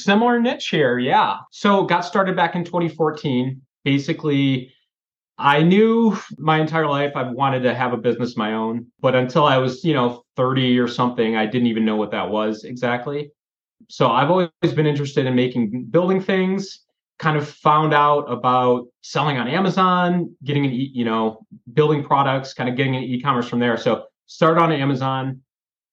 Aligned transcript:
similar 0.01 0.41
niche 0.41 0.69
here. 0.69 0.98
Yeah. 0.98 1.37
So 1.53 1.84
got 1.84 2.01
started 2.05 2.34
back 2.34 2.55
in 2.56 2.65
2014. 2.65 3.61
Basically, 3.84 4.73
I 5.39 5.62
knew 5.62 6.17
my 6.39 6.61
entire 6.61 6.87
life 6.89 7.12
I've 7.15 7.33
wanted 7.33 7.61
to 7.62 7.75
have 7.75 7.93
a 7.93 7.97
business 7.97 8.33
of 8.33 8.37
my 8.39 8.53
own, 8.55 8.87
but 9.01 9.15
until 9.15 9.45
I 9.47 9.59
was, 9.59 9.84
you 9.84 9.95
know, 9.95 10.23
30 10.37 10.78
or 10.78 10.89
something, 10.89 11.37
I 11.37 11.47
didn't 11.47 11.69
even 11.69 11.84
know 11.84 11.97
what 11.97 12.11
that 12.11 12.31
was 12.31 12.65
exactly. 12.65 13.31
So 13.89 14.11
I've 14.11 14.31
always 14.31 14.50
been 14.62 14.86
interested 14.86 15.27
in 15.27 15.34
making 15.34 15.86
building 15.91 16.20
things. 16.20 16.81
Kind 17.19 17.36
of 17.36 17.48
found 17.48 17.92
out 17.92 18.22
about 18.31 18.87
selling 19.03 19.37
on 19.39 19.47
Amazon, 19.47 20.34
getting 20.42 20.64
an, 20.64 20.72
e- 20.72 20.91
you 20.95 21.05
know, 21.05 21.47
building 21.75 22.03
products, 22.03 22.55
kind 22.55 22.69
of 22.69 22.77
getting 22.77 22.97
an 22.97 23.03
e-commerce 23.03 23.48
from 23.48 23.59
there. 23.59 23.77
So 23.77 24.05
started 24.27 24.61
on 24.61 24.72
Amazon, 24.72 25.42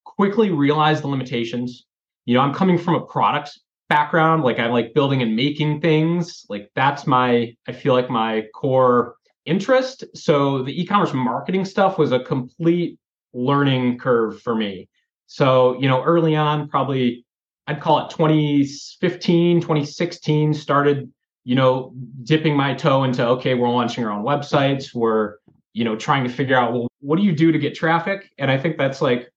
quickly 0.06 0.52
realized 0.52 1.04
the 1.04 1.08
limitations. 1.08 1.86
You 2.26 2.36
know, 2.36 2.42
I'm 2.42 2.54
coming 2.54 2.78
from 2.78 2.96
a 2.96 3.06
product 3.06 3.60
background, 3.90 4.44
like 4.44 4.60
I 4.60 4.68
like 4.68 4.94
building 4.94 5.22
and 5.22 5.36
making 5.36 5.82
things. 5.82 6.46
Like 6.50 6.70
that's 6.76 7.08
my, 7.08 7.56
I 7.68 7.72
feel 7.72 7.94
like 7.94 8.10
my 8.10 8.46
core 8.54 9.16
interest. 9.46 10.04
So 10.14 10.64
the 10.64 10.82
e-commerce 10.82 11.14
marketing 11.14 11.66
stuff 11.66 11.98
was 11.98 12.12
a 12.12 12.20
complete 12.20 13.00
learning 13.34 13.98
curve 13.98 14.42
for 14.42 14.56
me. 14.56 14.90
So, 15.26 15.80
you 15.80 15.88
know, 15.88 16.04
early 16.04 16.36
on, 16.36 16.70
probably 16.70 17.26
I'd 17.68 17.82
call 17.82 18.06
it 18.06 18.10
2015, 18.12 19.62
2016, 19.62 20.54
started, 20.54 21.12
you 21.44 21.56
know, 21.56 21.94
dipping 22.24 22.56
my 22.56 22.74
toe 22.74 23.04
into, 23.04 23.26
okay, 23.28 23.56
we're 23.56 23.70
launching 23.70 24.06
our 24.06 24.12
own 24.12 24.24
websites. 24.24 24.94
We're, 24.94 25.36
you 25.74 25.84
know, 25.84 25.96
trying 25.96 26.24
to 26.24 26.30
figure 26.30 26.56
out, 26.56 26.72
well, 26.72 26.88
what 27.02 27.18
do 27.18 27.24
you 27.24 27.34
do 27.34 27.52
to 27.52 27.60
get 27.60 27.76
traffic? 27.76 28.30
And 28.38 28.50
I 28.50 28.58
think 28.58 28.78
that's 28.78 29.02
like 29.02 29.30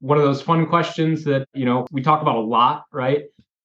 one 0.00 0.16
of 0.16 0.24
those 0.24 0.40
fun 0.40 0.66
questions 0.66 1.24
that, 1.24 1.44
you 1.54 1.64
know, 1.64 1.86
we 1.90 2.02
talk 2.02 2.22
about 2.22 2.36
a 2.36 2.40
lot, 2.40 2.84
right? 2.92 3.24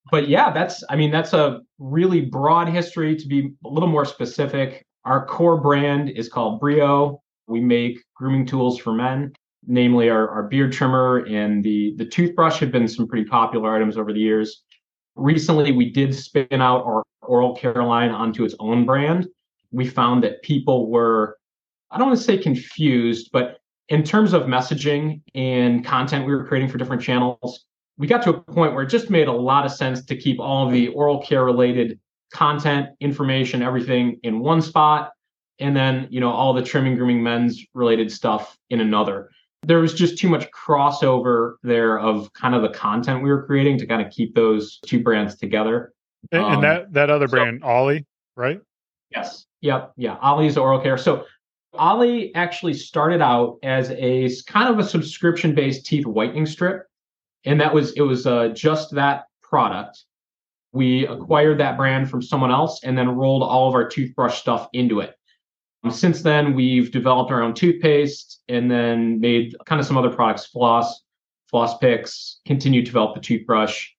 But 0.09 0.27
yeah, 0.27 0.51
that's, 0.51 0.83
I 0.89 0.95
mean, 0.95 1.11
that's 1.11 1.33
a 1.33 1.61
really 1.79 2.22
broad 2.22 2.69
history 2.69 3.16
to 3.16 3.27
be 3.27 3.51
a 3.66 3.69
little 3.69 3.89
more 3.89 4.06
specific. 4.06 4.85
Our 5.06 5.25
core 5.25 5.59
brand 5.61 6.09
is 6.09 6.27
called 6.27 6.59
Brio. 6.59 7.22
We 7.47 7.59
make 7.61 8.03
grooming 8.16 8.45
tools 8.45 8.77
for 8.79 8.94
men, 8.94 9.33
namely 9.67 10.09
our, 10.09 10.29
our 10.29 10.44
beard 10.44 10.72
trimmer 10.72 11.25
and 11.28 11.63
the, 11.63 11.94
the 11.97 12.05
toothbrush 12.05 12.59
have 12.59 12.72
been 12.72 12.88
some 12.88 13.07
pretty 13.07 13.25
popular 13.25 13.75
items 13.75 13.97
over 13.97 14.13
the 14.13 14.19
years. 14.19 14.63
Recently, 15.16 15.72
we 15.72 15.91
did 15.91 16.16
spin 16.16 16.61
out 16.61 16.85
our 16.85 17.03
oral 17.22 17.55
care 17.55 17.83
line 17.83 18.09
onto 18.09 18.45
its 18.45 18.56
own 18.59 18.85
brand. 18.85 19.27
We 19.72 19.85
found 19.85 20.23
that 20.23 20.41
people 20.41 20.89
were, 20.89 21.38
I 21.91 21.97
don't 21.97 22.07
want 22.07 22.19
to 22.19 22.23
say 22.23 22.38
confused, 22.38 23.29
but 23.33 23.57
in 23.89 24.03
terms 24.03 24.33
of 24.33 24.44
messaging 24.44 25.22
and 25.35 25.83
content 25.83 26.25
we 26.25 26.33
were 26.33 26.45
creating 26.45 26.69
for 26.69 26.77
different 26.77 27.01
channels, 27.01 27.66
we 27.97 28.07
got 28.07 28.22
to 28.23 28.29
a 28.29 28.41
point 28.41 28.73
where 28.73 28.83
it 28.83 28.89
just 28.89 29.09
made 29.09 29.27
a 29.27 29.33
lot 29.33 29.66
of 29.66 29.72
sense 29.72 30.06
to 30.06 30.16
keep 30.16 30.39
all 30.39 30.67
of 30.67 30.72
the 30.72 30.89
oral 30.89 31.22
care 31.22 31.44
related 31.44 32.00
content, 32.33 32.89
information, 33.00 33.61
everything 33.61 34.19
in 34.23 34.39
one 34.39 34.61
spot. 34.61 35.11
And 35.59 35.75
then, 35.75 36.07
you 36.11 36.19
know, 36.19 36.29
all 36.29 36.53
the 36.53 36.61
trimming, 36.61 36.95
grooming, 36.95 37.23
men's 37.23 37.66
related 37.73 38.11
stuff 38.11 38.57
in 38.69 38.79
another. 38.79 39.31
There 39.63 39.79
was 39.79 39.94
just 39.94 40.18
too 40.18 40.29
much 40.29 40.50
crossover 40.51 41.56
there 41.63 42.00
of 42.00 42.31
kind 42.34 42.56
of 42.56 42.62
the 42.62 42.69
content 42.69 43.23
we 43.23 43.29
were 43.29 43.45
creating 43.45 43.78
to 43.79 43.85
kind 43.85 44.06
of 44.06 44.12
keep 44.12 44.35
those 44.35 44.79
two 44.85 45.01
brands 45.03 45.35
together. 45.35 45.94
And, 46.31 46.44
and 46.44 46.56
Um, 46.56 46.62
that 46.62 46.94
that 46.94 47.09
other 47.09 47.28
so- 47.28 47.38
brand, 47.38 47.63
Ollie, 47.63 48.06
right? 48.35 48.62
Yes. 49.12 49.45
Yep. 49.62 49.94
Yeah. 49.97 50.18
Ollie's 50.22 50.57
oral 50.57 50.79
care. 50.79 50.97
So 50.97 51.25
Ollie 51.73 52.34
actually 52.35 52.73
started 52.73 53.22
out 53.22 53.57
as 53.63 53.91
a 53.91 54.29
kind 54.47 54.69
of 54.69 54.79
a 54.79 54.84
subscription 54.84 55.56
based 55.56 55.85
teeth 55.85 56.06
whitening 56.06 56.45
strip. 56.45 56.85
And 57.45 57.59
that 57.62 57.74
was, 57.74 57.94
it 57.94 58.01
was 58.01 58.28
uh, 58.28 58.50
just 58.50 58.94
that 58.95 59.25
product. 59.41 60.03
We 60.74 61.07
acquired 61.07 61.59
that 61.59 61.78
brand 61.78 62.09
from 62.09 62.22
someone 62.22 62.51
else 62.51 62.84
and 62.84 62.97
then 62.97 63.09
rolled 63.09 63.41
all 63.44 63.69
of 63.69 63.74
our 63.75 63.88
toothbrush 63.88 64.39
stuff 64.39 64.68
into 64.74 65.00
it. 65.00 65.16
Um, 65.83 65.91
since 65.91 66.21
then, 66.21 66.53
we've 66.53 66.91
developed 66.91 67.31
our 67.31 67.41
own 67.41 67.53
toothpaste 67.53 68.41
and 68.49 68.69
then 68.69 69.19
made 69.19 69.55
kind 69.65 69.79
of 69.79 69.88
some 69.88 69.97
other 69.97 70.09
products, 70.09 70.45
floss, 70.47 71.03
floss 71.49 71.77
picks, 71.77 72.39
continued 72.45 72.85
to 72.85 72.91
develop 72.91 73.15
the 73.15 73.21
toothbrush, 73.21 73.89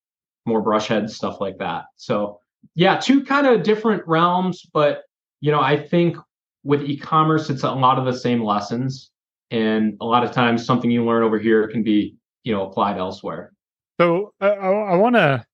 more 0.47 0.61
brush 0.61 0.89
heads, 0.89 1.15
stuff 1.15 1.41
like 1.41 1.59
that. 1.59 1.85
So 1.97 2.41
yeah, 2.75 2.99
two 2.99 3.25
kind 3.25 3.47
of 3.47 3.63
different 3.63 4.07
realms, 4.07 4.67
but 4.73 5.03
you 5.41 5.53
know, 5.53 5.61
I 5.61 5.77
think 5.77 6.17
with 6.65 6.83
e-commerce, 6.83 7.49
it's 7.51 7.63
a 7.63 7.71
lot 7.71 7.99
of 7.99 8.05
the 8.05 8.13
same 8.13 8.43
lessons, 8.43 9.11
and 9.51 9.97
a 10.01 10.05
lot 10.05 10.25
of 10.25 10.33
times 10.33 10.67
something 10.67 10.91
you 10.91 11.05
learn 11.05 11.23
over 11.23 11.39
here 11.39 11.69
can 11.69 11.83
be, 11.83 12.17
you 12.43 12.53
know, 12.53 12.69
applied 12.69 12.99
elsewhere. 12.99 13.53
So 14.01 14.35
I, 14.41 14.49
I, 14.49 14.71
I 14.71 14.97
want 14.97 15.15
to, 15.15 15.45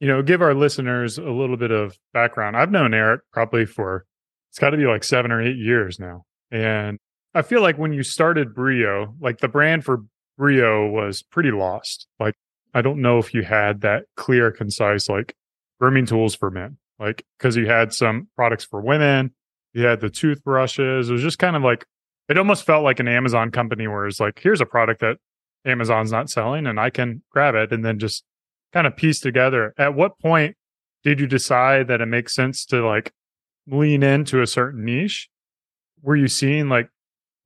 you 0.00 0.08
know, 0.08 0.22
give 0.22 0.40
our 0.40 0.54
listeners 0.54 1.18
a 1.18 1.30
little 1.30 1.56
bit 1.56 1.70
of 1.72 1.98
background. 2.14 2.56
I've 2.56 2.70
known 2.70 2.94
Eric 2.94 3.22
probably 3.32 3.66
for 3.66 4.06
it's 4.52 4.58
got 4.58 4.70
to 4.70 4.76
be 4.76 4.84
like 4.84 5.02
seven 5.02 5.32
or 5.32 5.40
eight 5.40 5.56
years 5.56 5.98
now, 5.98 6.26
and 6.50 6.98
I 7.34 7.42
feel 7.42 7.62
like 7.62 7.78
when 7.78 7.94
you 7.94 8.02
started 8.02 8.54
Brio, 8.54 9.14
like 9.18 9.38
the 9.38 9.48
brand 9.48 9.84
for 9.84 10.04
Brio 10.36 10.86
was 10.86 11.22
pretty 11.22 11.50
lost. 11.50 12.06
Like 12.20 12.34
I 12.74 12.82
don't 12.82 13.00
know 13.00 13.18
if 13.18 13.32
you 13.32 13.42
had 13.42 13.80
that 13.80 14.04
clear, 14.16 14.50
concise 14.50 15.08
like 15.08 15.34
grooming 15.80 16.06
tools 16.06 16.34
for 16.34 16.50
men, 16.50 16.76
like 16.98 17.24
because 17.38 17.56
you 17.56 17.66
had 17.66 17.94
some 17.94 18.28
products 18.36 18.64
for 18.64 18.80
women, 18.80 19.32
you 19.72 19.84
had 19.84 20.00
the 20.00 20.10
toothbrushes. 20.10 21.08
It 21.08 21.12
was 21.12 21.22
just 21.22 21.38
kind 21.38 21.56
of 21.56 21.62
like 21.62 21.86
it 22.28 22.38
almost 22.38 22.64
felt 22.64 22.84
like 22.84 23.00
an 23.00 23.08
Amazon 23.08 23.50
company 23.50 23.88
where 23.88 24.06
it's 24.06 24.20
like, 24.20 24.38
here's 24.38 24.60
a 24.60 24.66
product 24.66 25.00
that 25.00 25.16
Amazon's 25.64 26.12
not 26.12 26.30
selling 26.30 26.66
and 26.66 26.78
I 26.78 26.90
can 26.90 27.22
grab 27.30 27.54
it 27.54 27.72
and 27.72 27.84
then 27.84 27.98
just 27.98 28.24
kind 28.72 28.86
of 28.86 28.96
piece 28.96 29.20
together. 29.20 29.74
At 29.76 29.94
what 29.94 30.18
point 30.18 30.56
did 31.04 31.20
you 31.20 31.26
decide 31.26 31.88
that 31.88 32.00
it 32.00 32.06
makes 32.06 32.34
sense 32.34 32.64
to 32.66 32.86
like 32.86 33.12
lean 33.66 34.02
into 34.02 34.42
a 34.42 34.46
certain 34.46 34.84
niche? 34.84 35.28
Were 36.02 36.16
you 36.16 36.28
seeing 36.28 36.68
like 36.68 36.88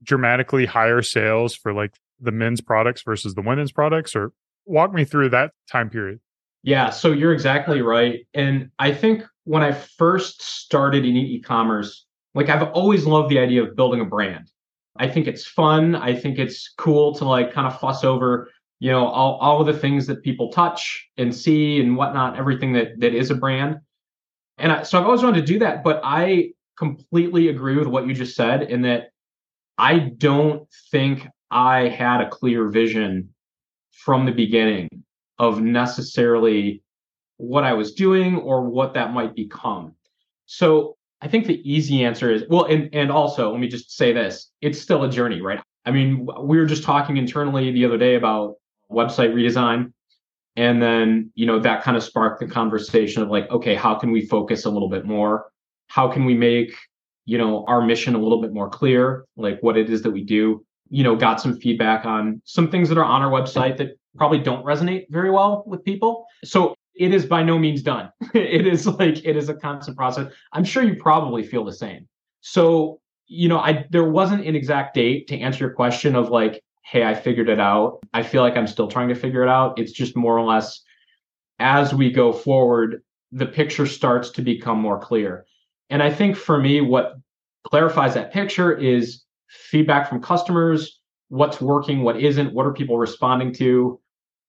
dramatically 0.03 0.67
higher 0.67 1.03
sales 1.03 1.55
for 1.55 1.73
like 1.73 1.95
the 2.21 2.33
men's 2.33 2.61
products 2.61 3.03
versus 3.03 3.35
the 3.35 3.43
women's 3.43 3.73
products 3.73 4.17
or 4.17 4.33
walk 4.65 4.93
me 4.93 5.05
through 5.05 5.31
that 5.31 5.53
time 5.71 5.91
period? 5.91 6.21
Yeah, 6.63 6.91
so 6.91 7.13
you're 7.13 7.33
exactly 7.33 7.83
right. 7.83 8.27
And 8.35 8.71
I 8.79 8.93
think 8.93 9.23
when 9.45 9.63
I 9.63 9.73
first 9.73 10.43
started 10.43 11.05
in 11.05 11.17
e-commerce, 11.17 12.07
like 12.35 12.49
I've 12.49 12.69
always 12.71 13.07
loved 13.07 13.31
the 13.31 13.39
idea 13.39 13.63
of 13.63 13.77
building 13.77 14.01
a 14.01 14.05
brand. 14.05 14.51
I 14.99 15.09
think 15.09 15.27
it's 15.27 15.47
fun. 15.47 15.95
I 15.95 16.15
think 16.15 16.39
it's 16.39 16.73
cool 16.77 17.15
to 17.17 17.25
like 17.25 17.53
kind 17.53 17.67
of 17.67 17.79
fuss 17.79 18.03
over, 18.03 18.49
you 18.81 18.91
know, 18.91 19.07
all, 19.07 19.37
all 19.39 19.61
of 19.61 19.67
the 19.67 19.79
things 19.79 20.07
that 20.07 20.23
people 20.23 20.51
touch 20.51 21.07
and 21.17 21.35
see 21.35 21.81
and 21.81 21.97
whatnot, 21.97 22.37
everything 22.37 22.73
that 22.73 22.99
that 22.99 23.15
is 23.15 23.31
a 23.31 23.35
brand. 23.35 23.79
And 24.59 24.73
I, 24.73 24.83
so 24.83 24.99
I've 24.99 25.05
always 25.05 25.23
wanted 25.23 25.41
to 25.41 25.53
do 25.53 25.59
that, 25.61 25.85
but 25.85 26.01
I 26.03 26.51
completely 26.79 27.49
agree 27.49 27.77
with 27.77 27.87
what 27.87 28.07
you 28.07 28.15
just 28.15 28.37
said 28.37 28.63
in 28.63 28.83
that 28.83 29.11
I 29.79 29.99
don't 29.99 30.69
think 30.91 31.27
I 31.51 31.89
had 31.89 32.21
a 32.21 32.29
clear 32.29 32.69
vision 32.69 33.35
from 33.91 34.27
the 34.27 34.33
beginning 34.33 34.89
of 35.39 35.61
necessarily 35.61 36.83
what 37.37 37.65
I 37.65 37.75
was 37.75 37.93
doing 37.93 38.37
or 38.39 38.63
what 38.63 38.95
that 38.95 39.13
might 39.13 39.35
become. 39.35 39.95
So 40.47 40.97
I 41.21 41.29
think 41.29 41.47
the 41.47 41.61
easy 41.71 42.05
answer 42.05 42.31
is 42.31 42.45
well, 42.49 42.65
and 42.65 42.89
and 42.95 43.11
also 43.11 43.51
let 43.51 43.61
me 43.61 43.69
just 43.69 43.97
say 43.97 44.13
this: 44.13 44.51
it's 44.61 44.81
still 44.81 45.05
a 45.05 45.11
journey, 45.11 45.41
right? 45.41 45.61
I 45.85 45.91
mean, 45.91 46.27
we 46.41 46.59
were 46.59 46.67
just 46.67 46.83
talking 46.83 47.17
internally 47.17 47.71
the 47.73 47.85
other 47.85 47.99
day 47.99 48.15
about 48.17 48.57
website 48.91 49.33
redesign, 49.33 49.93
and 50.57 50.83
then 50.83 51.31
you 51.35 51.47
know 51.47 51.59
that 51.61 51.83
kind 51.83 51.97
of 51.97 52.03
sparked 52.03 52.41
the 52.41 52.47
conversation 52.47 53.23
of 53.23 53.29
like, 53.29 53.51
okay, 53.51 53.75
how 53.75 53.95
can 53.95 54.11
we 54.11 54.27
focus 54.27 54.65
a 54.65 54.71
little 54.71 54.89
bit 54.89 55.05
more? 55.05 55.51
How 55.89 56.09
can 56.11 56.25
we 56.25 56.35
make 56.35 56.75
you 57.25 57.39
know 57.39 57.65
our 57.67 57.83
mission 57.83 58.15
a 58.15 58.19
little 58.19 58.41
bit 58.41 58.53
more 58.53 58.69
clear, 58.69 59.25
like 59.37 59.61
what 59.61 59.77
it 59.77 59.91
is 59.91 60.03
that 60.03 60.11
we 60.11 60.25
do? 60.25 60.65
You 60.89 61.03
know, 61.03 61.17
got 61.17 61.41
some 61.41 61.59
feedback 61.59 62.05
on 62.05 62.41
some 62.45 62.71
things 62.71 62.89
that 62.89 62.99
are 62.99 63.05
on 63.05 63.23
our 63.23 63.31
website 63.31 63.77
that 63.79 63.99
probably 64.17 64.39
don't 64.39 64.65
resonate 64.65 65.07
very 65.11 65.31
well 65.31 65.63
with 65.67 65.85
people. 65.85 66.27
So 66.45 66.75
it 66.95 67.13
is 67.13 67.27
by 67.27 67.43
no 67.43 67.59
means 67.59 67.83
done. 67.83 68.11
it 68.35 68.67
is 68.67 68.87
like 68.87 69.25
it 69.25 69.37
is 69.37 69.49
a 69.49 69.55
constant 69.55 69.97
process. 69.97 70.33
I'm 70.53 70.65
sure 70.65 70.83
you 70.83 70.97
probably 70.97 71.43
feel 71.43 71.65
the 71.65 71.73
same. 71.73 72.09
So, 72.41 73.01
you 73.27 73.49
know, 73.49 73.59
I 73.59 73.87
there 73.91 74.09
wasn't 74.09 74.47
an 74.47 74.57
exact 74.57 74.95
date 74.95 75.29
to 75.29 75.39
answer 75.39 75.65
your 75.65 75.75
question 75.75 76.17
of 76.17 76.31
like, 76.31 76.63
hey, 76.91 77.05
I 77.05 77.15
figured 77.15 77.49
it 77.49 77.61
out. 77.61 77.99
I 78.15 78.23
feel 78.23 78.43
like 78.43 78.57
I'm 78.57 78.67
still 78.67 78.89
trying 78.89 79.09
to 79.09 79.15
figure 79.15 79.43
it 79.43 79.49
out. 79.49 79.79
It's 79.79 79.93
just 79.93 80.17
more 80.17 80.39
or 80.39 80.45
less 80.45 80.81
as 81.59 81.93
we 81.93 82.11
go 82.11 82.33
forward, 82.33 83.03
the 83.33 83.47
picture 83.47 83.87
starts 83.87 84.31
to 84.31 84.43
become 84.43 84.79
more 84.79 84.99
clear. 84.99 85.47
And 85.91 86.03
I 86.03 86.13
think 86.13 86.37
for 86.37 86.59
me, 86.59 86.81
what 86.81 87.15
clarifies 87.65 88.15
that 88.15 88.33
picture 88.33 88.73
is 88.73 89.23
feedback 89.49 90.09
from 90.09 90.23
customers, 90.23 91.01
what's 91.29 91.61
working, 91.61 92.03
what 92.03 92.21
isn't, 92.21 92.53
what 92.53 92.67
are 92.67 92.73
people 92.73 92.99
responding 92.99 93.53
to, 93.55 94.01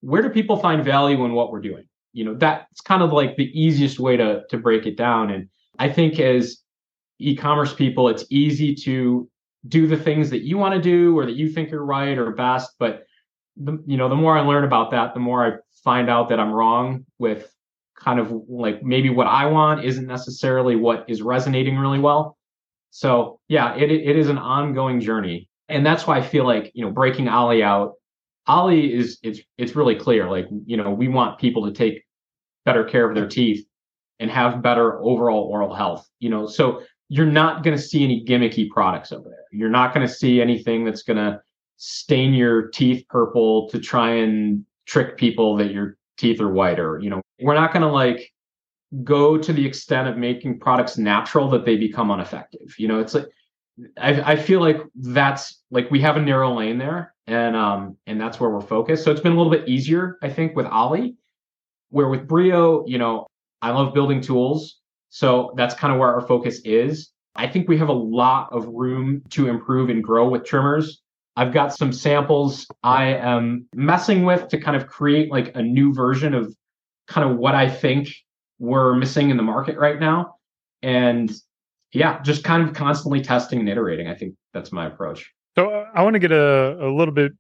where 0.02 0.22
do 0.22 0.30
people 0.30 0.58
find 0.58 0.84
value 0.86 1.26
in 1.26 1.34
what 1.34 1.52
we're 1.52 1.62
doing? 1.62 1.86
you 2.18 2.24
know 2.24 2.34
that's 2.34 2.82
kind 2.82 3.04
of 3.04 3.14
like 3.14 3.36
the 3.36 3.52
easiest 3.60 4.00
way 4.00 4.18
to 4.18 4.42
to 4.50 4.58
break 4.58 4.88
it 4.88 4.98
down 4.98 5.30
and 5.30 5.48
i 5.78 5.88
think 5.88 6.20
as 6.20 6.58
e-commerce 7.20 7.74
people 7.74 8.10
it's 8.10 8.26
easy 8.32 8.74
to 8.74 9.30
do 9.68 9.88
the 9.88 9.98
things 9.98 10.30
that 10.30 10.44
you 10.44 10.58
want 10.58 10.74
to 10.76 10.82
do 10.82 11.18
or 11.18 11.26
that 11.26 11.36
you 11.36 11.50
think 11.50 11.72
are 11.74 11.84
right 11.84 12.18
or 12.18 12.32
best. 12.32 12.76
But 12.80 13.06
the, 13.56 13.82
you 13.86 13.98
know 13.98 14.08
the 14.08 14.16
more 14.16 14.38
i 14.38 14.42
learn 14.42 14.64
about 14.64 14.92
that 14.92 15.16
the 15.16 15.20
more 15.20 15.44
i 15.44 15.52
find 15.84 16.12
out 16.12 16.30
that 16.30 16.40
i'm 16.40 16.52
wrong 16.52 17.04
with 17.18 17.52
kind 17.98 18.20
of 18.20 18.32
like 18.48 18.84
maybe 18.84 19.10
what 19.10 19.26
i 19.26 19.48
want 19.48 19.84
isn't 19.84 20.06
necessarily 20.06 20.76
what 20.76 21.06
is 21.08 21.24
resonating 21.24 21.76
really 21.76 21.98
well. 21.98 22.38
So 22.92 23.40
yeah 23.48 23.76
it, 23.76 23.90
it 23.90 24.16
is 24.16 24.30
an 24.30 24.38
ongoing 24.38 25.00
journey. 25.00 25.50
And 25.70 25.84
that's 25.84 26.06
why 26.06 26.18
i 26.18 26.22
feel 26.22 26.46
like 26.46 26.72
you 26.76 26.86
know 26.86 26.92
breaking 26.92 27.28
ollie 27.28 27.64
out 27.64 27.94
ollie 28.48 28.94
is 28.94 29.20
it's 29.24 29.40
it's 29.58 29.76
really 29.76 29.96
clear. 29.96 30.30
Like 30.30 30.48
you 30.66 30.78
know 30.78 30.92
we 30.92 31.08
want 31.08 31.40
people 31.40 31.66
to 31.66 31.72
take 31.72 32.04
better 32.66 32.84
care 32.84 33.08
of 33.08 33.16
their 33.16 33.28
teeth 33.28 33.66
and 34.20 34.32
have 34.32 34.62
better 34.62 35.00
overall 35.02 35.44
oral 35.44 35.74
health. 35.74 36.08
You 36.20 36.30
know, 36.30 36.48
so 36.48 36.82
you're 37.10 37.26
not 37.26 37.64
going 37.64 37.76
to 37.76 37.82
see 37.82 38.04
any 38.04 38.24
gimmicky 38.26 38.70
products 38.70 39.12
over 39.12 39.30
there. 39.30 39.46
You're 39.52 39.70
not 39.70 39.94
going 39.94 40.06
to 40.06 40.14
see 40.14 40.42
anything 40.42 40.84
that's 40.84 41.04
going 41.04 41.18
to 41.18 41.42
stain 41.78 42.34
your 42.34 42.68
teeth 42.70 43.06
purple 43.10 43.70
to 43.70 43.80
try 43.80 44.12
and 44.12 44.66
trick 44.86 45.18
people 45.18 45.56
that 45.58 45.72
your 45.72 45.98
teeth 46.18 46.42
are 46.42 46.52
whiter. 46.52 47.00
You 47.00 47.10
know, 47.12 47.22
we're 47.40 47.54
not 47.54 47.72
going 47.72 47.84
to 47.84 47.92
like 47.92 48.32
go 49.04 49.38
to 49.38 49.54
the 49.54 49.66
extent 49.66 50.08
of 50.08 50.18
making 50.18 50.60
products 50.60 50.98
natural 50.98 51.50
that 51.52 51.66
they 51.66 51.78
become 51.78 52.12
ineffective. 52.12 52.76
You 52.78 52.88
know, 52.88 53.00
it's 53.00 53.14
like 53.14 53.28
I, 54.00 54.34
I 54.34 54.36
feel 54.36 54.60
like 54.60 54.78
that's 54.96 55.62
like 55.72 55.92
we 55.92 56.02
have 56.02 56.18
a 56.18 56.22
narrow 56.22 56.54
lane 56.54 56.78
there, 56.78 57.14
and 57.28 57.56
um 57.56 57.96
and 58.08 58.20
that's 58.20 58.40
where 58.40 58.50
we're 58.50 58.62
focused. 58.62 59.04
So 59.04 59.12
it's 59.12 59.22
been 59.22 59.34
a 59.34 59.36
little 59.36 59.52
bit 59.52 59.68
easier, 59.70 60.18
I 60.24 60.30
think, 60.30 60.56
with 60.56 60.66
Ollie 60.66 61.16
where 61.90 62.08
with 62.08 62.28
Brio, 62.28 62.86
you 62.86 62.98
know, 62.98 63.28
I 63.62 63.72
love 63.72 63.94
building 63.94 64.22
tools. 64.22 64.80
So 65.18 65.52
that's 65.58 65.74
kind 65.74 65.92
of 65.92 66.00
where 66.00 66.14
our 66.14 66.22
focus 66.22 66.62
is. 66.64 67.10
I 67.36 67.48
think 67.48 67.68
we 67.68 67.76
have 67.80 67.90
a 67.90 68.00
lot 68.20 68.50
of 68.52 68.68
room 68.68 69.24
to 69.32 69.48
improve 69.48 69.90
and 69.90 70.04
grow 70.04 70.30
with 70.30 70.46
trimmers. 70.46 71.02
I've 71.36 71.52
got 71.52 71.74
some 71.74 71.92
samples 71.92 72.68
I 72.84 73.16
am 73.16 73.66
messing 73.74 74.26
with 74.26 74.48
to 74.50 74.60
kind 74.60 74.78
of 74.78 74.86
create 74.86 75.32
like 75.32 75.56
a 75.56 75.62
new 75.64 75.92
version 75.92 76.36
of 76.36 76.56
kind 77.08 77.28
of 77.28 77.38
what 77.38 77.56
I 77.56 77.68
think 77.68 78.10
we're 78.60 78.94
missing 78.94 79.32
in 79.32 79.38
the 79.38 79.44
market 79.44 79.80
right 79.80 80.00
now. 80.00 80.36
And 80.84 81.34
yeah, 81.94 82.22
just 82.22 82.44
kind 82.44 82.62
of 82.62 82.76
constantly 82.76 83.20
testing 83.20 83.60
and 83.60 83.68
iterating. 83.68 84.08
I 84.08 84.14
think 84.14 84.36
that's 84.54 84.72
my 84.72 84.86
approach. 84.86 85.34
So 85.58 85.68
uh, 85.68 85.86
I 85.96 86.04
want 86.04 86.14
to 86.14 86.20
get 86.20 86.32
a, 86.32 86.78
a 86.80 86.94
little 86.96 87.14
bit 87.14 87.32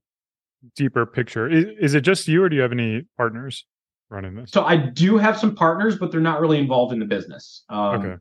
deeper 0.75 1.05
picture. 1.05 1.47
Is, 1.47 1.65
is 1.79 1.93
it 1.93 2.01
just 2.01 2.27
you 2.27 2.41
or 2.41 2.49
do 2.49 2.55
you 2.55 2.63
have 2.63 2.71
any 2.71 3.03
partners? 3.17 3.67
Running 4.09 4.35
this? 4.35 4.51
So 4.51 4.63
I 4.63 4.77
do 4.77 5.17
have 5.17 5.37
some 5.37 5.55
partners, 5.55 5.97
but 5.97 6.11
they're 6.11 6.21
not 6.21 6.41
really 6.41 6.57
involved 6.57 6.93
in 6.93 6.99
the 6.99 7.05
business. 7.05 7.63
Um, 7.69 8.05
okay. 8.05 8.15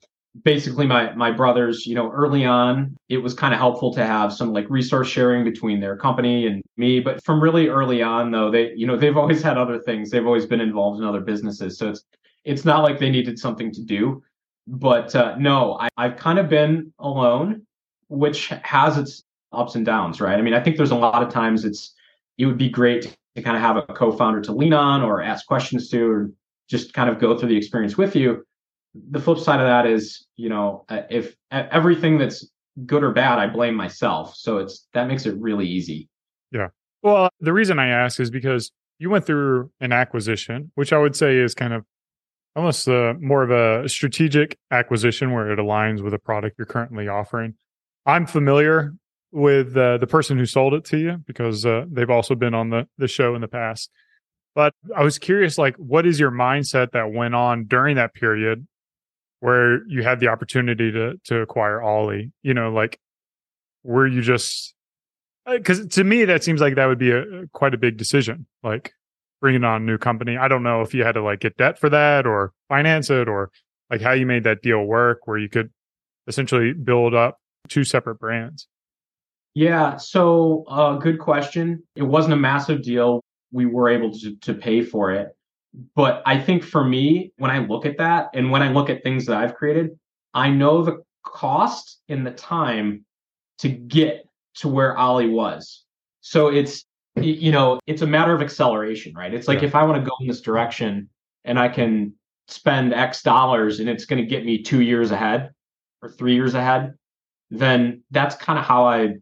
Basically, 0.45 0.87
my 0.87 1.15
my 1.15 1.31
brothers, 1.31 1.87
you 1.87 1.95
know, 1.95 2.11
early 2.11 2.45
on, 2.45 2.95
it 3.09 3.17
was 3.17 3.33
kind 3.33 3.55
of 3.55 3.61
helpful 3.61 3.95
to 3.95 4.05
have 4.05 4.33
some 4.35 4.53
like 4.53 4.69
resource 4.69 5.09
sharing 5.09 5.45
between 5.45 5.81
their 5.81 5.97
company 5.97 6.47
and 6.47 6.63
me. 6.77 7.01
But 7.01 7.25
from 7.25 7.43
really 7.43 7.69
early 7.69 8.03
on, 8.03 8.31
though, 8.31 8.51
they, 8.51 8.73
you 8.77 8.87
know, 8.87 8.99
they've 8.99 9.17
always 9.23 9.41
had 9.41 9.57
other 9.57 9.79
things. 9.79 10.11
They've 10.11 10.27
always 10.27 10.45
been 10.45 10.61
involved 10.61 11.01
in 11.01 11.07
other 11.07 11.21
businesses, 11.21 11.79
so 11.79 11.89
it's 11.91 12.05
it's 12.45 12.65
not 12.65 12.83
like 12.83 12.99
they 12.99 13.11
needed 13.11 13.39
something 13.39 13.73
to 13.73 13.83
do. 13.83 14.23
But 14.67 15.15
uh, 15.15 15.37
no, 15.39 15.79
I, 15.79 15.89
I've 15.97 16.17
kind 16.17 16.39
of 16.39 16.49
been 16.49 16.93
alone, 16.99 17.67
which 18.09 18.49
has 18.49 18.99
its 18.99 19.23
ups 19.53 19.75
and 19.75 19.87
downs, 19.87 20.21
right? 20.21 20.39
I 20.39 20.43
mean, 20.43 20.55
I 20.55 20.63
think 20.63 20.77
there's 20.77 20.91
a 20.91 20.97
lot 20.97 21.23
of 21.23 21.33
times 21.33 21.65
it's 21.65 21.95
it 22.37 22.47
would 22.47 22.59
be 22.59 22.69
great 22.69 23.17
to 23.37 23.43
kind 23.43 23.57
of 23.57 23.63
have 23.63 23.77
a 23.77 23.83
co-founder 23.83 24.41
to 24.43 24.53
lean 24.53 24.73
on 24.73 25.03
or 25.03 25.23
ask 25.23 25.47
questions 25.47 25.89
to 25.91 26.11
or 26.11 26.31
just 26.69 26.93
kind 26.93 27.09
of 27.09 27.21
go 27.21 27.39
through 27.39 27.51
the 27.51 27.57
experience 27.57 27.97
with 27.97 28.17
you. 28.17 28.45
The 29.11 29.21
flip 29.21 29.39
side 29.39 29.61
of 29.61 29.67
that 29.67 29.87
is 29.87 30.27
you 30.37 30.49
know 30.49 30.85
uh, 30.89 31.03
if 31.11 31.37
everything 31.51 32.19
that's 32.19 32.51
good 32.85 33.03
or 33.03 33.13
bad 33.13 33.39
i 33.39 33.47
blame 33.47 33.75
myself. 33.75 34.35
So 34.35 34.59
it's 34.59 34.87
that 34.95 35.07
makes 35.07 35.27
it 35.27 35.37
really 35.39 35.67
easy. 35.67 36.09
Yeah. 36.51 36.69
Well 37.03 37.31
the 37.41 37.53
reason 37.53 37.79
i 37.79 37.89
ask 37.89 38.19
is 38.19 38.31
because 38.31 38.73
you 38.99 39.11
went 39.11 39.27
through 39.27 39.71
an 39.81 39.93
acquisition 39.93 40.73
which 40.75 40.93
i 40.93 40.99
would 40.99 41.15
say 41.15 41.37
is 41.37 41.55
kind 41.55 41.75
of 41.75 41.85
almost 42.57 42.89
uh, 42.89 43.13
more 43.21 43.43
of 43.43 43.51
a 43.51 43.87
strategic 43.89 44.59
acquisition 44.71 45.33
where 45.33 45.51
it 45.53 45.59
aligns 45.59 46.03
with 46.03 46.15
a 46.15 46.19
product 46.19 46.57
you're 46.59 46.65
currently 46.65 47.07
offering. 47.07 47.55
I'm 48.07 48.25
familiar 48.27 48.95
with 49.37 49.77
uh, 49.77 49.99
the 49.99 50.07
person 50.07 50.39
who 50.39 50.47
sold 50.47 50.73
it 50.73 50.83
to 50.87 50.97
you 50.97 51.19
because 51.27 51.67
uh, 51.67 51.85
they've 51.91 52.09
also 52.09 52.35
been 52.35 52.55
on 52.55 52.71
the 52.71 52.89
the 52.97 53.07
show 53.07 53.35
in 53.35 53.43
the 53.43 53.49
past. 53.49 53.91
But 54.55 54.73
I 54.97 55.03
was 55.03 55.19
curious, 55.19 55.59
like, 55.59 55.77
what 55.77 56.07
is 56.07 56.19
your 56.19 56.31
mindset 56.31 56.93
that 56.93 57.13
went 57.13 57.35
on 57.35 57.67
during 57.67 57.97
that 57.97 58.15
period 58.15 58.67
where 59.41 59.87
you 59.89 60.03
had 60.03 60.21
the 60.21 60.29
opportunity 60.29 60.91
to 60.91 61.21
to 61.25 61.41
acquire 61.43 61.83
Ollie? 61.83 62.33
You 62.43 62.55
know, 62.55 62.71
like, 62.71 62.99
were 63.85 64.07
you 64.07 64.23
just 64.23 64.75
because 65.45 65.81
uh, 65.81 65.89
to 65.91 66.05
me 66.05 66.25
that 66.25 66.43
seems 66.43 66.63
like 66.63 66.77
that 66.77 66.87
would 66.87 66.99
be 66.99 67.11
a 67.11 67.47
quite 67.53 67.75
a 67.75 67.79
big 67.79 67.99
decision, 67.99 68.47
like 68.63 68.95
bringing 69.43 69.65
on 69.65 69.83
a 69.83 69.85
new 69.85 69.99
company. 69.99 70.39
I 70.39 70.49
don't 70.49 70.63
know 70.63 70.81
if 70.81 70.95
you 70.95 71.05
had 71.05 71.13
to 71.13 71.23
like 71.23 71.41
get 71.41 71.59
debt 71.59 71.79
for 71.79 71.91
that 71.91 72.27
or 72.27 72.55
finance 72.71 73.11
it 73.11 73.29
or 73.29 73.51
like 73.91 74.01
how 74.01 74.13
you 74.13 74.25
made 74.25 74.45
that 74.45 74.63
deal 74.63 74.83
work 74.83 75.27
where 75.27 75.37
you 75.37 75.51
could 75.51 75.71
essentially 76.27 76.73
build 76.73 77.15
up 77.15 77.39
two 77.69 77.85
separate 77.85 78.19
brands. 78.19 78.67
Yeah, 79.57 79.97
so 79.97 80.65
uh, 80.69 80.97
good 80.97 81.19
question. 81.19 81.83
It 81.95 82.03
wasn't 82.03 82.35
a 82.35 82.37
massive 82.37 82.83
deal. 82.83 83.25
We 83.53 83.65
were 83.65 83.89
able 83.89 84.13
to, 84.13 84.37
to 84.37 84.53
pay 84.53 84.83
for 84.83 85.13
it. 85.13 85.35
But 85.95 86.23
I 86.27 86.39
think 86.39 86.63
for 86.63 86.85
me, 86.85 87.33
when 87.39 87.51
I 87.51 87.61
look 87.61 87.87
at 87.87 87.97
that 87.97 88.29
and 88.35 88.51
when 88.51 88.63
I 88.63 88.71
look 88.71 88.91
at 88.91 89.03
things 89.03 89.25
that 89.25 89.39
I've 89.39 89.55
created, 89.55 89.99
I 90.35 90.51
know 90.51 90.83
the 90.83 91.03
cost 91.25 92.03
and 92.11 92.27
the 92.27 92.33
time 92.33 93.07
to 93.61 93.71
get 93.71 94.29
to 94.57 94.69
where 94.69 94.95
Ollie 94.95 95.31
was. 95.31 95.87
So 96.21 96.49
it's, 96.49 96.85
you 97.15 97.51
know, 97.51 97.81
it's 97.87 98.03
a 98.03 98.07
matter 98.07 98.35
of 98.35 98.43
acceleration, 98.43 99.15
right? 99.15 99.33
It's 99.33 99.49
like 99.49 99.63
yeah. 99.63 99.69
if 99.69 99.75
I 99.75 99.85
want 99.85 100.05
to 100.05 100.07
go 100.07 100.15
in 100.21 100.27
this 100.27 100.43
direction 100.43 101.09
and 101.47 101.59
I 101.59 101.71
can 101.71 102.13
spend 102.49 102.93
X 102.93 103.23
dollars 103.23 103.81
and 103.81 103.89
it's 103.89 104.05
going 104.05 104.23
to 104.23 104.29
get 104.29 104.45
me 104.45 104.63
two 104.63 104.83
years 104.83 105.13
ahead 105.13 105.49
or 106.03 106.11
three 106.11 106.35
years 106.35 106.53
ahead, 106.53 106.93
then 107.51 108.03
that's 108.11 108.37
kind 108.37 108.59
of 108.59 108.67
how 108.67 108.85
I 108.85 109.15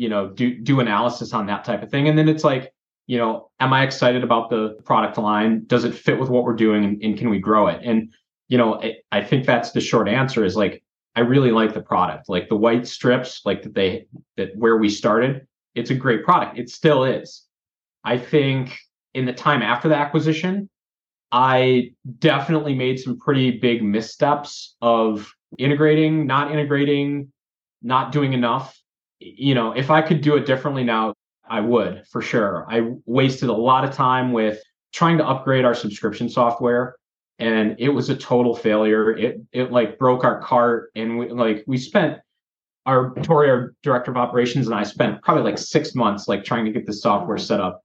you 0.00 0.08
know 0.08 0.30
do 0.30 0.58
do 0.58 0.80
analysis 0.80 1.34
on 1.34 1.46
that 1.46 1.62
type 1.62 1.82
of 1.82 1.90
thing. 1.90 2.08
And 2.08 2.16
then 2.16 2.26
it's 2.26 2.42
like 2.42 2.72
you 3.06 3.18
know 3.18 3.50
am 3.60 3.74
i 3.74 3.84
excited 3.84 4.24
about 4.24 4.48
the 4.48 4.78
product 4.84 5.18
line? 5.18 5.64
Does 5.66 5.84
it 5.84 5.94
fit 5.94 6.18
with 6.18 6.30
what 6.30 6.44
we're 6.44 6.54
doing 6.54 6.84
and, 6.84 7.02
and 7.02 7.18
can 7.18 7.28
we 7.28 7.38
grow 7.38 7.66
it? 7.66 7.82
And 7.84 8.10
you 8.48 8.56
know 8.56 8.74
it, 8.80 9.04
i 9.12 9.22
think 9.22 9.44
that's 9.46 9.72
the 9.72 9.80
short 9.80 10.08
answer 10.08 10.44
is 10.44 10.56
like 10.56 10.82
i 11.16 11.20
really 11.20 11.50
like 11.50 11.74
the 11.74 11.82
product. 11.82 12.30
Like 12.30 12.48
the 12.48 12.56
white 12.56 12.86
strips 12.86 13.42
like 13.44 13.62
that 13.62 13.74
they 13.74 14.06
that 14.38 14.56
where 14.56 14.78
we 14.78 14.88
started 14.88 15.46
it's 15.74 15.90
a 15.90 15.94
great 15.94 16.24
product. 16.24 16.58
It 16.58 16.68
still 16.68 17.04
is. 17.04 17.44
I 18.02 18.18
think 18.18 18.76
in 19.14 19.26
the 19.26 19.32
time 19.32 19.60
after 19.62 19.88
the 19.88 19.96
acquisition 19.96 20.70
i 21.32 21.90
definitely 22.18 22.74
made 22.74 22.98
some 22.98 23.18
pretty 23.18 23.50
big 23.50 23.84
missteps 23.84 24.76
of 24.80 25.30
integrating 25.58 26.26
not 26.26 26.50
integrating 26.50 27.30
not 27.82 28.12
doing 28.12 28.32
enough 28.32 28.79
you 29.20 29.54
know, 29.54 29.72
if 29.72 29.90
I 29.90 30.02
could 30.02 30.20
do 30.20 30.36
it 30.36 30.46
differently 30.46 30.84
now, 30.84 31.14
I 31.48 31.60
would 31.60 32.04
for 32.10 32.22
sure. 32.22 32.66
I 32.68 32.92
wasted 33.06 33.48
a 33.48 33.54
lot 33.54 33.84
of 33.84 33.92
time 33.92 34.32
with 34.32 34.60
trying 34.92 35.18
to 35.18 35.26
upgrade 35.26 35.64
our 35.64 35.74
subscription 35.74 36.28
software 36.28 36.96
and 37.40 37.74
it 37.78 37.88
was 37.88 38.10
a 38.10 38.16
total 38.16 38.54
failure. 38.54 39.16
It 39.16 39.40
it 39.50 39.72
like 39.72 39.98
broke 39.98 40.24
our 40.24 40.40
cart, 40.42 40.90
and 40.94 41.18
we 41.18 41.30
like 41.30 41.64
we 41.66 41.78
spent 41.78 42.18
our 42.86 43.14
Tori, 43.22 43.50
our 43.50 43.74
director 43.82 44.10
of 44.10 44.18
operations, 44.18 44.66
and 44.66 44.74
I 44.74 44.84
spent 44.84 45.22
probably 45.22 45.44
like 45.44 45.58
six 45.58 45.94
months 45.94 46.28
like 46.28 46.44
trying 46.44 46.66
to 46.66 46.70
get 46.70 46.86
the 46.86 46.92
software 46.92 47.38
set 47.38 47.60
up. 47.60 47.82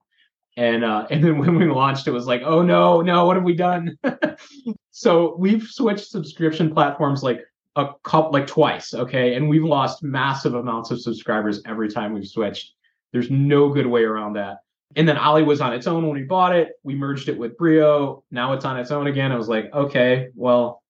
And 0.58 0.84
uh, 0.84 1.06
and 1.10 1.24
then 1.24 1.38
when 1.38 1.56
we 1.58 1.66
launched, 1.66 2.06
it 2.06 2.12
was 2.12 2.26
like, 2.26 2.42
oh 2.44 2.62
no, 2.62 3.00
no, 3.00 3.24
what 3.24 3.36
have 3.36 3.44
we 3.44 3.54
done? 3.54 3.96
so 4.90 5.34
we've 5.38 5.62
switched 5.62 6.08
subscription 6.08 6.72
platforms 6.72 7.22
like 7.22 7.40
a 7.76 7.94
couple, 8.02 8.32
like 8.32 8.46
twice, 8.46 8.94
okay, 8.94 9.34
and 9.34 9.48
we've 9.48 9.64
lost 9.64 10.02
massive 10.02 10.54
amounts 10.54 10.90
of 10.90 11.00
subscribers 11.00 11.60
every 11.66 11.88
time 11.88 12.12
we've 12.12 12.26
switched. 12.26 12.72
There's 13.12 13.30
no 13.30 13.68
good 13.68 13.86
way 13.86 14.02
around 14.02 14.34
that. 14.34 14.58
And 14.96 15.06
then 15.06 15.18
Ollie 15.18 15.42
was 15.42 15.60
on 15.60 15.72
its 15.72 15.86
own 15.86 16.06
when 16.06 16.14
we 16.14 16.22
bought 16.22 16.54
it. 16.54 16.72
We 16.82 16.94
merged 16.94 17.28
it 17.28 17.36
with 17.36 17.56
Brio. 17.58 18.24
Now 18.30 18.54
it's 18.54 18.64
on 18.64 18.78
its 18.78 18.90
own 18.90 19.06
again. 19.06 19.30
I 19.30 19.36
was 19.36 19.48
like, 19.48 19.72
okay, 19.74 20.28
well, 20.34 20.82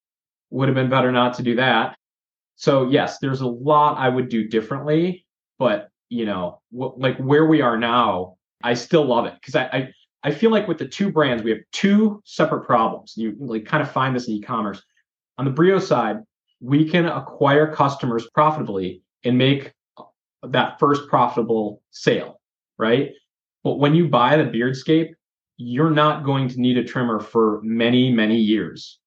would 0.50 0.69
have 0.69 0.75
been 0.75 0.90
better 0.90 1.11
not 1.11 1.35
to 1.35 1.43
do 1.43 1.57
that. 1.57 1.97
So 2.55 2.88
yes, 2.88 3.19
there's 3.19 3.40
a 3.40 3.47
lot 3.47 3.99
I 3.99 4.09
would 4.09 4.28
do 4.28 4.49
differently, 4.49 5.26
but 5.59 5.88
you 6.09 6.25
know, 6.25 6.61
wh- 6.71 6.97
like 6.97 7.19
where 7.19 7.47
we 7.47 7.62
are 7.62 7.76
now, 7.76 8.37
I 8.62 8.75
still 8.75 9.05
love 9.05 9.26
it 9.26 9.35
because 9.35 9.57
I, 9.57 9.64
I 9.64 9.93
I 10.23 10.31
feel 10.31 10.50
like 10.50 10.66
with 10.66 10.78
the 10.78 10.88
two 10.88 11.12
brands, 11.12 11.43
we 11.43 11.50
have 11.50 11.61
two 11.73 12.23
separate 12.25 12.64
problems. 12.64 13.14
You 13.16 13.37
like 13.38 13.64
kind 13.64 13.83
of 13.83 13.90
find 13.90 14.14
this 14.14 14.28
in 14.28 14.35
e-commerce. 14.35 14.83
On 15.38 15.45
the 15.45 15.50
Brio 15.50 15.78
side, 15.78 16.16
we 16.60 16.88
can 16.88 17.06
acquire 17.06 17.72
customers 17.72 18.28
profitably 18.34 19.02
and 19.25 19.36
make 19.36 19.72
that 20.42 20.78
first 20.78 21.08
profitable 21.08 21.82
sale, 21.90 22.40
right? 22.78 23.12
But 23.64 23.78
when 23.78 23.94
you 23.94 24.08
buy 24.08 24.36
the 24.36 24.44
Beardscape, 24.44 25.10
you're 25.56 25.90
not 25.90 26.25
going 26.25 26.48
to 26.48 26.60
need 26.60 26.78
a 26.78 26.84
trimmer 26.84 27.20
for 27.20 27.60
many, 27.62 28.12
many 28.12 28.36
years. 28.36 28.98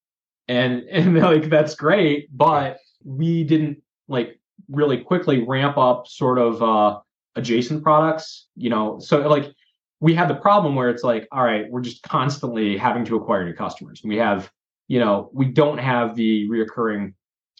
And 0.48 0.84
and 0.91 1.18
like 1.18 1.50
that's 1.50 1.75
great, 1.75 2.27
but 2.36 2.77
we 3.03 3.44
didn't 3.44 3.82
like 4.08 4.39
really 4.70 4.98
quickly 4.98 5.44
ramp 5.46 5.77
up 5.77 6.08
sort 6.08 6.38
of 6.38 6.62
uh 6.62 7.00
adjacent 7.36 7.84
products, 7.84 8.48
you 8.56 8.70
know. 8.70 9.00
So 9.00 9.20
like 9.27 9.53
we 10.01 10.13
had 10.13 10.29
the 10.29 10.36
problem 10.36 10.75
where 10.75 10.89
it's 10.89 11.03
like, 11.03 11.27
all 11.32 11.44
right, 11.44 11.70
we're 11.70 11.82
just 11.82 12.03
constantly 12.03 12.77
having 12.77 13.06
to 13.06 13.15
acquire 13.15 13.46
new 13.46 13.53
customers. 13.53 14.01
We 14.03 14.18
have, 14.18 14.51
you 14.88 15.00
know, 15.00 15.29
we 15.34 15.46
don't 15.46 15.77
have 15.77 16.15
the 16.15 16.48
reoccurring 16.50 17.13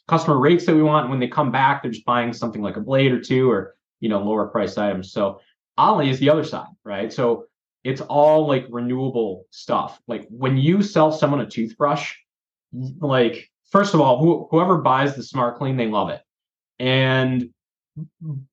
customer 0.10 0.38
rates 0.38 0.66
that 0.66 0.76
we 0.76 0.84
want. 0.84 1.10
When 1.10 1.20
they 1.20 1.28
come 1.28 1.52
back, 1.52 1.82
they're 1.82 1.92
just 1.92 2.06
buying 2.06 2.34
something 2.34 2.62
like 2.62 2.78
a 2.78 2.82
blade 2.82 3.12
or 3.12 3.22
two 3.22 3.50
or, 3.50 3.76
you 4.00 4.10
know, 4.10 4.22
lower 4.22 4.48
price 4.48 4.78
items. 4.78 5.12
So 5.12 5.40
Ollie 5.78 6.10
is 6.10 6.20
the 6.20 6.30
other 6.30 6.44
side, 6.44 6.68
right? 6.84 7.14
So 7.14 7.46
it's 7.84 8.02
all 8.02 8.48
like 8.48 8.66
renewable 8.70 9.46
stuff. 9.52 10.02
Like 10.08 10.28
when 10.30 10.58
you 10.58 10.82
sell 10.82 11.12
someone 11.12 11.42
a 11.42 11.50
toothbrush, 11.50 12.14
like 13.00 13.50
first 13.72 13.94
of 13.94 14.02
all, 14.02 14.20
who, 14.20 14.48
whoever 14.52 14.78
buys 14.80 15.16
the 15.16 15.24
Smart 15.24 15.58
Clean, 15.58 15.78
they 15.78 15.88
love 15.88 16.10
it, 16.10 16.22
and 16.80 17.50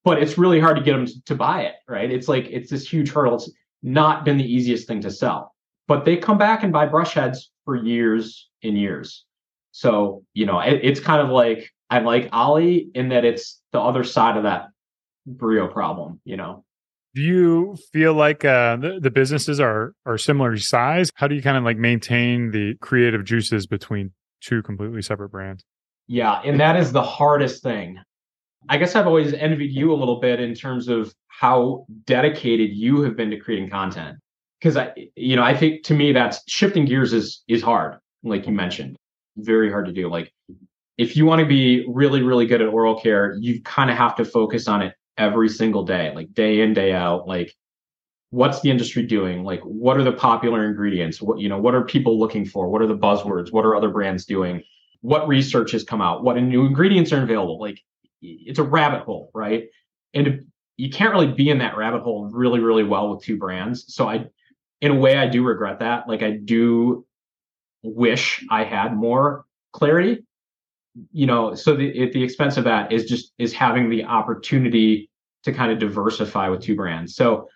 but 0.05 0.23
it's 0.23 0.39
really 0.39 0.61
hard 0.61 0.77
to 0.77 0.83
get 0.83 0.93
them 0.93 1.07
to 1.27 1.35
buy 1.35 1.63
it, 1.63 1.75
right? 1.89 2.11
It's 2.11 2.29
like 2.29 2.47
it's 2.51 2.71
this 2.71 2.89
huge 2.89 3.11
hurdle. 3.11 3.35
It's 3.35 3.51
not 3.83 4.25
been 4.25 4.39
the 4.39 4.53
easiest 4.53 4.89
thing 4.89 5.01
to 5.03 5.11
sell, 5.11 5.55
but 5.87 6.05
they 6.05 6.17
come 6.17 6.39
back 6.39 6.63
and 6.63 6.73
buy 6.73 6.87
brush 6.87 7.15
heads 7.15 7.51
for 7.65 7.77
years 7.77 8.49
and 8.63 8.79
years. 8.79 9.26
So 9.77 10.25
you 10.33 10.47
know, 10.47 10.59
it, 10.61 10.81
it's 10.83 11.01
kind 11.01 11.21
of 11.21 11.29
like 11.29 11.71
I 11.91 11.99
like 11.99 12.31
Ollie 12.33 12.89
in 12.95 13.11
that 13.11 13.27
it's 13.27 13.61
the 13.73 13.81
other 13.81 14.05
side 14.05 14.39
of 14.39 14.45
that 14.45 14.69
Brio 15.27 15.69
problem, 15.69 16.19
you 16.25 16.39
know. 16.39 16.65
Do 17.15 17.21
you 17.21 17.77
feel 17.93 18.15
like 18.15 18.43
uh, 18.43 18.77
the, 18.77 19.01
the 19.03 19.11
businesses 19.11 19.61
are 19.61 19.93
are 20.07 20.17
similar 20.17 20.57
size? 20.57 21.11
How 21.17 21.29
do 21.29 21.35
you 21.35 21.43
kind 21.43 21.59
of 21.59 21.65
like 21.65 21.77
maintain 21.77 22.53
the 22.53 22.77
creative 22.81 23.27
juices 23.27 23.67
between 23.67 24.13
two 24.41 24.63
completely 24.63 25.03
separate 25.03 25.29
brands? 25.29 25.63
Yeah, 26.07 26.41
and 26.43 26.59
that 26.59 26.77
is 26.77 26.93
the 26.93 27.03
hardest 27.03 27.63
thing. 27.63 27.99
I 28.71 28.79
guess 28.79 28.97
I've 28.97 29.07
always 29.07 29.35
envied 29.35 29.73
you 29.73 29.93
a 29.93 29.97
little 29.97 30.21
bit 30.21 30.41
in 30.41 30.55
terms 30.55 30.89
of 30.89 31.15
how 31.29 31.85
dedicated 32.07 32.71
you 32.71 33.03
have 33.03 33.15
been 33.15 33.31
to 33.31 33.37
creating 33.39 33.69
content. 33.69 34.17
Because 34.59 34.79
I, 34.79 34.95
you 35.17 35.37
know, 35.37 35.43
I 35.43 35.55
think 35.55 35.85
to 35.85 35.95
me 35.95 36.13
that's 36.13 36.41
shifting 36.49 36.87
gears 36.87 37.13
is 37.13 37.43
is 37.47 37.61
hard, 37.61 37.99
like 38.23 38.47
you 38.47 38.53
mentioned, 38.53 38.97
very 39.37 39.71
hard 39.71 39.87
to 39.87 39.93
do. 39.93 40.09
Like 40.09 40.33
if 40.99 41.17
you 41.17 41.27
want 41.27 41.41
to 41.41 41.47
be 41.47 41.85
really, 41.89 42.23
really 42.23 42.47
good 42.47 42.63
at 42.63 42.69
oral 42.69 42.99
care, 42.99 43.37
you 43.41 43.63
kind 43.63 43.91
of 43.91 43.97
have 43.97 44.17
to 44.17 44.25
focus 44.25 44.67
on 44.67 44.83
it 44.83 44.95
every 45.19 45.49
single 45.49 45.85
day, 45.85 46.13
like 46.15 46.33
day 46.33 46.61
in, 46.61 46.73
day 46.73 46.93
out. 46.93 47.27
Like, 47.29 47.55
what's 48.31 48.61
the 48.61 48.71
industry 48.71 49.03
doing? 49.03 49.45
Like, 49.45 49.61
what 49.61 49.97
are 49.97 50.05
the 50.05 50.13
popular 50.13 50.67
ingredients? 50.67 51.23
What, 51.23 51.39
you 51.39 51.49
know, 51.49 51.59
what 51.59 51.75
are 51.75 51.85
people 51.85 52.19
looking 52.19 52.45
for? 52.45 52.69
What 52.69 52.83
are 52.83 52.87
the 52.87 52.97
buzzwords? 52.97 53.53
What 53.53 53.65
are 53.65 53.77
other 53.77 53.89
brands 53.89 54.25
doing? 54.25 54.63
What 55.01 55.29
research 55.29 55.73
has 55.73 55.85
come 55.85 56.01
out? 56.01 56.25
What 56.25 56.37
new 56.37 56.67
ingredients 56.67 57.13
are 57.13 57.23
available? 57.23 57.61
Like, 57.61 57.79
it's 58.21 58.59
a 58.59 58.65
rabbit 58.65 59.03
hole, 59.03 59.31
right? 59.35 59.69
And 60.15 60.47
you 60.77 60.91
can't 60.91 61.13
really 61.13 61.33
be 61.33 61.49
in 61.51 61.59
that 61.59 61.77
rabbit 61.77 62.03
hole 62.03 62.29
really, 62.33 62.61
really 62.61 62.83
well 62.83 63.15
with 63.15 63.23
two 63.23 63.37
brands. 63.37 63.95
So 63.95 64.09
I, 64.09 64.27
in 64.81 64.91
a 64.91 64.95
way, 64.95 65.17
I 65.17 65.29
do 65.29 65.45
regret 65.45 65.79
that. 65.81 66.09
Like, 66.09 66.23
I 66.23 66.33
do 66.33 67.06
wish 67.83 68.45
I 68.51 68.65
had 68.65 68.97
more 68.97 69.45
clarity 69.73 70.25
you 71.13 71.27
know, 71.27 71.55
so 71.55 71.75
the 71.75 72.03
at 72.03 72.13
the 72.13 72.23
expense 72.23 72.57
of 72.57 72.65
that 72.65 72.93
is 72.93 73.05
just 73.05 73.33
is 73.39 73.53
having 73.53 73.91
the 73.91 74.05
opportunity 74.05 75.11
to 75.45 75.53
kind 75.53 75.71
of 75.71 75.79
diversify 75.79 76.49
with 76.49 76.63
two 76.63 76.75
brands. 76.75 77.15
So, 77.15 77.49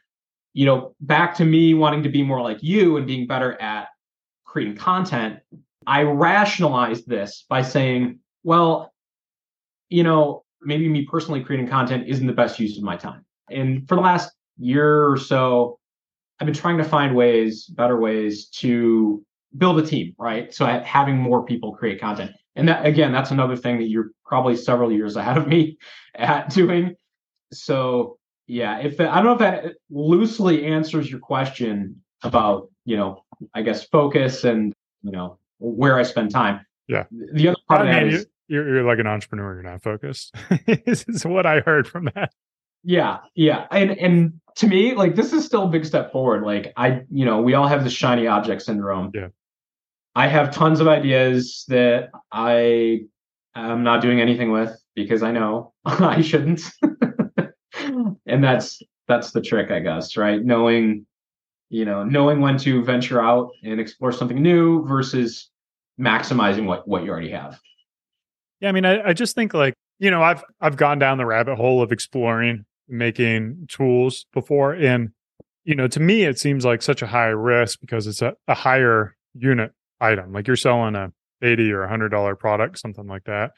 you 0.52 0.66
know, 0.66 0.94
back 1.00 1.34
to 1.36 1.44
me 1.44 1.74
wanting 1.74 2.02
to 2.02 2.08
be 2.08 2.22
more 2.22 2.40
like 2.40 2.62
you 2.62 2.96
and 2.96 3.06
being 3.06 3.26
better 3.26 3.60
at 3.60 3.88
creating 4.44 4.76
content, 4.76 5.38
I 5.86 6.02
rationalized 6.02 7.08
this 7.08 7.44
by 7.48 7.62
saying, 7.62 8.18
well, 8.44 8.92
you 9.88 10.02
know, 10.02 10.44
maybe 10.60 10.88
me 10.88 11.06
personally 11.06 11.42
creating 11.42 11.68
content 11.68 12.08
isn't 12.08 12.26
the 12.26 12.32
best 12.32 12.60
use 12.60 12.76
of 12.76 12.84
my 12.84 12.96
time. 12.96 13.24
And 13.50 13.88
for 13.88 13.94
the 13.94 14.02
last 14.02 14.32
year 14.58 15.08
or 15.08 15.16
so, 15.16 15.78
I've 16.38 16.46
been 16.46 16.54
trying 16.54 16.78
to 16.78 16.84
find 16.84 17.14
ways, 17.14 17.64
better 17.64 17.98
ways 17.98 18.48
to 18.48 19.24
build 19.56 19.78
a 19.78 19.86
team, 19.86 20.14
right? 20.18 20.52
So 20.54 20.66
having 20.66 21.18
more 21.18 21.44
people 21.44 21.72
create 21.72 22.00
content. 22.00 22.32
And 22.56 22.68
that 22.68 22.84
again, 22.84 23.12
that's 23.12 23.30
another 23.30 23.56
thing 23.56 23.78
that 23.78 23.88
you're 23.88 24.10
probably 24.24 24.56
several 24.56 24.92
years 24.92 25.16
ahead 25.16 25.36
of 25.36 25.46
me 25.46 25.78
at 26.14 26.50
doing. 26.50 26.94
So 27.52 28.18
yeah, 28.46 28.78
if 28.78 28.96
that, 28.96 29.10
I 29.10 29.16
don't 29.16 29.26
know 29.26 29.32
if 29.32 29.38
that 29.38 29.74
loosely 29.90 30.66
answers 30.66 31.10
your 31.10 31.20
question 31.20 32.02
about, 32.22 32.68
you 32.84 32.96
know, 32.96 33.24
I 33.54 33.62
guess 33.62 33.84
focus 33.84 34.44
and, 34.44 34.74
you 35.02 35.12
know, 35.12 35.38
where 35.58 35.98
I 35.98 36.02
spend 36.02 36.30
time. 36.32 36.66
Yeah. 36.88 37.04
The 37.10 37.48
other 37.48 37.58
part 37.68 37.86
I 37.86 38.04
mean, 38.04 38.14
is, 38.14 38.26
you're, 38.48 38.68
you're 38.68 38.84
like 38.84 38.98
an 38.98 39.06
entrepreneur, 39.06 39.54
you're 39.54 39.62
not 39.62 39.82
focused. 39.82 40.34
this 40.66 41.04
is 41.08 41.24
what 41.24 41.46
I 41.46 41.60
heard 41.60 41.86
from 41.86 42.08
that. 42.16 42.32
Yeah, 42.82 43.18
yeah. 43.34 43.66
And 43.70 43.90
and 43.92 44.40
to 44.56 44.66
me, 44.66 44.94
like 44.94 45.14
this 45.14 45.32
is 45.32 45.44
still 45.44 45.64
a 45.64 45.68
big 45.68 45.84
step 45.84 46.12
forward. 46.12 46.42
Like 46.42 46.72
I, 46.76 47.02
you 47.10 47.24
know, 47.24 47.42
we 47.42 47.54
all 47.54 47.68
have 47.68 47.84
the 47.84 47.90
shiny 47.90 48.26
object 48.26 48.62
syndrome. 48.62 49.10
Yeah. 49.14 49.28
I 50.14 50.26
have 50.26 50.50
tons 50.50 50.80
of 50.80 50.88
ideas 50.88 51.64
that 51.68 52.10
I 52.32 53.02
am 53.54 53.82
not 53.82 54.02
doing 54.02 54.20
anything 54.20 54.50
with 54.50 54.76
because 54.94 55.22
I 55.22 55.30
know 55.30 55.72
I 55.84 56.20
shouldn't. 56.20 56.62
and 58.26 58.44
that's 58.44 58.82
that's 59.08 59.32
the 59.32 59.40
trick, 59.40 59.70
I 59.70 59.80
guess, 59.80 60.16
right? 60.16 60.42
Knowing, 60.42 61.06
you 61.68 61.84
know, 61.84 62.04
knowing 62.04 62.40
when 62.40 62.58
to 62.58 62.82
venture 62.84 63.20
out 63.20 63.50
and 63.64 63.80
explore 63.80 64.12
something 64.12 64.40
new 64.40 64.86
versus 64.86 65.50
maximizing 66.00 66.66
what 66.66 66.86
what 66.88 67.04
you 67.04 67.10
already 67.10 67.30
have. 67.30 67.60
Yeah, 68.60 68.68
I 68.68 68.72
mean, 68.72 68.84
I, 68.84 69.08
I 69.08 69.12
just 69.12 69.34
think 69.34 69.54
like, 69.54 69.74
you 69.98 70.10
know, 70.10 70.22
I've 70.22 70.44
I've 70.60 70.76
gone 70.76 70.98
down 70.98 71.18
the 71.18 71.26
rabbit 71.26 71.56
hole 71.56 71.82
of 71.82 71.92
exploring 71.92 72.64
making 72.88 73.66
tools 73.68 74.26
before. 74.32 74.72
And, 74.72 75.10
you 75.64 75.74
know, 75.74 75.86
to 75.88 76.00
me 76.00 76.24
it 76.24 76.38
seems 76.38 76.64
like 76.64 76.82
such 76.82 77.02
a 77.02 77.06
high 77.06 77.28
risk 77.28 77.80
because 77.80 78.06
it's 78.06 78.20
a, 78.20 78.34
a 78.48 78.54
higher 78.54 79.16
unit 79.34 79.72
item. 80.00 80.32
Like 80.32 80.46
you're 80.46 80.56
selling 80.56 80.94
a 80.94 81.12
80 81.42 81.72
or 81.72 81.82
a 81.82 81.88
hundred 81.88 82.10
dollar 82.10 82.36
product, 82.36 82.78
something 82.78 83.06
like 83.06 83.24
that. 83.24 83.52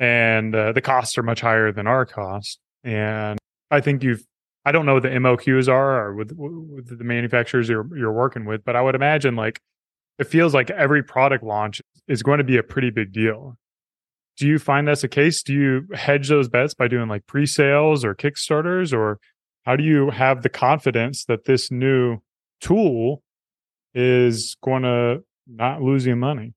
And 0.00 0.54
uh, 0.54 0.72
the 0.72 0.80
costs 0.80 1.18
are 1.18 1.22
much 1.22 1.40
higher 1.40 1.72
than 1.72 1.86
our 1.86 2.06
cost. 2.06 2.60
And 2.84 3.38
I 3.70 3.80
think 3.80 4.02
you've, 4.02 4.24
I 4.64 4.72
don't 4.72 4.86
know 4.86 4.94
what 4.94 5.02
the 5.02 5.08
MOQs 5.08 5.68
are 5.68 6.06
or 6.06 6.14
with, 6.14 6.32
with 6.32 6.98
the 6.98 7.04
manufacturers 7.04 7.68
you're, 7.68 7.88
you're 7.96 8.12
working 8.12 8.44
with, 8.44 8.64
but 8.64 8.76
I 8.76 8.82
would 8.82 8.94
imagine 8.94 9.34
like 9.34 9.60
it 10.18 10.26
feels 10.26 10.54
like 10.54 10.70
every 10.70 11.02
product 11.02 11.44
launch 11.44 11.80
is 12.06 12.22
going 12.22 12.38
to 12.38 12.44
be 12.44 12.56
a 12.56 12.62
pretty 12.62 12.90
big 12.90 13.12
deal. 13.12 13.56
Do 14.36 14.46
you 14.46 14.58
find 14.58 14.86
that's 14.86 15.02
the 15.02 15.08
case? 15.08 15.42
Do 15.42 15.52
you 15.52 15.88
hedge 15.94 16.28
those 16.28 16.48
bets 16.48 16.74
by 16.74 16.86
doing 16.86 17.08
like 17.08 17.26
pre 17.26 17.46
sales 17.46 18.04
or 18.04 18.14
Kickstarters? 18.14 18.92
Or 18.92 19.18
how 19.64 19.74
do 19.74 19.82
you 19.82 20.10
have 20.10 20.42
the 20.42 20.48
confidence 20.48 21.24
that 21.24 21.44
this 21.44 21.70
new 21.70 22.18
tool 22.60 23.22
is 23.94 24.56
going 24.62 24.82
to 24.82 25.24
not 25.48 25.82
losing 25.82 26.18
money? 26.18 26.54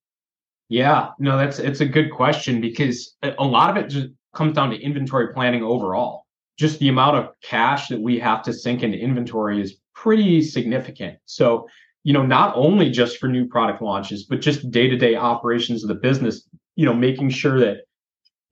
Yeah, 0.69 1.09
no, 1.19 1.37
that's 1.37 1.59
it's 1.59 1.81
a 1.81 1.85
good 1.85 2.11
question 2.11 2.61
because 2.61 3.15
a 3.23 3.43
lot 3.43 3.69
of 3.69 3.83
it 3.83 3.89
just 3.89 4.09
comes 4.33 4.53
down 4.53 4.69
to 4.69 4.79
inventory 4.79 5.33
planning 5.33 5.63
overall. 5.63 6.25
Just 6.57 6.79
the 6.79 6.89
amount 6.89 7.17
of 7.17 7.29
cash 7.41 7.87
that 7.87 7.99
we 7.99 8.19
have 8.19 8.41
to 8.43 8.53
sink 8.53 8.83
into 8.83 8.97
inventory 8.97 9.61
is 9.61 9.77
pretty 9.93 10.41
significant. 10.41 11.17
So 11.25 11.67
you 12.03 12.13
know, 12.13 12.25
not 12.25 12.53
only 12.55 12.89
just 12.89 13.17
for 13.17 13.27
new 13.27 13.47
product 13.47 13.81
launches, 13.81 14.25
but 14.25 14.41
just 14.41 14.71
day-to-day 14.71 15.15
operations 15.15 15.83
of 15.83 15.87
the 15.87 15.95
business, 15.95 16.47
you 16.75 16.85
know, 16.85 16.93
making 16.93 17.29
sure 17.29 17.59
that 17.59 17.81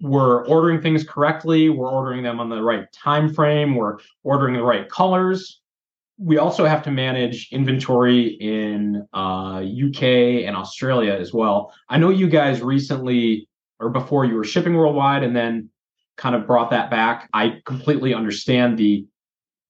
we're 0.02 0.46
ordering 0.48 0.82
things 0.82 1.04
correctly, 1.04 1.70
we're 1.70 1.92
ordering 1.92 2.24
them 2.24 2.40
on 2.40 2.50
the 2.50 2.62
right 2.62 2.86
time 2.94 3.34
frame, 3.34 3.76
we're 3.76 3.98
ordering 4.24 4.56
the 4.56 4.64
right 4.64 4.88
colors. 4.90 5.59
We 6.22 6.38
also 6.38 6.66
have 6.66 6.84
to 6.84 6.92
manage 6.92 7.48
inventory 7.52 8.28
in 8.28 9.08
uh, 9.14 9.64
UK 9.64 10.04
and 10.46 10.56
Australia 10.56 11.14
as 11.14 11.34
well. 11.34 11.74
I 11.88 11.98
know 11.98 12.10
you 12.10 12.28
guys 12.28 12.62
recently 12.62 13.48
or 13.80 13.90
before 13.90 14.26
you 14.26 14.36
were 14.36 14.44
shipping 14.44 14.76
worldwide 14.76 15.24
and 15.24 15.36
then 15.36 15.70
kind 16.18 16.36
of 16.36 16.46
brought 16.46 16.70
that 16.72 16.92
back. 16.92 17.30
I 17.34 17.62
completely 17.66 18.14
understand 18.14 18.78
the 18.78 19.06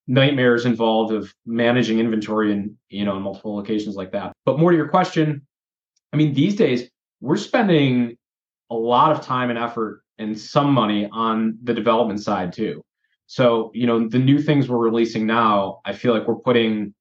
nightmares 0.07 0.65
involved 0.65 1.13
of 1.13 1.33
managing 1.45 1.99
inventory 1.99 2.51
in 2.51 2.75
you 2.89 3.05
know 3.05 3.15
in 3.15 3.21
multiple 3.21 3.55
locations 3.55 3.95
like 3.95 4.11
that. 4.11 4.33
But 4.45 4.59
more 4.59 4.71
to 4.71 4.77
your 4.77 4.89
question, 4.89 5.45
I 6.11 6.17
mean 6.17 6.33
these 6.33 6.55
days 6.55 6.89
we're 7.21 7.37
spending 7.37 8.17
a 8.71 8.75
lot 8.75 9.11
of 9.11 9.21
time 9.21 9.49
and 9.51 9.59
effort 9.59 10.01
and 10.17 10.37
some 10.37 10.73
money 10.73 11.07
on 11.11 11.59
the 11.63 11.73
development 11.73 12.21
side 12.21 12.53
too. 12.53 12.81
So, 13.29 13.69
you 13.75 13.85
know, 13.85 14.09
the 14.09 14.17
new 14.17 14.41
things 14.41 14.67
we're 14.67 14.79
releasing 14.79 15.27
now, 15.27 15.81
I 15.85 15.93
feel 15.93 16.15
like 16.15 16.27
we're 16.27 16.37
putting 16.37 16.95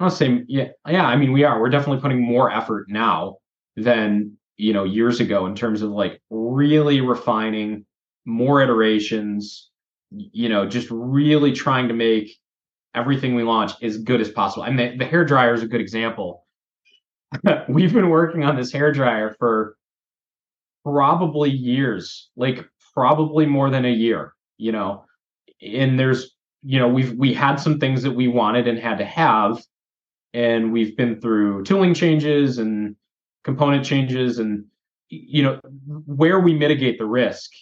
I 0.00 0.04
don't 0.04 0.10
say 0.10 0.42
yeah, 0.48 0.68
yeah, 0.88 1.04
I 1.06 1.16
mean 1.16 1.32
we 1.32 1.44
are. 1.44 1.60
We're 1.60 1.68
definitely 1.68 2.00
putting 2.00 2.22
more 2.22 2.50
effort 2.50 2.86
now 2.88 3.38
than, 3.76 4.38
you 4.56 4.72
know, 4.72 4.84
years 4.84 5.20
ago 5.20 5.44
in 5.46 5.54
terms 5.54 5.82
of 5.82 5.90
like 5.90 6.22
really 6.30 7.02
refining 7.02 7.84
more 8.24 8.62
iterations, 8.62 9.70
you 10.10 10.48
know, 10.48 10.66
just 10.66 10.88
really 10.90 11.52
trying 11.52 11.88
to 11.88 11.94
make 11.94 12.30
everything 12.94 13.34
we 13.34 13.42
launch 13.42 13.72
as 13.82 13.98
good 13.98 14.22
as 14.22 14.30
possible. 14.30 14.64
And 14.64 14.78
the, 14.78 14.96
the 14.96 15.04
hair 15.06 15.26
dryer 15.26 15.52
is 15.52 15.62
a 15.62 15.68
good 15.68 15.82
example. 15.82 16.46
We've 17.68 17.92
been 17.92 18.10
working 18.10 18.44
on 18.44 18.56
this 18.56 18.72
hair 18.72 18.92
dryer 18.92 19.36
for 19.38 19.76
probably 20.84 21.50
years, 21.50 22.30
like 22.36 22.64
probably 22.94 23.46
more 23.46 23.70
than 23.70 23.84
a 23.84 23.90
year, 23.92 24.34
you 24.58 24.72
know. 24.72 25.05
And 25.62 25.98
there's, 25.98 26.34
you 26.62 26.78
know, 26.78 26.88
we've 26.88 27.12
we 27.12 27.32
had 27.32 27.56
some 27.56 27.78
things 27.78 28.02
that 28.02 28.12
we 28.12 28.28
wanted 28.28 28.68
and 28.68 28.78
had 28.78 28.98
to 28.98 29.04
have, 29.04 29.62
and 30.34 30.72
we've 30.72 30.96
been 30.96 31.20
through 31.20 31.64
tooling 31.64 31.94
changes 31.94 32.58
and 32.58 32.96
component 33.44 33.84
changes 33.84 34.38
and 34.38 34.64
you 35.08 35.40
know 35.40 35.60
where 36.04 36.40
we 36.40 36.52
mitigate 36.52 36.98
the 36.98 37.06
risk 37.06 37.52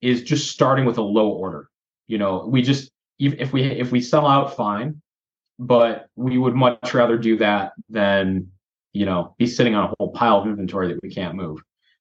is 0.00 0.22
just 0.22 0.50
starting 0.50 0.84
with 0.84 0.98
a 0.98 1.02
low 1.02 1.28
order. 1.28 1.68
You 2.06 2.18
know, 2.18 2.46
we 2.48 2.62
just 2.62 2.90
if 3.18 3.52
we 3.52 3.62
if 3.64 3.92
we 3.92 4.00
sell 4.00 4.26
out, 4.26 4.56
fine, 4.56 5.00
but 5.58 6.06
we 6.16 6.38
would 6.38 6.54
much 6.54 6.92
rather 6.94 7.16
do 7.16 7.36
that 7.38 7.72
than 7.88 8.48
you 8.92 9.06
know 9.06 9.34
be 9.38 9.46
sitting 9.46 9.74
on 9.74 9.84
a 9.84 9.94
whole 9.98 10.12
pile 10.12 10.40
of 10.40 10.46
inventory 10.46 10.88
that 10.88 11.02
we 11.02 11.10
can't 11.10 11.34
move. 11.34 11.60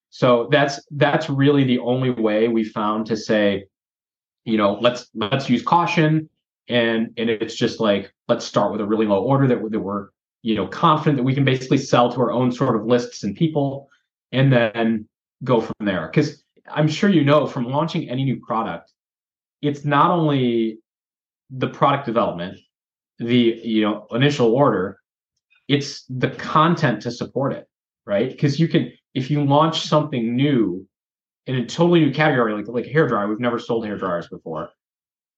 So 0.09 0.49
that's 0.51 0.79
that's 0.91 1.29
really 1.29 1.63
the 1.63 1.79
only 1.79 2.09
way 2.09 2.47
we 2.47 2.63
found 2.63 3.05
to 3.07 3.17
say, 3.17 3.65
you 4.45 4.57
know, 4.57 4.73
let's 4.81 5.09
let's 5.13 5.49
use 5.49 5.61
caution, 5.61 6.29
and 6.67 7.13
and 7.17 7.29
it's 7.29 7.55
just 7.55 7.79
like 7.79 8.13
let's 8.27 8.45
start 8.45 8.71
with 8.71 8.81
a 8.81 8.85
really 8.85 9.05
low 9.05 9.23
order 9.23 9.47
that, 9.47 9.71
that 9.71 9.79
we're 9.79 10.09
you 10.41 10.55
know 10.55 10.67
confident 10.67 11.17
that 11.17 11.23
we 11.23 11.33
can 11.33 11.45
basically 11.45 11.77
sell 11.77 12.11
to 12.11 12.21
our 12.21 12.31
own 12.31 12.51
sort 12.51 12.75
of 12.75 12.85
lists 12.85 13.23
and 13.23 13.35
people, 13.35 13.89
and 14.31 14.51
then 14.51 15.07
go 15.43 15.61
from 15.61 15.85
there. 15.85 16.07
Because 16.07 16.43
I'm 16.67 16.87
sure 16.87 17.09
you 17.09 17.23
know 17.23 17.45
from 17.45 17.65
launching 17.65 18.09
any 18.09 18.23
new 18.23 18.39
product, 18.39 18.91
it's 19.61 19.85
not 19.85 20.11
only 20.11 20.79
the 21.49 21.67
product 21.67 22.05
development, 22.05 22.59
the 23.19 23.59
you 23.63 23.83
know 23.83 24.07
initial 24.11 24.53
order, 24.53 24.99
it's 25.67 26.05
the 26.09 26.31
content 26.31 27.01
to 27.03 27.11
support 27.11 27.53
it, 27.53 27.67
right? 28.05 28.29
Because 28.31 28.59
you 28.59 28.67
can 28.67 28.91
if 29.13 29.29
you 29.29 29.43
launch 29.43 29.87
something 29.87 30.35
new 30.35 30.87
in 31.47 31.55
a 31.55 31.65
totally 31.65 32.01
new 32.01 32.13
category 32.13 32.53
like 32.53 32.67
like 32.67 32.85
hair 32.85 33.07
dryer, 33.07 33.27
we've 33.27 33.39
never 33.39 33.59
sold 33.59 33.85
hair 33.85 33.97
dryers 33.97 34.27
before. 34.27 34.69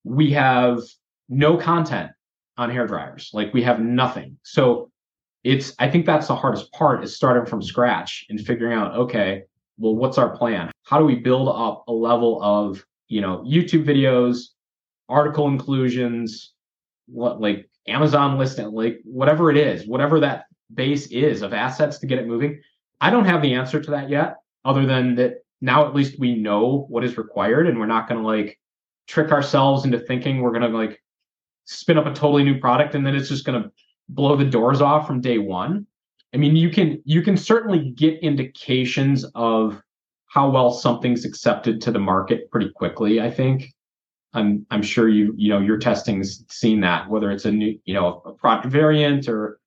We 0.03 0.31
have 0.31 0.81
no 1.29 1.57
content 1.57 2.11
on 2.57 2.69
hair 2.69 2.87
dryers. 2.87 3.29
Like 3.33 3.53
we 3.53 3.63
have 3.63 3.79
nothing. 3.79 4.37
So 4.43 4.91
it's 5.43 5.73
I 5.79 5.89
think 5.89 6.05
that's 6.05 6.27
the 6.27 6.35
hardest 6.35 6.71
part 6.71 7.03
is 7.03 7.15
starting 7.15 7.45
from 7.45 7.61
scratch 7.61 8.25
and 8.29 8.39
figuring 8.39 8.77
out 8.77 8.93
okay, 8.95 9.43
well 9.77 9.95
what's 9.95 10.17
our 10.17 10.35
plan? 10.35 10.71
How 10.83 10.99
do 10.99 11.05
we 11.05 11.15
build 11.15 11.49
up 11.49 11.85
a 11.87 11.93
level 11.93 12.41
of, 12.43 12.83
you 13.07 13.21
know, 13.21 13.43
YouTube 13.47 13.85
videos, 13.85 14.49
article 15.09 15.47
inclusions, 15.47 16.53
what 17.07 17.39
like 17.41 17.69
Amazon 17.87 18.37
listing, 18.37 18.71
like 18.71 18.99
whatever 19.03 19.49
it 19.49 19.57
is, 19.57 19.87
whatever 19.87 20.19
that 20.19 20.45
base 20.73 21.07
is 21.07 21.41
of 21.41 21.53
assets 21.53 21.99
to 21.99 22.07
get 22.07 22.19
it 22.19 22.27
moving. 22.27 22.61
I 23.01 23.09
don't 23.09 23.25
have 23.25 23.41
the 23.41 23.53
answer 23.53 23.81
to 23.81 23.91
that 23.91 24.09
yet, 24.09 24.37
other 24.63 24.85
than 24.85 25.15
that 25.15 25.42
now 25.63 25.87
at 25.87 25.95
least 25.95 26.19
we 26.19 26.35
know 26.35 26.85
what 26.89 27.05
is 27.05 27.17
required 27.17 27.67
and 27.67 27.79
we're 27.79 27.85
not 27.85 28.09
going 28.09 28.21
to 28.21 28.27
like 28.27 28.59
trick 29.07 29.31
ourselves 29.31 29.85
into 29.85 29.97
thinking 29.97 30.41
we're 30.41 30.51
going 30.51 30.69
to 30.69 30.77
like 30.77 31.01
spin 31.63 31.97
up 31.97 32.05
a 32.05 32.13
totally 32.13 32.43
new 32.43 32.59
product 32.59 32.95
and 32.95 33.07
then 33.07 33.15
it's 33.15 33.29
just 33.29 33.45
going 33.45 33.63
to 33.63 33.71
blow 34.09 34.35
the 34.35 34.43
doors 34.43 34.81
off 34.81 35.07
from 35.07 35.21
day 35.21 35.37
one. 35.37 35.87
I 36.33 36.37
mean, 36.37 36.57
you 36.57 36.69
can 36.69 37.01
you 37.05 37.21
can 37.21 37.37
certainly 37.37 37.91
get 37.91 38.19
indications 38.19 39.23
of 39.35 39.81
how 40.25 40.49
well 40.49 40.69
something's 40.69 41.23
accepted 41.23 41.79
to 41.81 41.91
the 41.91 41.99
market 41.99 42.51
pretty 42.51 42.69
quickly, 42.69 43.21
I 43.21 43.31
think. 43.31 43.73
I'm 44.33 44.65
I'm 44.69 44.81
sure 44.81 45.07
you 45.07 45.33
you 45.37 45.47
know 45.49 45.59
your 45.59 45.77
testing's 45.77 46.43
seen 46.49 46.81
that 46.81 47.09
whether 47.09 47.31
it's 47.31 47.45
a 47.45 47.51
new 47.51 47.79
you 47.85 47.93
know 47.93 48.21
a 48.25 48.33
product 48.33 48.65
variant 48.65 49.29
or 49.29 49.59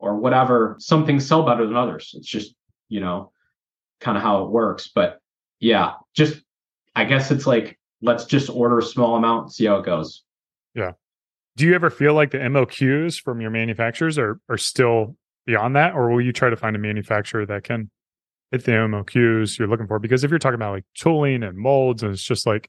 or 0.00 0.16
whatever 0.16 0.74
some 0.80 1.06
things 1.06 1.24
sell 1.26 1.44
better 1.44 1.66
than 1.66 1.76
others 1.76 2.14
it's 2.16 2.26
just 2.26 2.54
you 2.88 3.00
know 3.00 3.30
kind 4.00 4.16
of 4.16 4.22
how 4.22 4.42
it 4.42 4.50
works 4.50 4.90
but 4.94 5.20
yeah 5.60 5.92
just 6.14 6.42
I 6.96 7.04
guess 7.04 7.30
it's 7.30 7.46
like 7.46 7.78
let's 8.02 8.24
just 8.24 8.48
order 8.50 8.78
a 8.78 8.82
small 8.82 9.16
amount 9.16 9.52
see 9.52 9.66
how 9.66 9.76
it 9.76 9.84
goes. 9.84 10.22
Yeah. 10.74 10.92
Do 11.56 11.66
you 11.66 11.74
ever 11.74 11.90
feel 11.90 12.14
like 12.14 12.30
the 12.30 12.38
MOQs 12.38 13.20
from 13.20 13.40
your 13.40 13.50
manufacturers 13.50 14.18
are 14.18 14.40
are 14.48 14.58
still 14.58 15.16
beyond 15.46 15.76
that 15.76 15.94
or 15.94 16.10
will 16.10 16.20
you 16.20 16.32
try 16.32 16.50
to 16.50 16.56
find 16.56 16.74
a 16.74 16.78
manufacturer 16.78 17.46
that 17.46 17.64
can 17.64 17.90
hit 18.50 18.64
the 18.64 18.72
MOQs 18.72 19.58
you're 19.58 19.68
looking 19.68 19.86
for? 19.86 19.98
Because 19.98 20.24
if 20.24 20.30
you're 20.30 20.38
talking 20.38 20.56
about 20.56 20.72
like 20.72 20.84
tooling 20.94 21.42
and 21.42 21.56
molds 21.56 22.02
and 22.02 22.12
it's 22.12 22.22
just 22.22 22.46
like 22.46 22.68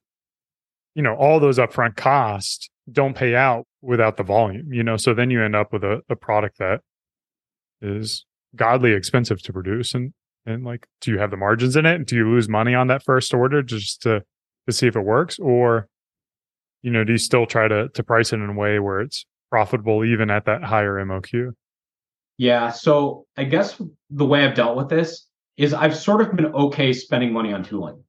you 0.93 1.01
know 1.01 1.15
all 1.15 1.39
those 1.39 1.57
upfront 1.57 1.95
costs 1.95 2.69
don't 2.91 3.15
pay 3.15 3.35
out 3.35 3.65
without 3.81 4.17
the 4.17 4.23
volume 4.23 4.73
you 4.73 4.83
know? 4.83 4.97
So 4.97 5.13
then 5.13 5.29
you 5.29 5.43
end 5.43 5.55
up 5.55 5.71
with 5.71 5.83
a, 5.83 6.01
a 6.09 6.15
product 6.15 6.57
that 6.59 6.81
is 7.81 8.25
godly 8.55 8.91
expensive 8.91 9.41
to 9.43 9.53
produce 9.53 9.93
and 9.93 10.13
and 10.47 10.63
like 10.63 10.87
do 11.01 11.11
you 11.11 11.19
have 11.19 11.29
the 11.29 11.37
margins 11.37 11.75
in 11.75 11.85
it 11.85 12.07
do 12.07 12.15
you 12.15 12.27
lose 12.27 12.49
money 12.49 12.73
on 12.73 12.87
that 12.87 13.03
first 13.03 13.33
order 13.33 13.61
just 13.61 14.01
to 14.01 14.23
to 14.65 14.73
see 14.73 14.87
if 14.87 14.95
it 14.95 15.01
works 15.01 15.37
or 15.39 15.87
you 16.81 16.89
know 16.89 17.03
do 17.03 17.11
you 17.11 17.17
still 17.17 17.45
try 17.45 17.67
to 17.67 17.89
to 17.89 18.03
price 18.03 18.33
it 18.33 18.37
in 18.37 18.49
a 18.49 18.53
way 18.53 18.79
where 18.79 19.01
it's 19.01 19.25
profitable 19.51 20.03
even 20.03 20.31
at 20.31 20.45
that 20.45 20.63
higher 20.63 20.93
moq 21.05 21.53
yeah 22.37 22.71
so 22.71 23.25
i 23.37 23.43
guess 23.43 23.79
the 24.09 24.25
way 24.25 24.43
i've 24.43 24.55
dealt 24.55 24.75
with 24.75 24.89
this 24.89 25.27
is 25.57 25.73
i've 25.73 25.95
sort 25.95 26.21
of 26.21 26.35
been 26.35 26.47
okay 26.47 26.91
spending 26.91 27.31
money 27.31 27.53
on 27.53 27.63
tooling 27.63 28.01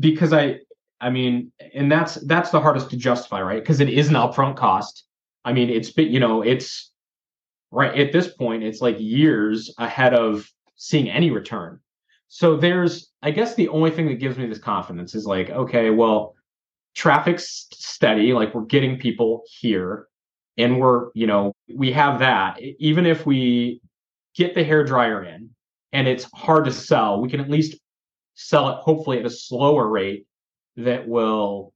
because 0.00 0.32
i 0.32 0.58
I 1.00 1.10
mean, 1.10 1.52
and 1.74 1.92
that's 1.92 2.14
that's 2.26 2.50
the 2.50 2.60
hardest 2.60 2.90
to 2.90 2.96
justify, 2.96 3.42
right? 3.42 3.62
Because 3.62 3.80
it 3.80 3.90
is 3.90 4.08
an 4.08 4.14
upfront 4.14 4.56
cost. 4.56 5.04
I 5.44 5.52
mean, 5.52 5.68
it's 5.68 5.90
been, 5.90 6.10
you 6.10 6.20
know, 6.20 6.42
it's 6.42 6.90
right 7.70 7.96
at 7.98 8.12
this 8.12 8.28
point, 8.28 8.62
it's 8.62 8.80
like 8.80 8.96
years 8.98 9.72
ahead 9.78 10.14
of 10.14 10.50
seeing 10.76 11.10
any 11.10 11.30
return. 11.30 11.80
So 12.28 12.56
there's, 12.56 13.12
I 13.22 13.30
guess, 13.30 13.54
the 13.54 13.68
only 13.68 13.90
thing 13.90 14.06
that 14.06 14.20
gives 14.20 14.36
me 14.36 14.46
this 14.46 14.58
confidence 14.58 15.14
is 15.14 15.26
like, 15.26 15.50
okay, 15.50 15.90
well, 15.90 16.34
traffic's 16.94 17.66
steady, 17.72 18.32
like 18.32 18.54
we're 18.54 18.62
getting 18.62 18.98
people 18.98 19.42
here, 19.60 20.08
and 20.58 20.80
we're, 20.80 21.10
you 21.14 21.26
know, 21.26 21.52
we 21.74 21.92
have 21.92 22.18
that. 22.20 22.60
Even 22.78 23.06
if 23.06 23.26
we 23.26 23.80
get 24.34 24.54
the 24.54 24.64
hair 24.64 24.84
dryer 24.84 25.22
in 25.24 25.50
and 25.92 26.08
it's 26.08 26.24
hard 26.34 26.64
to 26.64 26.72
sell, 26.72 27.20
we 27.20 27.28
can 27.28 27.40
at 27.40 27.50
least 27.50 27.76
sell 28.34 28.68
it 28.70 28.76
hopefully 28.76 29.18
at 29.18 29.26
a 29.26 29.30
slower 29.30 29.88
rate 29.88 30.26
that 30.76 31.08
will 31.08 31.72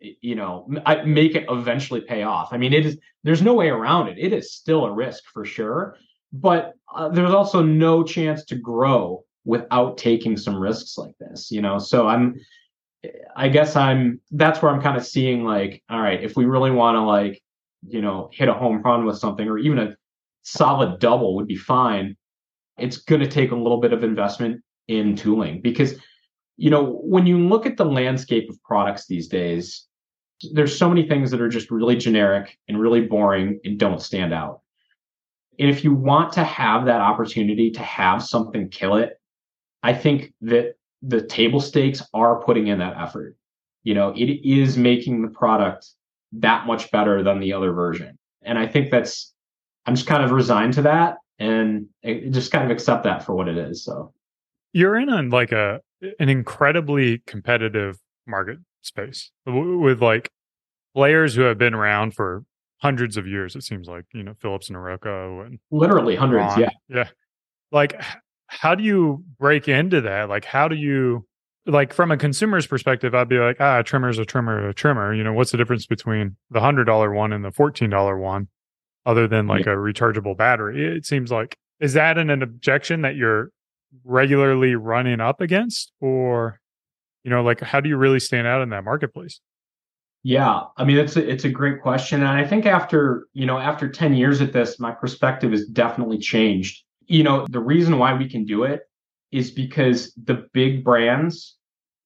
you 0.00 0.34
know 0.34 0.66
make 1.04 1.34
it 1.34 1.44
eventually 1.48 2.00
pay 2.00 2.22
off 2.22 2.52
i 2.52 2.56
mean 2.56 2.72
it 2.72 2.84
is 2.84 2.98
there's 3.22 3.42
no 3.42 3.54
way 3.54 3.68
around 3.68 4.08
it 4.08 4.18
it 4.18 4.32
is 4.32 4.52
still 4.52 4.84
a 4.84 4.92
risk 4.92 5.22
for 5.32 5.44
sure 5.44 5.96
but 6.40 6.74
uh, 6.94 7.08
there's 7.08 7.34
also 7.34 7.62
no 7.62 8.02
chance 8.02 8.44
to 8.44 8.54
grow 8.56 9.24
without 9.44 9.96
taking 9.96 10.36
some 10.36 10.56
risks 10.56 10.98
like 10.98 11.14
this 11.18 11.50
you 11.50 11.60
know 11.60 11.78
so 11.78 12.06
i'm 12.06 12.34
i 13.36 13.48
guess 13.48 13.76
i'm 13.76 14.20
that's 14.32 14.60
where 14.60 14.72
i'm 14.72 14.82
kind 14.82 14.96
of 14.96 15.06
seeing 15.06 15.44
like 15.44 15.82
all 15.88 16.00
right 16.00 16.22
if 16.22 16.36
we 16.36 16.44
really 16.44 16.70
want 16.70 16.96
to 16.96 17.02
like 17.02 17.40
you 17.86 18.00
know 18.00 18.28
hit 18.32 18.48
a 18.48 18.54
home 18.54 18.82
run 18.82 19.04
with 19.04 19.18
something 19.18 19.48
or 19.48 19.58
even 19.58 19.78
a 19.78 19.96
solid 20.42 20.98
double 20.98 21.36
would 21.36 21.46
be 21.46 21.56
fine 21.56 22.16
it's 22.78 22.98
going 22.98 23.20
to 23.20 23.28
take 23.28 23.52
a 23.52 23.56
little 23.56 23.80
bit 23.80 23.92
of 23.92 24.04
investment 24.04 24.62
in 24.88 25.16
tooling 25.16 25.60
because 25.60 25.96
you 26.56 26.70
know, 26.70 27.00
when 27.02 27.26
you 27.26 27.38
look 27.38 27.66
at 27.66 27.76
the 27.76 27.84
landscape 27.84 28.48
of 28.48 28.62
products 28.62 29.06
these 29.06 29.28
days, 29.28 29.86
there's 30.52 30.76
so 30.76 30.88
many 30.88 31.06
things 31.06 31.30
that 31.30 31.40
are 31.40 31.48
just 31.48 31.70
really 31.70 31.96
generic 31.96 32.58
and 32.68 32.80
really 32.80 33.02
boring 33.02 33.60
and 33.64 33.78
don't 33.78 34.02
stand 34.02 34.32
out. 34.32 34.60
And 35.58 35.70
if 35.70 35.84
you 35.84 35.94
want 35.94 36.32
to 36.34 36.44
have 36.44 36.86
that 36.86 37.00
opportunity 37.00 37.70
to 37.70 37.80
have 37.80 38.22
something 38.22 38.68
kill 38.68 38.96
it, 38.96 39.20
I 39.82 39.94
think 39.94 40.32
that 40.42 40.74
the 41.02 41.22
table 41.22 41.60
stakes 41.60 42.02
are 42.12 42.42
putting 42.42 42.66
in 42.66 42.78
that 42.78 42.96
effort. 42.98 43.36
You 43.84 43.94
know, 43.94 44.12
it 44.16 44.40
is 44.44 44.76
making 44.76 45.22
the 45.22 45.28
product 45.28 45.86
that 46.32 46.66
much 46.66 46.90
better 46.90 47.22
than 47.22 47.40
the 47.40 47.52
other 47.52 47.72
version. 47.72 48.18
And 48.42 48.58
I 48.58 48.66
think 48.66 48.90
that's, 48.90 49.32
I'm 49.86 49.94
just 49.94 50.06
kind 50.06 50.24
of 50.24 50.32
resigned 50.32 50.74
to 50.74 50.82
that 50.82 51.18
and 51.38 51.86
just 52.30 52.50
kind 52.50 52.64
of 52.64 52.70
accept 52.70 53.04
that 53.04 53.24
for 53.24 53.34
what 53.34 53.48
it 53.48 53.56
is. 53.56 53.84
So 53.84 54.12
you're 54.72 54.96
in 54.96 55.08
a, 55.08 55.22
like 55.22 55.52
a, 55.52 55.80
an 56.18 56.28
incredibly 56.28 57.22
competitive 57.26 57.98
market 58.26 58.58
space 58.82 59.30
with 59.46 60.02
like 60.02 60.30
players 60.94 61.34
who 61.34 61.42
have 61.42 61.58
been 61.58 61.74
around 61.74 62.14
for 62.14 62.44
hundreds 62.78 63.16
of 63.16 63.26
years. 63.26 63.56
It 63.56 63.62
seems 63.62 63.88
like, 63.88 64.04
you 64.12 64.22
know, 64.22 64.34
Philips 64.40 64.68
and 64.68 64.76
Norelco 64.76 65.44
and 65.46 65.58
literally 65.70 66.16
hundreds. 66.16 66.56
Yeah. 66.56 66.70
Yeah. 66.88 67.08
Like, 67.72 68.00
how 68.48 68.74
do 68.74 68.84
you 68.84 69.24
break 69.38 69.68
into 69.68 70.00
that? 70.02 70.28
Like, 70.28 70.44
how 70.44 70.68
do 70.68 70.76
you, 70.76 71.26
like, 71.66 71.92
from 71.92 72.10
a 72.10 72.16
consumer's 72.16 72.66
perspective, 72.66 73.14
I'd 73.14 73.28
be 73.28 73.38
like, 73.38 73.56
ah, 73.60 73.80
a 73.80 73.82
trimmer's 73.82 74.18
a 74.18 74.24
trimmer, 74.24 74.68
a 74.68 74.74
trimmer. 74.74 75.12
You 75.12 75.24
know, 75.24 75.32
what's 75.32 75.50
the 75.50 75.58
difference 75.58 75.86
between 75.86 76.36
the 76.50 76.60
$100 76.60 77.14
one 77.14 77.32
and 77.32 77.44
the 77.44 77.50
$14 77.50 78.20
one, 78.20 78.48
other 79.04 79.26
than 79.26 79.46
like 79.46 79.66
yeah. 79.66 79.72
a 79.72 79.76
rechargeable 79.76 80.36
battery? 80.36 80.96
It 80.96 81.06
seems 81.06 81.32
like, 81.32 81.56
is 81.80 81.94
that 81.94 82.18
an, 82.18 82.30
an 82.30 82.42
objection 82.42 83.02
that 83.02 83.16
you're 83.16 83.50
regularly 84.04 84.76
running 84.76 85.20
up 85.20 85.40
against? 85.40 85.92
Or, 86.00 86.60
you 87.24 87.30
know, 87.30 87.42
like, 87.42 87.60
how 87.60 87.80
do 87.80 87.88
you 87.88 87.96
really 87.96 88.20
stand 88.20 88.46
out 88.46 88.62
in 88.62 88.68
that 88.70 88.84
marketplace? 88.84 89.40
Yeah, 90.26 90.62
I 90.76 90.84
mean 90.84 90.98
it's 90.98 91.16
a, 91.16 91.28
it's 91.28 91.44
a 91.44 91.48
great 91.48 91.80
question, 91.80 92.22
and 92.22 92.30
I 92.30 92.44
think 92.44 92.66
after 92.66 93.28
you 93.32 93.46
know 93.46 93.58
after 93.58 93.88
ten 93.88 94.14
years 94.14 94.40
at 94.40 94.52
this, 94.52 94.80
my 94.80 94.90
perspective 94.90 95.52
has 95.52 95.66
definitely 95.66 96.18
changed 96.18 96.82
you 97.06 97.22
know, 97.22 97.46
the 97.48 97.60
reason 97.60 97.98
why 97.98 98.14
we 98.14 98.28
can 98.28 98.44
do 98.44 98.64
it 98.64 98.82
is 99.32 99.50
because 99.50 100.12
the 100.22 100.46
big 100.52 100.84
brands 100.84 101.56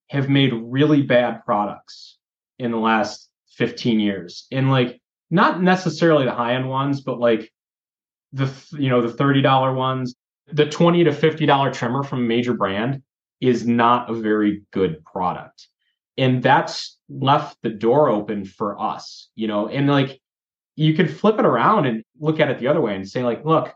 have 0.08 0.28
made 0.28 0.52
really 0.52 1.02
bad 1.02 1.44
products 1.44 2.18
in 2.58 2.70
the 2.70 2.78
last 2.78 3.28
15 3.56 4.00
years. 4.00 4.46
And 4.50 4.70
like 4.70 5.00
not 5.30 5.62
necessarily 5.62 6.24
the 6.24 6.34
high 6.34 6.54
end 6.54 6.68
ones, 6.68 7.00
but 7.00 7.18
like 7.18 7.50
the 8.32 8.50
you 8.72 8.88
know, 8.88 9.06
the 9.06 9.16
$30 9.16 9.74
ones, 9.74 10.14
the 10.52 10.66
20 10.66 11.04
to 11.04 11.10
$50 11.10 11.72
trimmer 11.72 12.02
from 12.02 12.20
a 12.20 12.28
major 12.28 12.54
brand 12.54 13.02
is 13.40 13.66
not 13.66 14.10
a 14.10 14.14
very 14.14 14.62
good 14.72 15.04
product. 15.04 15.68
And 16.18 16.42
that's 16.42 16.98
left 17.10 17.58
the 17.62 17.70
door 17.70 18.08
open 18.08 18.44
for 18.44 18.80
us, 18.80 19.30
you 19.34 19.48
know, 19.48 19.68
and 19.68 19.88
like 19.88 20.20
you 20.76 20.94
could 20.94 21.14
flip 21.14 21.38
it 21.38 21.44
around 21.44 21.86
and 21.86 22.04
look 22.18 22.40
at 22.40 22.50
it 22.50 22.58
the 22.58 22.68
other 22.68 22.80
way 22.80 22.94
and 22.94 23.08
say 23.08 23.22
like, 23.22 23.44
look, 23.44 23.74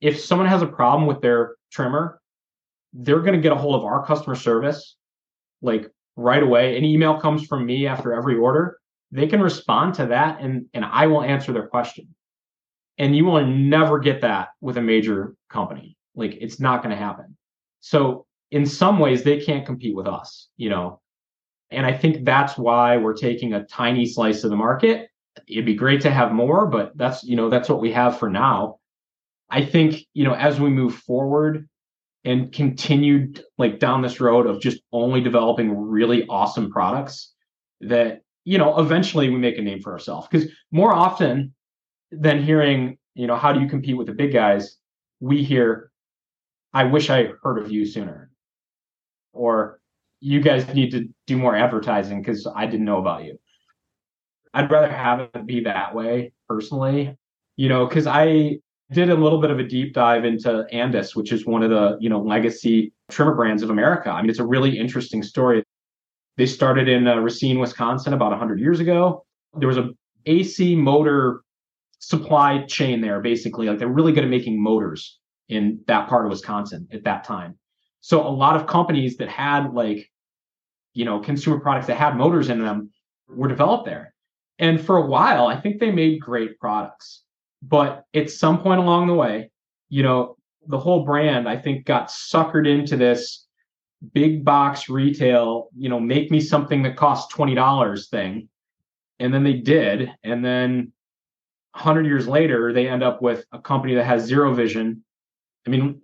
if 0.00 0.20
someone 0.20 0.48
has 0.48 0.62
a 0.62 0.66
problem 0.66 1.06
with 1.06 1.20
their 1.20 1.54
trimmer, 1.70 2.20
they're 2.92 3.20
going 3.20 3.34
to 3.34 3.40
get 3.40 3.52
a 3.52 3.56
hold 3.56 3.76
of 3.76 3.84
our 3.84 4.04
customer 4.04 4.34
service 4.34 4.96
like 5.62 5.90
right 6.16 6.42
away. 6.42 6.76
An 6.76 6.84
email 6.84 7.18
comes 7.20 7.46
from 7.46 7.64
me 7.64 7.86
after 7.86 8.12
every 8.12 8.36
order. 8.36 8.78
They 9.10 9.26
can 9.26 9.40
respond 9.40 9.94
to 9.94 10.06
that 10.06 10.40
and, 10.40 10.66
and 10.74 10.84
I 10.84 11.06
will 11.06 11.22
answer 11.22 11.52
their 11.52 11.68
question. 11.68 12.14
And 12.98 13.16
you 13.16 13.24
will 13.24 13.44
never 13.46 13.98
get 13.98 14.20
that 14.20 14.48
with 14.60 14.76
a 14.76 14.82
major 14.82 15.34
company. 15.48 15.96
Like 16.14 16.36
it's 16.40 16.60
not 16.60 16.82
going 16.82 16.94
to 16.94 17.02
happen. 17.02 17.36
So 17.80 18.26
in 18.50 18.66
some 18.66 18.98
ways 18.98 19.22
they 19.22 19.40
can't 19.40 19.66
compete 19.66 19.94
with 19.94 20.06
us, 20.06 20.48
you 20.56 20.70
know. 20.70 21.00
And 21.70 21.86
I 21.86 21.96
think 21.96 22.24
that's 22.24 22.56
why 22.56 22.96
we're 22.96 23.16
taking 23.16 23.54
a 23.54 23.64
tiny 23.64 24.06
slice 24.06 24.44
of 24.44 24.50
the 24.50 24.56
market. 24.56 25.08
It'd 25.48 25.66
be 25.66 25.74
great 25.74 26.00
to 26.02 26.10
have 26.10 26.32
more, 26.32 26.66
but 26.66 26.96
that's, 26.96 27.24
you 27.24 27.36
know, 27.36 27.50
that's 27.50 27.68
what 27.68 27.80
we 27.80 27.90
have 27.92 28.18
for 28.18 28.30
now. 28.30 28.78
I 29.50 29.64
think, 29.64 30.06
you 30.14 30.24
know, 30.24 30.34
as 30.34 30.60
we 30.60 30.70
move 30.70 30.94
forward 30.94 31.68
and 32.24 32.52
continued 32.52 33.44
like 33.58 33.78
down 33.78 34.02
this 34.02 34.20
road 34.20 34.46
of 34.46 34.60
just 34.60 34.80
only 34.92 35.20
developing 35.20 35.76
really 35.76 36.26
awesome 36.28 36.70
products 36.70 37.34
that, 37.80 38.22
you 38.44 38.58
know, 38.58 38.78
eventually 38.78 39.28
we 39.28 39.36
make 39.36 39.58
a 39.58 39.62
name 39.62 39.80
for 39.80 39.92
ourselves. 39.92 40.28
Because 40.30 40.50
more 40.70 40.92
often 40.92 41.54
than 42.10 42.42
hearing, 42.42 42.98
you 43.14 43.26
know, 43.26 43.36
how 43.36 43.52
do 43.52 43.60
you 43.60 43.68
compete 43.68 43.96
with 43.96 44.06
the 44.06 44.12
big 44.12 44.32
guys, 44.32 44.76
we 45.20 45.42
hear, 45.42 45.90
I 46.72 46.84
wish 46.84 47.10
I 47.10 47.30
heard 47.42 47.58
of 47.58 47.70
you 47.70 47.86
sooner. 47.86 48.30
Or 49.32 49.80
you 50.24 50.40
guys 50.40 50.66
need 50.72 50.90
to 50.90 51.06
do 51.26 51.36
more 51.36 51.54
advertising 51.54 52.22
because 52.22 52.50
I 52.56 52.64
didn't 52.64 52.86
know 52.86 52.96
about 52.96 53.24
you. 53.24 53.38
I'd 54.54 54.70
rather 54.70 54.90
have 54.90 55.20
it 55.20 55.44
be 55.44 55.64
that 55.64 55.94
way 55.94 56.32
personally, 56.48 57.14
you 57.56 57.68
know, 57.68 57.86
because 57.86 58.06
I 58.06 58.56
did 58.90 59.10
a 59.10 59.14
little 59.14 59.38
bit 59.38 59.50
of 59.50 59.58
a 59.58 59.64
deep 59.64 59.92
dive 59.92 60.24
into 60.24 60.66
Andis, 60.72 61.14
which 61.14 61.30
is 61.30 61.44
one 61.44 61.62
of 61.62 61.68
the, 61.68 61.98
you 62.00 62.08
know, 62.08 62.22
legacy 62.22 62.94
trimmer 63.10 63.34
brands 63.34 63.62
of 63.62 63.68
America. 63.68 64.08
I 64.08 64.22
mean, 64.22 64.30
it's 64.30 64.38
a 64.38 64.46
really 64.46 64.78
interesting 64.78 65.22
story. 65.22 65.62
They 66.38 66.46
started 66.46 66.88
in 66.88 67.06
uh, 67.06 67.16
Racine, 67.16 67.58
Wisconsin 67.58 68.14
about 68.14 68.30
100 68.30 68.58
years 68.58 68.80
ago. 68.80 69.26
There 69.58 69.68
was 69.68 69.76
a 69.76 69.90
AC 70.24 70.74
motor 70.74 71.42
supply 71.98 72.64
chain 72.64 73.02
there 73.02 73.20
basically. 73.20 73.66
Like 73.66 73.78
they're 73.78 73.88
really 73.88 74.12
good 74.12 74.24
at 74.24 74.30
making 74.30 74.62
motors 74.62 75.18
in 75.50 75.80
that 75.86 76.08
part 76.08 76.24
of 76.24 76.30
Wisconsin 76.30 76.88
at 76.90 77.04
that 77.04 77.24
time. 77.24 77.58
So 78.00 78.26
a 78.26 78.28
lot 78.28 78.56
of 78.56 78.66
companies 78.66 79.18
that 79.18 79.28
had 79.28 79.74
like 79.74 80.10
you 80.94 81.04
know, 81.04 81.20
consumer 81.20 81.60
products 81.60 81.88
that 81.88 81.96
had 81.96 82.16
motors 82.16 82.48
in 82.48 82.60
them 82.60 82.90
were 83.28 83.48
developed 83.48 83.84
there. 83.84 84.14
And 84.58 84.80
for 84.80 84.96
a 84.96 85.06
while, 85.06 85.46
I 85.46 85.60
think 85.60 85.80
they 85.80 85.90
made 85.90 86.20
great 86.20 86.58
products. 86.58 87.22
But 87.62 88.04
at 88.14 88.30
some 88.30 88.60
point 88.60 88.80
along 88.80 89.08
the 89.08 89.14
way, 89.14 89.50
you 89.88 90.02
know, 90.02 90.36
the 90.66 90.78
whole 90.78 91.04
brand, 91.04 91.48
I 91.48 91.56
think, 91.56 91.84
got 91.84 92.08
suckered 92.08 92.68
into 92.68 92.96
this 92.96 93.46
big 94.12 94.44
box 94.44 94.88
retail, 94.88 95.68
you 95.76 95.88
know, 95.88 96.00
make 96.00 96.30
me 96.30 96.40
something 96.40 96.82
that 96.82 96.96
costs 96.96 97.34
$20 97.34 98.08
thing. 98.08 98.48
And 99.18 99.32
then 99.32 99.44
they 99.44 99.54
did. 99.54 100.10
And 100.22 100.44
then 100.44 100.92
100 101.72 102.06
years 102.06 102.28
later, 102.28 102.72
they 102.72 102.88
end 102.88 103.02
up 103.02 103.22
with 103.22 103.44
a 103.52 103.58
company 103.58 103.94
that 103.94 104.04
has 104.04 104.24
zero 104.24 104.54
vision. 104.54 105.04
I 105.66 105.70
mean, 105.70 106.00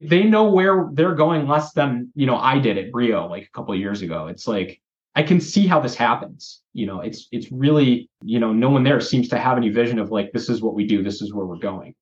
they 0.00 0.24
know 0.24 0.50
where 0.50 0.88
they're 0.92 1.14
going 1.14 1.48
less 1.48 1.72
than, 1.72 2.10
you 2.14 2.26
know, 2.26 2.36
I 2.36 2.58
did 2.58 2.78
at 2.78 2.92
Brio 2.92 3.26
like 3.26 3.44
a 3.44 3.50
couple 3.50 3.74
years 3.74 4.02
ago. 4.02 4.28
It's 4.28 4.46
like, 4.46 4.80
I 5.14 5.22
can 5.24 5.40
see 5.40 5.66
how 5.66 5.80
this 5.80 5.96
happens. 5.96 6.62
You 6.74 6.86
know, 6.86 7.00
it's 7.00 7.26
it's 7.32 7.50
really, 7.50 8.08
you 8.22 8.38
know, 8.38 8.52
no 8.52 8.70
one 8.70 8.84
there 8.84 9.00
seems 9.00 9.28
to 9.30 9.38
have 9.38 9.56
any 9.56 9.68
vision 9.68 9.98
of 9.98 10.10
like 10.12 10.30
this 10.32 10.48
is 10.48 10.62
what 10.62 10.74
we 10.74 10.86
do, 10.86 11.02
this 11.02 11.20
is 11.20 11.34
where 11.34 11.44
we're 11.44 11.56
going. 11.56 11.94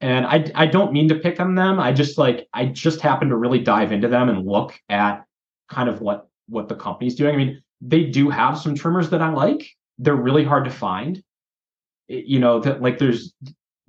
And 0.00 0.24
I 0.24 0.50
I 0.54 0.66
don't 0.66 0.92
mean 0.92 1.08
to 1.08 1.16
pick 1.16 1.40
on 1.40 1.56
them. 1.56 1.80
I 1.80 1.92
just 1.92 2.16
like 2.16 2.46
I 2.54 2.66
just 2.66 3.00
happen 3.00 3.28
to 3.30 3.36
really 3.36 3.58
dive 3.58 3.90
into 3.90 4.06
them 4.06 4.28
and 4.28 4.46
look 4.46 4.78
at 4.88 5.24
kind 5.68 5.88
of 5.88 6.00
what 6.00 6.28
what 6.48 6.68
the 6.68 6.76
company's 6.76 7.16
doing. 7.16 7.34
I 7.34 7.36
mean, 7.36 7.62
they 7.80 8.04
do 8.04 8.30
have 8.30 8.56
some 8.56 8.76
trimmers 8.76 9.10
that 9.10 9.22
I 9.22 9.30
like. 9.30 9.68
They're 9.98 10.14
really 10.14 10.44
hard 10.44 10.64
to 10.64 10.70
find. 10.70 11.20
You 12.06 12.38
know, 12.38 12.60
that 12.60 12.80
like 12.80 12.98
there's 12.98 13.34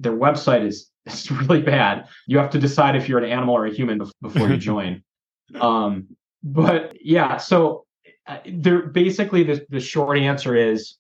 their 0.02 0.14
website 0.14 0.66
is 0.66 0.90
it's 1.06 1.32
really 1.32 1.62
bad. 1.62 2.08
You 2.28 2.38
have 2.38 2.50
to 2.52 2.60
decide 2.60 2.96
if 2.96 3.10
you're 3.10 3.20
an 3.20 3.30
animal 3.30 3.56
or 3.56 3.66
a 3.66 3.74
human 3.74 4.02
before 4.22 4.50
you 4.50 4.58
join. 4.72 5.04
um, 5.60 6.08
but 6.44 6.94
yeah, 7.04 7.38
so 7.38 7.86
uh, 8.28 8.38
there 8.46 8.84
basically 8.84 9.44
the, 9.44 9.66
the 9.70 9.80
short 9.80 10.18
answer 10.18 10.56
is 10.56 10.98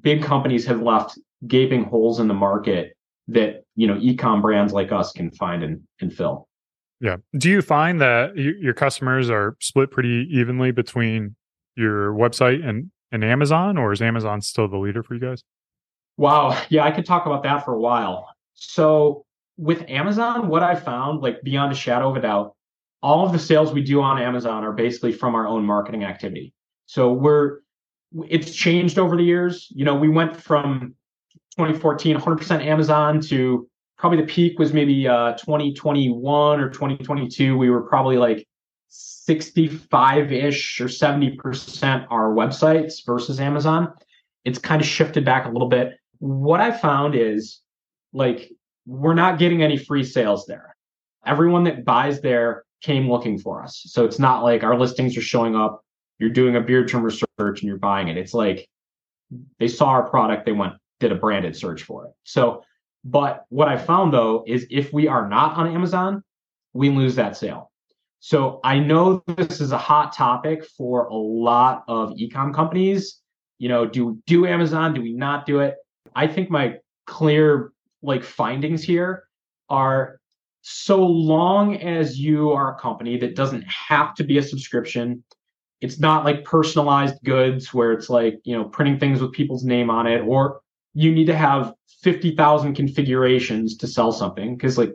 big 0.00 0.22
companies 0.22 0.64
have 0.66 0.82
left 0.82 1.18
gaping 1.46 1.84
holes 1.84 2.20
in 2.20 2.28
the 2.28 2.34
market 2.34 2.96
that 3.28 3.64
you 3.74 3.86
know 3.86 3.94
ecom 3.94 4.42
brands 4.42 4.72
like 4.72 4.92
us 4.92 5.12
can 5.12 5.30
find 5.32 5.62
and, 5.62 5.80
and 6.00 6.12
fill. 6.12 6.48
Yeah. 7.00 7.16
Do 7.36 7.50
you 7.50 7.60
find 7.60 8.00
that 8.00 8.36
you, 8.36 8.54
your 8.60 8.74
customers 8.74 9.28
are 9.30 9.56
split 9.60 9.90
pretty 9.90 10.28
evenly 10.30 10.70
between 10.70 11.36
your 11.76 12.12
website 12.12 12.66
and 12.66 12.90
and 13.10 13.24
amazon 13.24 13.76
or 13.76 13.92
is 13.92 14.00
amazon 14.00 14.40
still 14.40 14.68
the 14.68 14.78
leader 14.78 15.02
for 15.02 15.14
you 15.14 15.20
guys? 15.20 15.42
Wow. 16.16 16.60
Yeah 16.68 16.84
i 16.84 16.90
could 16.90 17.06
talk 17.06 17.26
about 17.26 17.42
that 17.42 17.64
for 17.64 17.74
a 17.74 17.80
while 17.80 18.33
so 18.54 19.24
with 19.56 19.84
amazon 19.88 20.48
what 20.48 20.62
i 20.62 20.74
found 20.74 21.20
like 21.20 21.42
beyond 21.42 21.72
a 21.72 21.74
shadow 21.74 22.10
of 22.10 22.16
a 22.16 22.20
doubt 22.20 22.54
all 23.02 23.26
of 23.26 23.32
the 23.32 23.38
sales 23.38 23.72
we 23.72 23.82
do 23.82 24.00
on 24.00 24.20
amazon 24.20 24.64
are 24.64 24.72
basically 24.72 25.12
from 25.12 25.34
our 25.34 25.46
own 25.46 25.64
marketing 25.64 26.04
activity 26.04 26.52
so 26.86 27.12
we're 27.12 27.58
it's 28.28 28.54
changed 28.54 28.98
over 28.98 29.16
the 29.16 29.22
years. 29.22 29.68
You 29.70 29.84
know, 29.84 29.94
we 29.94 30.08
went 30.08 30.36
from 30.36 30.94
2014 31.56 32.16
100% 32.16 32.64
Amazon 32.64 33.20
to 33.22 33.68
probably 33.98 34.20
the 34.20 34.26
peak 34.26 34.58
was 34.58 34.72
maybe 34.72 35.06
uh, 35.08 35.32
2021 35.32 36.60
or 36.60 36.68
2022. 36.70 37.56
We 37.56 37.70
were 37.70 37.82
probably 37.82 38.16
like 38.16 38.46
65 38.88 40.32
ish 40.32 40.80
or 40.80 40.86
70% 40.86 42.06
our 42.10 42.34
websites 42.34 43.04
versus 43.04 43.40
Amazon. 43.40 43.92
It's 44.44 44.58
kind 44.58 44.80
of 44.80 44.86
shifted 44.86 45.24
back 45.24 45.46
a 45.46 45.50
little 45.50 45.68
bit. 45.68 45.94
What 46.18 46.60
I 46.60 46.70
found 46.70 47.14
is 47.14 47.60
like 48.14 48.50
we're 48.86 49.14
not 49.14 49.38
getting 49.38 49.62
any 49.62 49.76
free 49.76 50.04
sales 50.04 50.46
there. 50.46 50.74
Everyone 51.26 51.64
that 51.64 51.84
buys 51.84 52.20
there 52.20 52.64
came 52.80 53.10
looking 53.10 53.38
for 53.38 53.62
us. 53.62 53.82
So 53.86 54.04
it's 54.04 54.18
not 54.18 54.42
like 54.42 54.62
our 54.62 54.78
listings 54.78 55.16
are 55.16 55.22
showing 55.22 55.56
up 55.56 55.82
you're 56.18 56.30
doing 56.30 56.56
a 56.56 56.60
beard 56.60 56.88
trimmer 56.88 57.10
search 57.10 57.60
and 57.60 57.62
you're 57.62 57.76
buying 57.76 58.08
it. 58.08 58.16
It's 58.16 58.32
like 58.32 58.68
they 59.58 59.68
saw 59.68 59.88
our 59.88 60.08
product, 60.08 60.46
they 60.46 60.52
went 60.52 60.74
did 61.00 61.12
a 61.12 61.16
branded 61.16 61.56
search 61.56 61.82
for 61.82 62.06
it. 62.06 62.12
So 62.22 62.62
But 63.04 63.44
what 63.48 63.68
I 63.68 63.76
found 63.76 64.12
though 64.12 64.44
is 64.46 64.66
if 64.70 64.92
we 64.92 65.08
are 65.08 65.28
not 65.28 65.56
on 65.56 65.66
Amazon, 65.66 66.22
we 66.72 66.88
lose 66.90 67.16
that 67.16 67.36
sale. 67.36 67.70
So 68.20 68.60
I 68.64 68.78
know 68.78 69.22
this 69.36 69.60
is 69.60 69.72
a 69.72 69.78
hot 69.78 70.14
topic 70.14 70.64
for 70.64 71.06
a 71.06 71.14
lot 71.14 71.84
of 71.88 72.10
ecom 72.12 72.54
companies. 72.54 73.20
You 73.58 73.68
know, 73.68 73.86
do 73.86 74.18
do 74.26 74.46
Amazon? 74.46 74.94
Do 74.94 75.02
we 75.02 75.12
not 75.12 75.46
do 75.46 75.60
it? 75.60 75.74
I 76.14 76.26
think 76.26 76.50
my 76.50 76.76
clear 77.06 77.72
like 78.04 78.22
findings 78.22 78.82
here 78.82 79.24
are 79.68 80.20
so 80.62 81.04
long 81.04 81.76
as 81.76 82.18
you 82.18 82.50
are 82.52 82.74
a 82.74 82.78
company 82.78 83.18
that 83.18 83.36
doesn't 83.36 83.64
have 83.66 84.14
to 84.14 84.24
be 84.24 84.38
a 84.38 84.42
subscription 84.42 85.22
it's 85.84 86.00
not 86.00 86.24
like 86.24 86.44
personalized 86.44 87.22
goods 87.24 87.74
where 87.74 87.92
it's 87.92 88.08
like 88.08 88.40
you 88.44 88.56
know 88.56 88.64
printing 88.64 88.98
things 88.98 89.20
with 89.20 89.32
people's 89.32 89.64
name 89.64 89.90
on 89.90 90.06
it 90.06 90.20
or 90.20 90.60
you 90.94 91.12
need 91.12 91.26
to 91.26 91.36
have 91.36 91.74
50,000 92.02 92.74
configurations 92.74 93.76
to 93.76 93.86
sell 93.86 94.10
something 94.10 94.56
because 94.56 94.78
like 94.78 94.94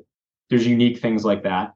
there's 0.50 0.65
unique 0.65 1.00
things 1.00 1.24
like 1.24 1.43
that. 1.43 1.74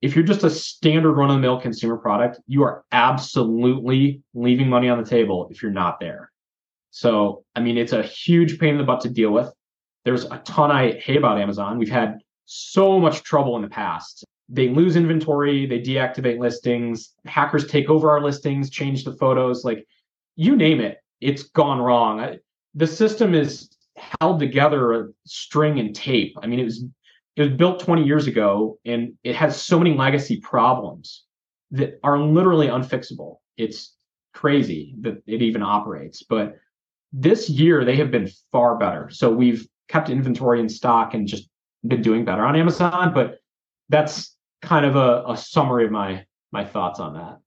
If 0.00 0.14
you're 0.14 0.24
just 0.24 0.44
a 0.44 0.50
standard 0.50 1.12
run 1.12 1.28
of 1.28 1.36
the 1.36 1.42
mill 1.42 1.60
consumer 1.60 1.98
product 1.98 2.40
you 2.46 2.62
are 2.62 2.84
absolutely 2.90 4.22
leaving 4.32 4.70
money 4.70 4.88
on 4.88 5.02
the 5.02 5.08
table 5.08 5.48
if 5.50 5.62
you're 5.62 5.70
not 5.70 6.00
there. 6.00 6.30
So 6.90 7.44
i 7.54 7.60
mean 7.60 7.76
it's 7.76 7.92
a 7.92 8.02
huge 8.02 8.58
pain 8.58 8.70
in 8.70 8.78
the 8.78 8.84
butt 8.84 9.02
to 9.02 9.10
deal 9.10 9.30
with 9.30 9.52
there's 10.08 10.24
a 10.24 10.40
ton 10.44 10.70
i 10.70 10.92
hate 10.98 11.16
about 11.16 11.38
amazon 11.38 11.78
we've 11.78 11.90
had 11.90 12.18
so 12.48 12.98
much 12.98 13.22
trouble 13.22 13.56
in 13.56 13.62
the 13.62 13.68
past. 13.68 14.24
They 14.48 14.70
lose 14.70 14.96
inventory, 14.96 15.66
they 15.66 15.80
deactivate 15.80 16.38
listings, 16.38 17.12
hackers 17.26 17.66
take 17.66 17.90
over 17.90 18.10
our 18.10 18.22
listings, 18.22 18.70
change 18.70 19.04
the 19.04 19.12
photos, 19.12 19.64
like 19.64 19.86
you 20.34 20.56
name 20.56 20.80
it, 20.80 20.96
it's 21.20 21.42
gone 21.42 21.78
wrong. 21.78 22.38
the 22.74 22.86
system 22.86 23.34
is 23.34 23.68
held 24.20 24.40
together 24.40 24.92
a 24.92 25.08
string 25.26 25.78
and 25.78 25.94
tape. 25.94 26.34
I 26.42 26.46
mean, 26.46 26.60
it 26.60 26.64
was 26.64 26.84
it 27.36 27.42
was 27.42 27.50
built 27.50 27.80
20 27.80 28.02
years 28.02 28.26
ago 28.26 28.78
and 28.84 29.12
it 29.22 29.36
has 29.36 29.60
so 29.62 29.78
many 29.78 29.94
legacy 29.94 30.40
problems 30.40 31.24
that 31.70 32.00
are 32.02 32.18
literally 32.18 32.68
unfixable. 32.68 33.36
It's 33.56 33.94
crazy 34.32 34.94
that 35.02 35.22
it 35.26 35.42
even 35.42 35.62
operates. 35.62 36.22
But 36.22 36.56
this 37.12 37.50
year 37.50 37.84
they 37.84 37.96
have 37.96 38.10
been 38.10 38.30
far 38.50 38.76
better. 38.76 39.10
So 39.10 39.30
we've 39.30 39.68
kept 39.88 40.10
inventory 40.10 40.60
in 40.60 40.68
stock 40.68 41.14
and 41.14 41.26
just 41.26 41.48
been 41.86 42.02
doing 42.02 42.24
better 42.24 42.44
on 42.44 42.56
Amazon, 42.56 43.12
but 43.14 43.38
that's 43.88 44.36
kind 44.62 44.84
of 44.84 44.96
a, 44.96 45.24
a 45.28 45.36
summary 45.36 45.84
of 45.84 45.90
my 45.90 46.24
my 46.52 46.64
thoughts 46.64 47.00
on 47.00 47.14
that. 47.14 47.38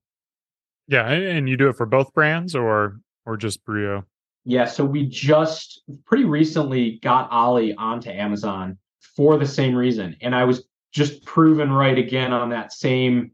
Yeah, 0.87 1.09
and 1.09 1.47
you 1.47 1.57
do 1.57 1.69
it 1.69 1.75
for 1.75 1.85
both 1.85 2.13
brands 2.13 2.55
or 2.55 2.99
or 3.25 3.37
just 3.37 3.63
Brio? 3.65 4.05
Yeah, 4.43 4.65
so 4.65 4.83
we 4.83 5.05
just 5.05 5.83
pretty 6.05 6.25
recently 6.25 6.99
got 7.03 7.31
Ollie 7.31 7.75
onto 7.75 8.09
Amazon 8.09 8.77
for 9.15 9.37
the 9.37 9.45
same 9.45 9.75
reason. 9.75 10.15
And 10.21 10.35
I 10.35 10.43
was 10.45 10.63
just 10.91 11.23
proven 11.25 11.71
right 11.71 11.97
again 11.97 12.33
on 12.33 12.49
that 12.49 12.73
same 12.73 13.31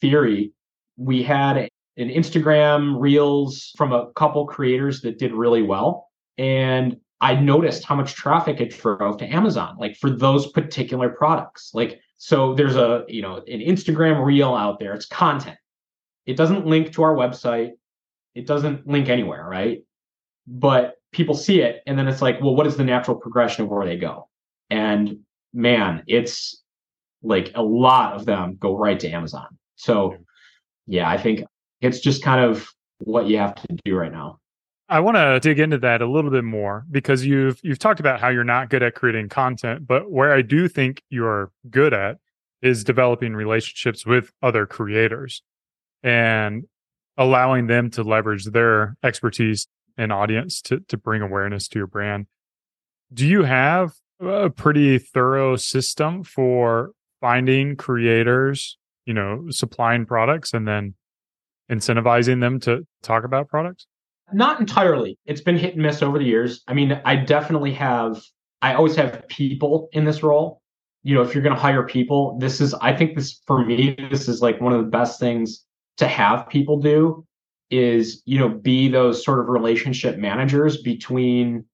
theory. 0.00 0.52
We 0.96 1.22
had 1.22 1.56
an 1.56 1.70
Instagram 2.08 3.00
reels 3.00 3.72
from 3.76 3.92
a 3.92 4.12
couple 4.12 4.46
creators 4.46 5.00
that 5.00 5.18
did 5.18 5.32
really 5.32 5.62
well. 5.62 6.08
And 6.36 6.96
I 7.20 7.34
noticed 7.34 7.84
how 7.84 7.94
much 7.94 8.14
traffic 8.14 8.60
it 8.60 8.70
drove 8.70 9.18
to 9.18 9.26
Amazon, 9.26 9.76
like 9.78 9.96
for 9.96 10.10
those 10.10 10.50
particular 10.52 11.10
products. 11.10 11.70
Like, 11.74 12.00
so 12.16 12.54
there's 12.54 12.76
a, 12.76 13.04
you 13.08 13.22
know, 13.22 13.36
an 13.36 13.60
Instagram 13.60 14.24
reel 14.24 14.54
out 14.54 14.78
there, 14.78 14.94
it's 14.94 15.06
content. 15.06 15.58
It 16.26 16.36
doesn't 16.36 16.66
link 16.66 16.92
to 16.92 17.02
our 17.02 17.14
website, 17.14 17.72
it 18.34 18.46
doesn't 18.46 18.86
link 18.86 19.08
anywhere, 19.08 19.46
right? 19.46 19.82
But 20.46 20.94
people 21.12 21.34
see 21.34 21.60
it, 21.60 21.82
and 21.86 21.98
then 21.98 22.08
it's 22.08 22.22
like, 22.22 22.40
well, 22.40 22.54
what 22.54 22.66
is 22.66 22.76
the 22.76 22.84
natural 22.84 23.16
progression 23.16 23.64
of 23.64 23.70
where 23.70 23.86
they 23.86 23.96
go? 23.96 24.28
And 24.70 25.18
man, 25.52 26.02
it's 26.06 26.62
like 27.22 27.52
a 27.54 27.62
lot 27.62 28.14
of 28.14 28.24
them 28.24 28.56
go 28.58 28.76
right 28.76 28.98
to 29.00 29.10
Amazon. 29.10 29.46
So, 29.76 30.16
yeah, 30.86 31.08
I 31.08 31.18
think 31.18 31.44
it's 31.80 32.00
just 32.00 32.22
kind 32.22 32.44
of 32.44 32.68
what 32.98 33.26
you 33.26 33.38
have 33.38 33.54
to 33.54 33.66
do 33.84 33.96
right 33.96 34.12
now. 34.12 34.39
I 34.90 34.98
want 34.98 35.16
to 35.16 35.38
dig 35.38 35.60
into 35.60 35.78
that 35.78 36.02
a 36.02 36.06
little 36.06 36.32
bit 36.32 36.42
more 36.42 36.84
because 36.90 37.24
you've 37.24 37.60
you've 37.62 37.78
talked 37.78 38.00
about 38.00 38.20
how 38.20 38.28
you're 38.28 38.42
not 38.42 38.70
good 38.70 38.82
at 38.82 38.96
creating 38.96 39.28
content, 39.28 39.86
but 39.86 40.10
where 40.10 40.34
I 40.34 40.42
do 40.42 40.66
think 40.66 41.04
you're 41.08 41.52
good 41.70 41.94
at 41.94 42.18
is 42.60 42.82
developing 42.82 43.34
relationships 43.36 44.04
with 44.04 44.32
other 44.42 44.66
creators 44.66 45.42
and 46.02 46.64
allowing 47.16 47.68
them 47.68 47.90
to 47.90 48.02
leverage 48.02 48.46
their 48.46 48.96
expertise 49.04 49.68
and 49.96 50.12
audience 50.12 50.60
to 50.62 50.80
to 50.88 50.96
bring 50.96 51.22
awareness 51.22 51.68
to 51.68 51.78
your 51.78 51.86
brand. 51.86 52.26
Do 53.14 53.28
you 53.28 53.44
have 53.44 53.92
a 54.18 54.50
pretty 54.50 54.98
thorough 54.98 55.54
system 55.54 56.24
for 56.24 56.90
finding 57.20 57.76
creators, 57.76 58.76
you 59.06 59.14
know, 59.14 59.46
supplying 59.50 60.04
products 60.04 60.52
and 60.52 60.66
then 60.66 60.94
incentivizing 61.70 62.40
them 62.40 62.58
to 62.60 62.84
talk 63.02 63.22
about 63.22 63.48
products? 63.48 63.86
Not 64.32 64.60
entirely. 64.60 65.18
It's 65.26 65.40
been 65.40 65.56
hit 65.56 65.74
and 65.74 65.82
miss 65.82 66.02
over 66.02 66.18
the 66.18 66.24
years. 66.24 66.62
I 66.68 66.74
mean, 66.74 67.00
I 67.04 67.16
definitely 67.16 67.72
have, 67.74 68.22
I 68.62 68.74
always 68.74 68.96
have 68.96 69.26
people 69.28 69.88
in 69.92 70.04
this 70.04 70.22
role. 70.22 70.60
You 71.02 71.14
know, 71.14 71.22
if 71.22 71.34
you're 71.34 71.42
going 71.42 71.54
to 71.54 71.60
hire 71.60 71.82
people, 71.82 72.38
this 72.38 72.60
is, 72.60 72.74
I 72.74 72.94
think 72.94 73.14
this, 73.14 73.40
for 73.46 73.64
me, 73.64 73.96
this 74.10 74.28
is 74.28 74.42
like 74.42 74.60
one 74.60 74.72
of 74.72 74.84
the 74.84 74.90
best 74.90 75.18
things 75.18 75.64
to 75.96 76.06
have 76.06 76.48
people 76.48 76.80
do 76.80 77.26
is, 77.70 78.22
you 78.26 78.38
know, 78.38 78.48
be 78.48 78.88
those 78.88 79.24
sort 79.24 79.40
of 79.40 79.48
relationship 79.48 80.18
managers 80.18 80.82
between, 80.82 81.64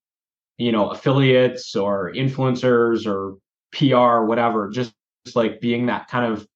you 0.58 0.70
know, 0.70 0.90
affiliates 0.90 1.74
or 1.74 2.12
influencers 2.12 3.06
or 3.06 3.36
PR, 3.72 4.26
whatever, 4.26 4.70
just, 4.70 4.92
just 5.24 5.36
like 5.36 5.60
being 5.60 5.86
that 5.86 6.08
kind 6.08 6.32
of 6.32 6.46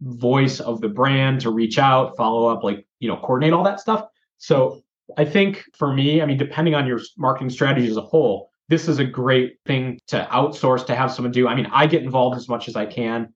voice 0.00 0.58
of 0.58 0.80
the 0.80 0.88
brand 0.88 1.40
to 1.42 1.50
reach 1.50 1.78
out, 1.78 2.16
follow 2.16 2.46
up, 2.48 2.64
like, 2.64 2.86
you 2.98 3.08
know, 3.08 3.16
coordinate 3.16 3.52
all 3.52 3.64
that 3.64 3.78
stuff. 3.78 4.06
So 4.38 4.82
I 5.16 5.24
think 5.24 5.64
for 5.74 5.92
me, 5.92 6.22
I 6.22 6.26
mean, 6.26 6.38
depending 6.38 6.74
on 6.74 6.86
your 6.86 7.00
marketing 7.16 7.50
strategy 7.50 7.88
as 7.88 7.96
a 7.96 8.02
whole, 8.02 8.50
this 8.68 8.88
is 8.88 8.98
a 8.98 9.04
great 9.04 9.58
thing 9.66 9.98
to 10.08 10.26
outsource 10.30 10.86
to 10.86 10.94
have 10.94 11.12
someone 11.12 11.32
do. 11.32 11.48
I 11.48 11.54
mean, 11.54 11.66
I 11.72 11.86
get 11.86 12.02
involved 12.02 12.36
as 12.36 12.48
much 12.48 12.68
as 12.68 12.76
I 12.76 12.86
can. 12.86 13.32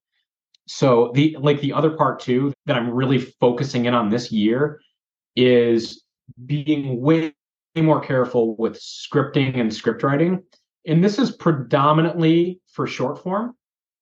So 0.67 1.12
the 1.15 1.37
like 1.39 1.61
the 1.61 1.73
other 1.73 1.91
part 1.91 2.21
too 2.21 2.53
that 2.67 2.77
I'm 2.77 2.91
really 2.91 3.19
focusing 3.19 3.85
in 3.85 3.95
on 3.95 4.09
this 4.09 4.33
year 4.33 4.81
is 5.37 6.03
being 6.47 7.01
way 7.01 7.35
more 7.77 8.01
careful 8.01 8.57
with 8.57 8.81
scripting 8.81 9.61
and 9.61 9.73
script 9.73 10.03
writing. 10.03 10.43
And 10.87 11.05
this 11.05 11.19
is 11.19 11.31
predominantly 11.31 12.61
for 12.73 12.87
short 12.87 13.23
form, 13.23 13.55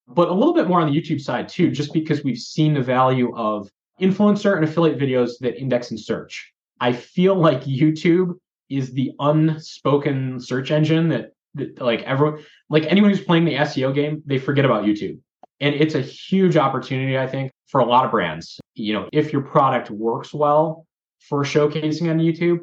but 0.06 0.28
a 0.28 0.32
little 0.32 0.54
bit 0.54 0.68
more 0.68 0.80
on 0.80 0.90
the 0.90 0.98
YouTube 0.98 1.20
side 1.20 1.48
too, 1.48 1.70
just 1.70 1.92
because 1.92 2.22
we've 2.22 2.38
seen 2.38 2.74
the 2.74 2.82
value 2.82 3.34
of 3.36 3.68
influencer 4.00 4.56
and 4.56 4.64
affiliate 4.64 4.98
videos 4.98 5.32
that 5.40 5.58
index 5.58 5.90
in 5.90 5.98
search. 5.98 6.53
I 6.84 6.92
feel 6.92 7.34
like 7.34 7.62
YouTube 7.62 8.34
is 8.68 8.92
the 8.92 9.12
unspoken 9.18 10.38
search 10.38 10.70
engine 10.70 11.08
that, 11.08 11.32
that 11.54 11.80
like 11.80 12.02
everyone 12.02 12.44
like 12.68 12.84
anyone 12.84 13.08
who's 13.08 13.24
playing 13.24 13.46
the 13.46 13.54
SEO 13.54 13.94
game, 13.94 14.22
they 14.26 14.38
forget 14.38 14.66
about 14.66 14.84
YouTube. 14.84 15.18
And 15.60 15.74
it's 15.74 15.94
a 15.94 16.02
huge 16.02 16.58
opportunity, 16.58 17.16
I 17.16 17.26
think, 17.26 17.52
for 17.68 17.80
a 17.80 17.86
lot 17.86 18.04
of 18.04 18.10
brands. 18.10 18.60
You 18.74 18.92
know, 18.92 19.08
if 19.14 19.32
your 19.32 19.40
product 19.40 19.88
works 19.88 20.34
well 20.34 20.86
for 21.20 21.42
showcasing 21.42 22.10
on 22.10 22.18
YouTube, 22.18 22.58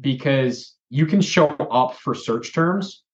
because 0.00 0.74
you 0.88 1.06
can 1.06 1.20
show 1.20 1.46
up 1.46 1.94
for 1.94 2.12
search 2.12 2.52
terms 2.52 3.04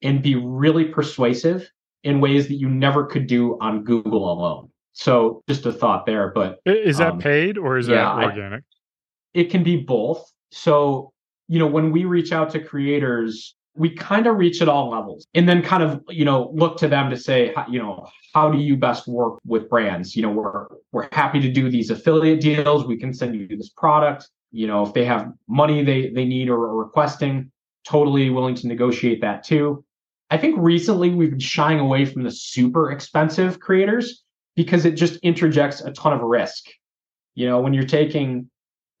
and 0.00 0.22
be 0.22 0.36
really 0.36 0.86
persuasive 0.86 1.70
in 2.02 2.22
ways 2.22 2.48
that 2.48 2.54
you 2.54 2.70
never 2.70 3.04
could 3.04 3.26
do 3.26 3.58
on 3.60 3.84
Google 3.84 4.32
alone. 4.32 4.70
So 4.94 5.42
just 5.50 5.66
a 5.66 5.72
thought 5.72 6.06
there. 6.06 6.32
But 6.34 6.60
is 6.64 6.96
that 6.96 7.12
um, 7.12 7.18
paid 7.18 7.58
or 7.58 7.76
is 7.76 7.88
yeah, 7.88 7.96
that 7.96 8.24
organic? 8.24 8.64
It 9.34 9.44
can 9.44 9.62
be 9.62 9.76
both. 9.76 10.30
So, 10.50 11.12
you 11.48 11.58
know, 11.58 11.66
when 11.66 11.92
we 11.92 12.04
reach 12.04 12.32
out 12.32 12.50
to 12.50 12.60
creators, 12.60 13.54
we 13.74 13.90
kind 13.90 14.26
of 14.26 14.36
reach 14.36 14.60
at 14.60 14.68
all 14.68 14.90
levels 14.90 15.26
and 15.34 15.48
then 15.48 15.62
kind 15.62 15.82
of, 15.82 16.02
you 16.08 16.24
know, 16.24 16.50
look 16.54 16.76
to 16.78 16.88
them 16.88 17.10
to 17.10 17.16
say, 17.16 17.54
you 17.70 17.78
know, 17.78 18.08
how 18.34 18.50
do 18.50 18.58
you 18.58 18.76
best 18.76 19.06
work 19.06 19.38
with 19.46 19.68
brands? 19.68 20.16
You 20.16 20.22
know, 20.22 20.30
we're 20.30 20.66
we're 20.92 21.08
happy 21.12 21.40
to 21.40 21.50
do 21.50 21.70
these 21.70 21.90
affiliate 21.90 22.40
deals. 22.40 22.86
We 22.86 22.98
can 22.98 23.14
send 23.14 23.36
you 23.36 23.46
this 23.56 23.70
product. 23.70 24.28
You 24.50 24.66
know, 24.66 24.84
if 24.84 24.94
they 24.94 25.04
have 25.04 25.32
money 25.46 25.84
they 25.84 26.10
they 26.10 26.24
need 26.24 26.48
or 26.48 26.58
are 26.58 26.76
requesting, 26.76 27.50
totally 27.86 28.30
willing 28.30 28.54
to 28.56 28.66
negotiate 28.66 29.20
that 29.20 29.44
too. 29.44 29.84
I 30.30 30.36
think 30.36 30.56
recently 30.58 31.10
we've 31.10 31.30
been 31.30 31.38
shying 31.38 31.78
away 31.78 32.04
from 32.04 32.22
the 32.22 32.30
super 32.30 32.90
expensive 32.90 33.60
creators 33.60 34.24
because 34.56 34.84
it 34.84 34.92
just 34.92 35.16
interjects 35.20 35.80
a 35.80 35.92
ton 35.92 36.12
of 36.12 36.20
risk. 36.20 36.66
You 37.34 37.46
know, 37.46 37.60
when 37.60 37.72
you're 37.72 37.84
taking 37.84 38.50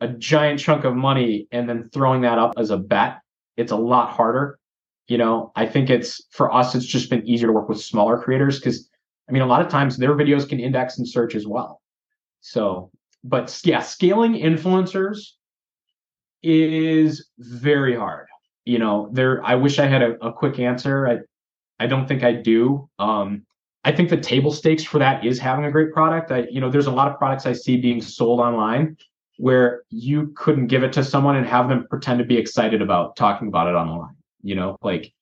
a 0.00 0.08
giant 0.08 0.60
chunk 0.60 0.84
of 0.84 0.94
money 0.94 1.48
and 1.50 1.68
then 1.68 1.88
throwing 1.92 2.22
that 2.22 2.38
up 2.38 2.54
as 2.56 2.70
a 2.70 2.76
bet, 2.76 3.18
it's 3.56 3.72
a 3.72 3.76
lot 3.76 4.10
harder. 4.10 4.58
You 5.08 5.18
know, 5.18 5.52
I 5.56 5.66
think 5.66 5.90
it's 5.90 6.22
for 6.30 6.52
us, 6.52 6.74
it's 6.74 6.86
just 6.86 7.10
been 7.10 7.26
easier 7.26 7.48
to 7.48 7.52
work 7.52 7.68
with 7.68 7.80
smaller 7.80 8.18
creators 8.18 8.58
because 8.58 8.88
I 9.28 9.32
mean, 9.32 9.42
a 9.42 9.46
lot 9.46 9.60
of 9.60 9.68
times 9.68 9.96
their 9.96 10.14
videos 10.14 10.48
can 10.48 10.58
index 10.60 10.98
and 10.98 11.06
search 11.06 11.34
as 11.34 11.46
well. 11.46 11.82
So, 12.40 12.90
but 13.24 13.60
yeah, 13.64 13.80
scaling 13.80 14.34
influencers 14.34 15.32
is 16.42 17.28
very 17.38 17.96
hard. 17.96 18.26
You 18.64 18.78
know, 18.78 19.10
there, 19.12 19.44
I 19.44 19.54
wish 19.54 19.78
I 19.78 19.86
had 19.86 20.02
a, 20.02 20.12
a 20.24 20.32
quick 20.32 20.58
answer. 20.58 21.08
I, 21.08 21.18
I 21.82 21.86
don't 21.86 22.06
think 22.06 22.22
I 22.22 22.32
do. 22.32 22.88
Um, 22.98 23.44
I 23.84 23.92
think 23.92 24.10
the 24.10 24.16
table 24.16 24.50
stakes 24.50 24.84
for 24.84 24.98
that 24.98 25.24
is 25.24 25.38
having 25.38 25.64
a 25.64 25.70
great 25.70 25.92
product. 25.92 26.30
I, 26.30 26.46
you 26.50 26.60
know, 26.60 26.70
there's 26.70 26.86
a 26.86 26.92
lot 26.92 27.10
of 27.10 27.18
products 27.18 27.46
I 27.46 27.52
see 27.52 27.76
being 27.76 28.00
sold 28.00 28.40
online 28.40 28.96
where 29.38 29.84
you 29.88 30.32
couldn't 30.36 30.66
give 30.66 30.82
it 30.82 30.92
to 30.92 31.02
someone 31.02 31.36
and 31.36 31.46
have 31.46 31.68
them 31.68 31.86
pretend 31.88 32.18
to 32.18 32.24
be 32.24 32.36
excited 32.36 32.82
about 32.82 33.16
talking 33.16 33.48
about 33.48 33.68
it 33.68 33.72
online. 33.72 34.14
You 34.42 34.56
know, 34.56 34.76
like 34.82 35.12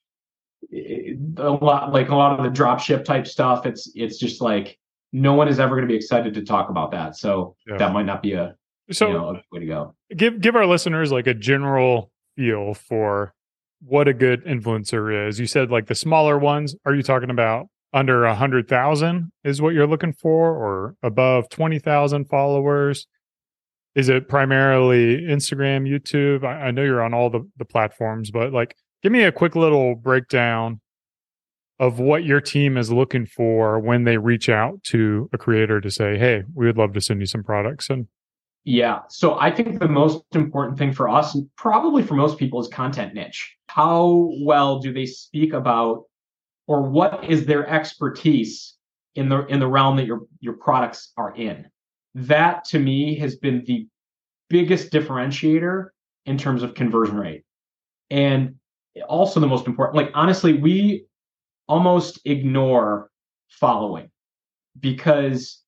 a 0.72 1.50
lot, 1.50 1.92
like 1.92 2.08
a 2.08 2.14
lot 2.14 2.38
of 2.38 2.44
the 2.44 2.50
drop 2.50 2.80
ship 2.80 3.04
type 3.04 3.26
stuff. 3.26 3.66
It's 3.66 3.90
it's 3.94 4.18
just 4.18 4.40
like 4.40 4.78
no 5.12 5.34
one 5.34 5.48
is 5.48 5.60
ever 5.60 5.76
going 5.76 5.86
to 5.86 5.92
be 5.92 5.96
excited 5.96 6.34
to 6.34 6.42
talk 6.42 6.70
about 6.70 6.90
that. 6.90 7.16
So 7.16 7.56
yeah. 7.66 7.76
that 7.76 7.92
might 7.92 8.06
not 8.06 8.22
be 8.22 8.32
a 8.32 8.56
so 8.90 9.08
you 9.08 9.14
know, 9.14 9.28
a 9.30 9.42
way 9.52 9.60
to 9.60 9.66
go. 9.66 9.94
Give 10.16 10.40
give 10.40 10.56
our 10.56 10.66
listeners 10.66 11.12
like 11.12 11.26
a 11.26 11.34
general 11.34 12.10
feel 12.36 12.74
for 12.74 13.34
what 13.80 14.08
a 14.08 14.14
good 14.14 14.44
influencer 14.44 15.28
is. 15.28 15.38
You 15.38 15.46
said 15.46 15.70
like 15.70 15.86
the 15.86 15.94
smaller 15.94 16.38
ones. 16.38 16.74
Are 16.84 16.94
you 16.94 17.02
talking 17.02 17.30
about 17.30 17.66
under 17.92 18.24
a 18.24 18.34
hundred 18.34 18.68
thousand 18.68 19.30
is 19.44 19.60
what 19.60 19.74
you're 19.74 19.86
looking 19.86 20.12
for, 20.12 20.50
or 20.50 20.96
above 21.02 21.48
twenty 21.48 21.78
thousand 21.78 22.30
followers? 22.30 23.06
Is 23.96 24.10
it 24.10 24.28
primarily 24.28 25.22
Instagram, 25.22 25.88
YouTube? 25.88 26.44
I, 26.44 26.66
I 26.66 26.70
know 26.70 26.82
you're 26.82 27.02
on 27.02 27.14
all 27.14 27.30
the, 27.30 27.48
the 27.56 27.64
platforms, 27.64 28.30
but 28.30 28.52
like 28.52 28.76
give 29.02 29.10
me 29.10 29.22
a 29.22 29.32
quick 29.32 29.56
little 29.56 29.94
breakdown 29.94 30.80
of 31.78 31.98
what 31.98 32.22
your 32.22 32.40
team 32.40 32.76
is 32.76 32.92
looking 32.92 33.24
for 33.24 33.80
when 33.80 34.04
they 34.04 34.18
reach 34.18 34.50
out 34.50 34.82
to 34.84 35.30
a 35.32 35.38
creator 35.38 35.80
to 35.80 35.90
say, 35.90 36.18
"Hey, 36.18 36.44
we 36.54 36.66
would 36.66 36.76
love 36.76 36.92
to 36.92 37.00
send 37.00 37.20
you 37.20 37.26
some 37.26 37.42
products." 37.42 37.88
And 37.88 38.06
yeah, 38.64 39.00
so 39.08 39.38
I 39.38 39.50
think 39.50 39.80
the 39.80 39.88
most 39.88 40.24
important 40.34 40.76
thing 40.76 40.92
for 40.92 41.08
us, 41.08 41.34
and 41.34 41.48
probably 41.56 42.02
for 42.02 42.14
most 42.14 42.38
people, 42.38 42.60
is 42.60 42.68
content 42.68 43.14
niche. 43.14 43.56
How 43.68 44.30
well 44.42 44.78
do 44.78 44.92
they 44.92 45.06
speak 45.06 45.54
about, 45.54 46.04
or 46.66 46.82
what 46.82 47.24
is 47.24 47.46
their 47.46 47.66
expertise 47.66 48.74
in 49.14 49.30
the 49.30 49.46
in 49.46 49.58
the 49.58 49.68
realm 49.68 49.96
that 49.96 50.06
your 50.06 50.26
your 50.40 50.54
products 50.54 51.12
are 51.16 51.34
in? 51.34 51.66
That 52.16 52.64
to 52.64 52.78
me 52.78 53.14
has 53.18 53.36
been 53.36 53.62
the 53.66 53.86
biggest 54.48 54.90
differentiator 54.90 55.88
in 56.24 56.38
terms 56.38 56.62
of 56.62 56.74
conversion 56.74 57.16
rate. 57.16 57.44
And 58.10 58.54
also 59.06 59.38
the 59.38 59.46
most 59.46 59.66
important, 59.66 59.96
like 59.96 60.10
honestly, 60.14 60.54
we 60.54 61.04
almost 61.68 62.20
ignore 62.24 63.10
following 63.50 64.10
because 64.80 65.60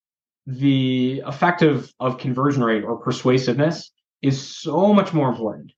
the 0.47 1.23
effect 1.27 1.61
of, 1.61 1.93
of 2.01 2.17
conversion 2.17 2.65
rate 2.65 2.83
or 2.83 2.97
persuasiveness 2.97 3.93
is 4.23 4.41
so 4.41 4.95
much 4.95 5.13
more 5.13 5.29
important. 5.29 5.71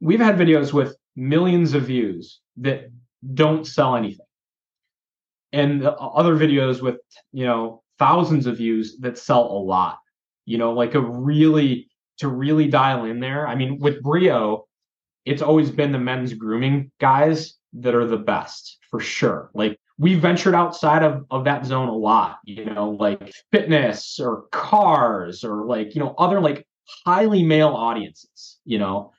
We've 0.00 0.20
had 0.20 0.36
videos 0.36 0.72
with 0.72 0.96
millions 1.16 1.74
of 1.74 1.82
views 1.82 2.40
that 2.56 2.90
don't 3.34 3.66
sell 3.66 3.94
anything. 3.94 4.26
And 5.52 5.84
uh, 5.84 5.90
other 5.90 6.34
videos 6.34 6.80
with, 6.80 6.96
you 7.32 7.44
know, 7.44 7.82
thousands 7.98 8.46
of 8.46 8.56
views 8.56 8.96
that 9.00 9.18
sell 9.18 9.42
a 9.42 9.60
lot 9.60 9.98
you 10.46 10.58
know, 10.58 10.72
like 10.72 10.94
a 10.94 11.00
really 11.00 11.88
to 12.18 12.28
really 12.28 12.68
dial 12.68 13.04
in 13.04 13.20
there. 13.20 13.46
I 13.46 13.54
mean, 13.54 13.78
with 13.78 14.02
Brio, 14.02 14.66
it's 15.24 15.42
always 15.42 15.70
been 15.70 15.92
the 15.92 15.98
men's 15.98 16.32
grooming 16.34 16.90
guys 17.00 17.54
that 17.74 17.94
are 17.94 18.06
the 18.06 18.16
best 18.16 18.78
for 18.90 19.00
sure. 19.00 19.50
Like 19.54 19.78
we 19.98 20.14
ventured 20.14 20.54
outside 20.54 21.02
of, 21.02 21.24
of 21.30 21.44
that 21.44 21.66
zone 21.66 21.88
a 21.88 21.94
lot, 21.94 22.38
you 22.44 22.64
know, 22.64 22.90
like 22.90 23.32
fitness 23.50 24.20
or 24.20 24.44
cars 24.52 25.44
or 25.44 25.66
like, 25.66 25.94
you 25.94 26.00
know, 26.00 26.14
other 26.18 26.40
like 26.40 26.66
highly 27.04 27.42
male 27.42 27.70
audiences, 27.70 28.58
you 28.64 28.78
know, 28.78 29.12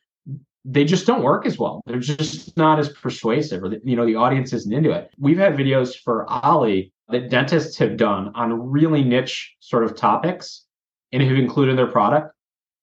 they 0.64 0.84
just 0.84 1.06
don't 1.06 1.24
work 1.24 1.46
as 1.46 1.58
well. 1.58 1.82
They're 1.86 2.00
just 2.00 2.58
not 2.58 2.80
as 2.80 2.90
persuasive 2.90 3.64
or, 3.64 3.70
the, 3.70 3.82
you 3.84 3.96
know, 3.96 4.06
the 4.06 4.16
audience 4.16 4.52
isn't 4.54 4.74
into 4.74 4.92
it. 4.92 5.12
We've 5.20 5.38
had 5.38 5.56
videos 5.56 5.96
for 5.96 6.26
Ollie 6.30 6.92
that 7.10 7.30
dentists 7.30 7.78
have 7.78 7.98
done 7.98 8.32
on 8.36 8.72
really 8.72 9.04
niche 9.04 9.56
sort 9.60 9.84
of 9.84 9.96
topics 9.96 10.65
and 11.16 11.24
who've 11.24 11.40
included 11.40 11.78
their 11.78 11.88
product, 11.88 12.34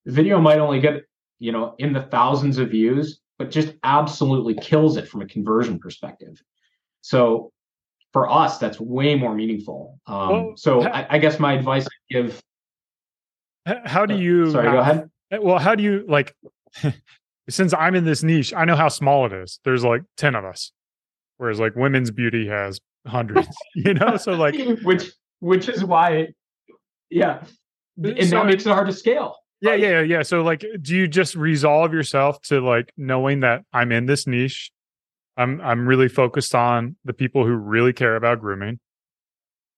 the 0.07 0.13
video 0.13 0.41
might 0.41 0.59
only 0.59 0.81
get, 0.81 1.03
you 1.39 1.53
know, 1.53 1.75
in 1.79 1.93
the 1.93 2.03
thousands 2.03 2.57
of 2.59 2.71
views, 2.71 3.21
but 3.39 3.51
just 3.51 3.75
absolutely 3.85 4.55
kills 4.55 4.97
it 4.97 5.07
from 5.07 5.21
a 5.21 5.27
conversion 5.27 5.79
perspective. 5.79 6.43
So 7.03 7.53
for 8.13 8.31
us, 8.31 8.59
that's 8.59 8.81
way 8.81 9.15
more 9.15 9.35
meaningful. 9.35 10.01
Um, 10.07 10.29
well, 10.29 10.53
so 10.57 10.83
I, 10.83 11.07
I, 11.11 11.19
guess 11.19 11.39
my 11.39 11.53
advice 11.53 11.87
I 11.87 12.15
give. 12.15 12.43
How 13.85 14.07
do 14.07 14.15
uh, 14.15 14.19
you? 14.19 14.45
Uh, 14.45 14.51
sorry, 14.51 14.71
go 14.71 14.79
ahead. 14.79 15.09
Well, 15.41 15.59
how 15.59 15.75
do 15.75 15.83
you 15.83 16.05
like? 16.09 16.35
since 17.51 17.75
I'm 17.75 17.95
in 17.95 18.05
this 18.05 18.23
niche, 18.23 18.55
I 18.55 18.65
know 18.65 18.77
how 18.77 18.89
small 18.89 19.27
it 19.27 19.33
is. 19.33 19.61
There's 19.65 19.85
like 19.85 20.03
ten 20.17 20.35
of 20.35 20.45
us, 20.45 20.73
whereas 21.37 21.61
like 21.61 21.77
women's 21.77 22.11
beauty 22.11 22.49
has 22.49 22.81
hundreds. 23.07 23.49
you 23.75 23.95
know, 23.95 24.17
so 24.17 24.33
like 24.33 24.57
which 24.83 25.13
which 25.41 25.69
is 25.69 25.85
why, 25.85 26.29
yeah, 27.11 27.43
and 27.97 28.29
so, 28.29 28.37
that 28.37 28.47
makes 28.47 28.67
it 28.67 28.71
hard 28.71 28.87
to 28.87 28.93
scale. 28.93 29.37
Yeah, 29.61 29.75
yeah, 29.75 30.01
yeah. 30.01 30.23
So 30.23 30.43
like 30.43 30.65
do 30.81 30.97
you 30.97 31.07
just 31.07 31.35
resolve 31.37 31.93
yourself 31.93 32.41
to 32.43 32.61
like 32.61 32.93
knowing 32.97 33.41
that 33.41 33.63
I'm 33.73 33.93
in 33.93 34.07
this 34.07 34.27
niche? 34.27 34.71
I'm 35.37 35.61
I'm 35.61 35.87
really 35.87 36.09
focused 36.09 36.55
on 36.55 36.97
the 37.05 37.13
people 37.13 37.47
who 37.47 37.55
really 37.55 37.93
care 37.93 38.17
about 38.17 38.41
grooming, 38.41 38.81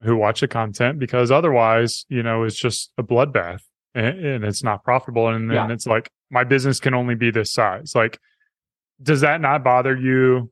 who 0.03 0.17
watch 0.17 0.41
the 0.41 0.49
content 0.49 0.99
because 0.99 1.31
otherwise, 1.31 2.07
you 2.09 2.23
know, 2.23 2.45
it's 2.45 2.57
just 2.57 2.93
a 2.99 3.03
bloodbath 3.03 3.63
and, 3.95 4.25
and 4.25 4.45
it's 4.45 4.63
not 4.63 4.85
profitable. 4.85 5.29
And 5.29 5.51
then 5.51 5.57
yeah. 5.57 5.73
it's 5.73 5.87
like 5.87 6.11
my 6.31 6.45
business 6.45 6.81
can 6.81 6.95
only 6.95 7.15
be 7.15 7.31
this 7.31 7.53
size. 7.53 7.93
Like, 7.95 8.19
does 9.03 9.21
that 9.21 9.41
not 9.41 9.63
bother 9.63 9.97
you 9.97 10.51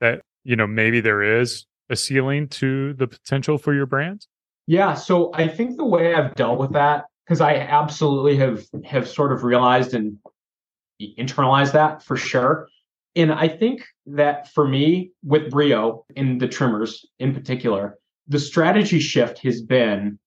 that, 0.00 0.22
you 0.44 0.56
know, 0.56 0.66
maybe 0.66 1.00
there 1.00 1.40
is 1.40 1.66
a 1.90 1.96
ceiling 1.96 2.48
to 2.48 2.94
the 2.94 3.06
potential 3.06 3.58
for 3.58 3.74
your 3.74 3.86
brand? 3.86 4.26
Yeah, 4.68 4.92
so 4.92 5.30
I 5.32 5.48
think 5.48 5.78
the 5.78 5.84
way 5.86 6.12
I've 6.12 6.34
dealt 6.34 6.58
with 6.58 6.74
that 6.74 7.06
because 7.24 7.40
I 7.40 7.54
absolutely 7.54 8.36
have 8.36 8.66
have 8.84 9.08
sort 9.08 9.32
of 9.32 9.42
realized 9.42 9.94
and 9.94 10.18
internalized 11.00 11.72
that 11.72 12.02
for 12.02 12.18
sure. 12.18 12.68
And 13.16 13.32
I 13.32 13.48
think 13.48 13.82
that 14.04 14.52
for 14.52 14.68
me 14.68 15.12
with 15.24 15.50
Brio 15.50 16.04
and 16.16 16.38
the 16.38 16.48
trimmers 16.48 17.06
in 17.18 17.32
particular, 17.32 17.96
the 18.26 18.38
strategy 18.38 19.00
shift 19.00 19.38
has 19.38 19.62
been 19.62 20.18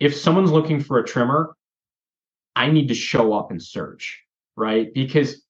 if 0.00 0.14
someone's 0.14 0.52
looking 0.52 0.78
for 0.78 0.98
a 0.98 1.06
trimmer, 1.06 1.56
I 2.54 2.70
need 2.70 2.88
to 2.88 2.94
show 2.94 3.32
up 3.32 3.50
and 3.50 3.62
search, 3.62 4.22
right? 4.54 4.92
Because 4.92 5.42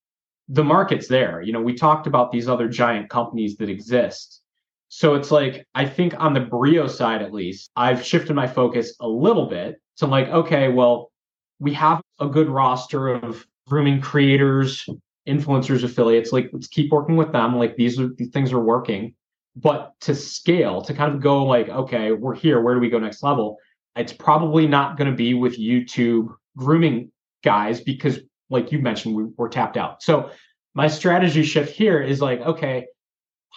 the 0.49 0.62
market's 0.62 1.09
there. 1.09 1.42
You 1.42 1.53
know, 1.53 1.61
we 1.61 1.75
talked 1.75 2.07
about 2.07 2.31
these 2.31 2.49
other 2.49 2.69
giant 2.69 3.11
companies 3.11 3.57
that 3.57 3.69
exist 3.69 4.42
so 4.88 5.14
it's 5.14 5.31
like, 5.31 5.66
I 5.75 5.87
think 5.87 6.14
on 6.18 6.33
the 6.33 6.40
Brio 6.40 6.87
side, 6.87 7.22
at 7.22 7.33
least, 7.33 7.70
I've 7.77 8.05
shifted 8.05 8.35
my 8.35 8.46
focus 8.46 8.94
a 9.01 9.09
little 9.09 9.46
bit 9.46 9.81
to 9.99 10.07
like, 10.07 10.29
okay, 10.29 10.68
well, 10.68 11.11
we 11.59 11.72
have 11.75 12.01
a 12.20 12.27
good 12.27 12.49
roster 12.49 13.09
of 13.09 13.46
grooming 13.66 14.01
creators, 14.01 14.87
influencers, 15.27 15.83
affiliates. 15.83 16.33
Like, 16.33 16.51
let's 16.53 16.68
keep 16.68 16.92
working 16.92 17.16
with 17.16 17.33
them. 17.33 17.57
Like, 17.57 17.77
these 17.77 17.99
are 17.99 18.09
these 18.16 18.31
things 18.31 18.53
are 18.53 18.62
working. 18.62 19.14
But 19.57 19.92
to 20.03 20.14
scale, 20.14 20.83
to 20.83 20.94
kind 20.94 21.14
of 21.14 21.20
go 21.20 21.44
like, 21.44 21.68
okay, 21.68 22.12
we're 22.12 22.35
here. 22.35 22.61
Where 22.61 22.75
do 22.75 22.81
we 22.81 22.90
go 22.90 22.99
next 22.99 23.22
level? 23.22 23.57
It's 23.96 24.12
probably 24.12 24.66
not 24.66 24.99
going 24.99 25.11
to 25.11 25.16
be 25.16 25.33
with 25.35 25.59
YouTube 25.59 26.29
grooming 26.57 27.11
guys 27.42 27.81
because, 27.81 28.20
like 28.51 28.70
you 28.70 28.79
mentioned, 28.81 29.16
we, 29.16 29.25
we're 29.37 29.49
tapped 29.49 29.79
out. 29.79 30.03
So 30.03 30.31
my 30.75 30.88
strategy 30.88 31.42
shift 31.42 31.75
here 31.75 32.03
is 32.03 32.20
like, 32.20 32.40
okay, 32.42 32.87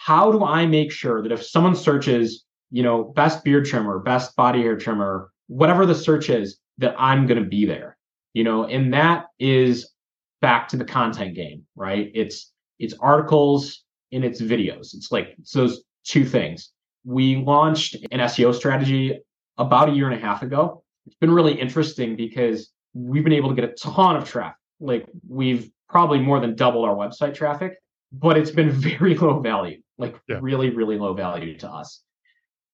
how 0.02 0.32
do 0.32 0.42
I 0.42 0.64
make 0.64 0.90
sure 0.90 1.22
that 1.22 1.30
if 1.30 1.44
someone 1.44 1.76
searches, 1.76 2.46
you 2.70 2.82
know, 2.82 3.04
best 3.04 3.44
beard 3.44 3.66
trimmer, 3.66 3.98
best 3.98 4.34
body 4.34 4.62
hair 4.62 4.74
trimmer, 4.78 5.30
whatever 5.48 5.84
the 5.84 5.94
search 5.94 6.30
is, 6.30 6.58
that 6.78 6.94
I'm 6.98 7.26
going 7.26 7.42
to 7.42 7.46
be 7.46 7.66
there, 7.66 7.98
you 8.32 8.42
know, 8.42 8.64
and 8.64 8.94
that 8.94 9.26
is 9.38 9.92
back 10.40 10.68
to 10.68 10.78
the 10.78 10.86
content 10.86 11.34
game, 11.34 11.66
right? 11.76 12.10
It's 12.14 12.50
it's 12.78 12.94
articles 12.94 13.84
and 14.10 14.24
it's 14.24 14.40
videos. 14.40 14.94
It's 14.94 15.12
like 15.12 15.34
it's 15.38 15.52
those 15.52 15.84
two 16.04 16.24
things. 16.24 16.70
We 17.04 17.36
launched 17.36 17.96
an 18.10 18.20
SEO 18.20 18.54
strategy 18.54 19.20
about 19.58 19.90
a 19.90 19.92
year 19.92 20.08
and 20.08 20.18
a 20.18 20.26
half 20.26 20.42
ago. 20.42 20.82
It's 21.04 21.16
been 21.16 21.30
really 21.30 21.60
interesting 21.60 22.16
because 22.16 22.70
we've 22.94 23.22
been 23.22 23.34
able 23.34 23.50
to 23.50 23.54
get 23.54 23.68
a 23.68 23.74
ton 23.74 24.16
of 24.16 24.26
traffic. 24.26 24.56
Like 24.80 25.06
we've 25.28 25.70
probably 25.90 26.20
more 26.20 26.40
than 26.40 26.56
doubled 26.56 26.88
our 26.88 26.96
website 26.96 27.34
traffic, 27.34 27.74
but 28.12 28.38
it's 28.38 28.50
been 28.50 28.70
very 28.88 29.14
low 29.14 29.40
value 29.40 29.82
like 30.00 30.16
yeah. 30.28 30.38
really, 30.40 30.70
really 30.70 30.98
low 30.98 31.14
value 31.14 31.56
to 31.58 31.70
us. 31.70 32.02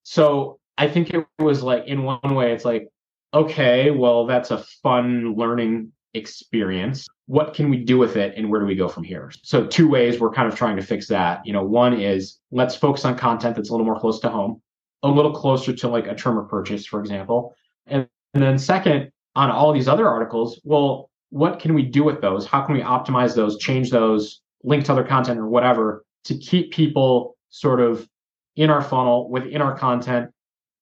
So 0.04 0.58
I 0.78 0.88
think 0.88 1.10
it 1.10 1.26
was 1.38 1.62
like, 1.62 1.86
in 1.86 2.04
one 2.04 2.34
way, 2.34 2.52
it's 2.52 2.64
like, 2.64 2.88
okay, 3.34 3.90
well, 3.90 4.26
that's 4.26 4.50
a 4.50 4.58
fun 4.82 5.34
learning 5.34 5.92
experience. 6.14 7.06
What 7.26 7.54
can 7.54 7.68
we 7.68 7.78
do 7.78 7.98
with 7.98 8.16
it 8.16 8.34
and 8.36 8.50
where 8.50 8.60
do 8.60 8.66
we 8.66 8.76
go 8.76 8.88
from 8.88 9.02
here? 9.02 9.32
So, 9.42 9.66
two 9.66 9.88
ways 9.88 10.20
we're 10.20 10.30
kind 10.30 10.48
of 10.50 10.54
trying 10.54 10.76
to 10.76 10.82
fix 10.82 11.08
that. 11.08 11.44
You 11.44 11.52
know, 11.52 11.64
one 11.64 12.00
is 12.00 12.38
let's 12.52 12.76
focus 12.76 13.04
on 13.04 13.18
content 13.18 13.56
that's 13.56 13.68
a 13.68 13.72
little 13.72 13.84
more 13.84 13.98
close 13.98 14.20
to 14.20 14.28
home, 14.28 14.62
a 15.02 15.08
little 15.08 15.32
closer 15.32 15.72
to 15.74 15.88
like 15.88 16.04
a 16.04 16.10
term 16.10 16.16
trimmer 16.16 16.44
purchase, 16.44 16.86
for 16.86 17.00
example. 17.00 17.54
And, 17.86 18.08
and 18.32 18.42
then, 18.42 18.58
second, 18.58 19.10
on 19.34 19.50
all 19.50 19.72
these 19.72 19.88
other 19.88 20.08
articles, 20.08 20.60
well, 20.62 21.10
what 21.30 21.58
can 21.58 21.74
we 21.74 21.82
do 21.82 22.04
with 22.04 22.20
those? 22.20 22.46
How 22.46 22.62
can 22.62 22.76
we 22.76 22.82
optimize 22.82 23.34
those, 23.34 23.58
change 23.58 23.90
those, 23.90 24.40
link 24.62 24.84
to 24.84 24.92
other 24.92 25.04
content 25.04 25.38
or 25.38 25.48
whatever 25.48 26.05
to 26.26 26.36
keep 26.36 26.72
people 26.72 27.36
sort 27.50 27.80
of 27.80 28.08
in 28.56 28.70
our 28.70 28.82
funnel, 28.82 29.30
within 29.30 29.60
our 29.60 29.76
content. 29.76 30.30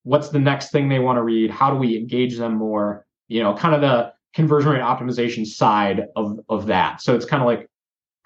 What's 0.02 0.28
the 0.28 0.38
next 0.38 0.70
thing 0.70 0.88
they 0.88 0.98
want 0.98 1.16
to 1.16 1.22
read? 1.22 1.50
How 1.50 1.70
do 1.70 1.76
we 1.76 1.96
engage 1.96 2.36
them 2.36 2.54
more? 2.54 3.06
You 3.28 3.42
know, 3.42 3.54
kind 3.54 3.74
of 3.74 3.80
the 3.80 4.12
conversion 4.34 4.72
rate 4.72 4.82
optimization 4.82 5.46
side 5.46 6.06
of, 6.16 6.38
of 6.48 6.66
that. 6.66 7.00
So 7.00 7.14
it's 7.14 7.24
kind 7.24 7.42
of 7.42 7.46
like 7.46 7.68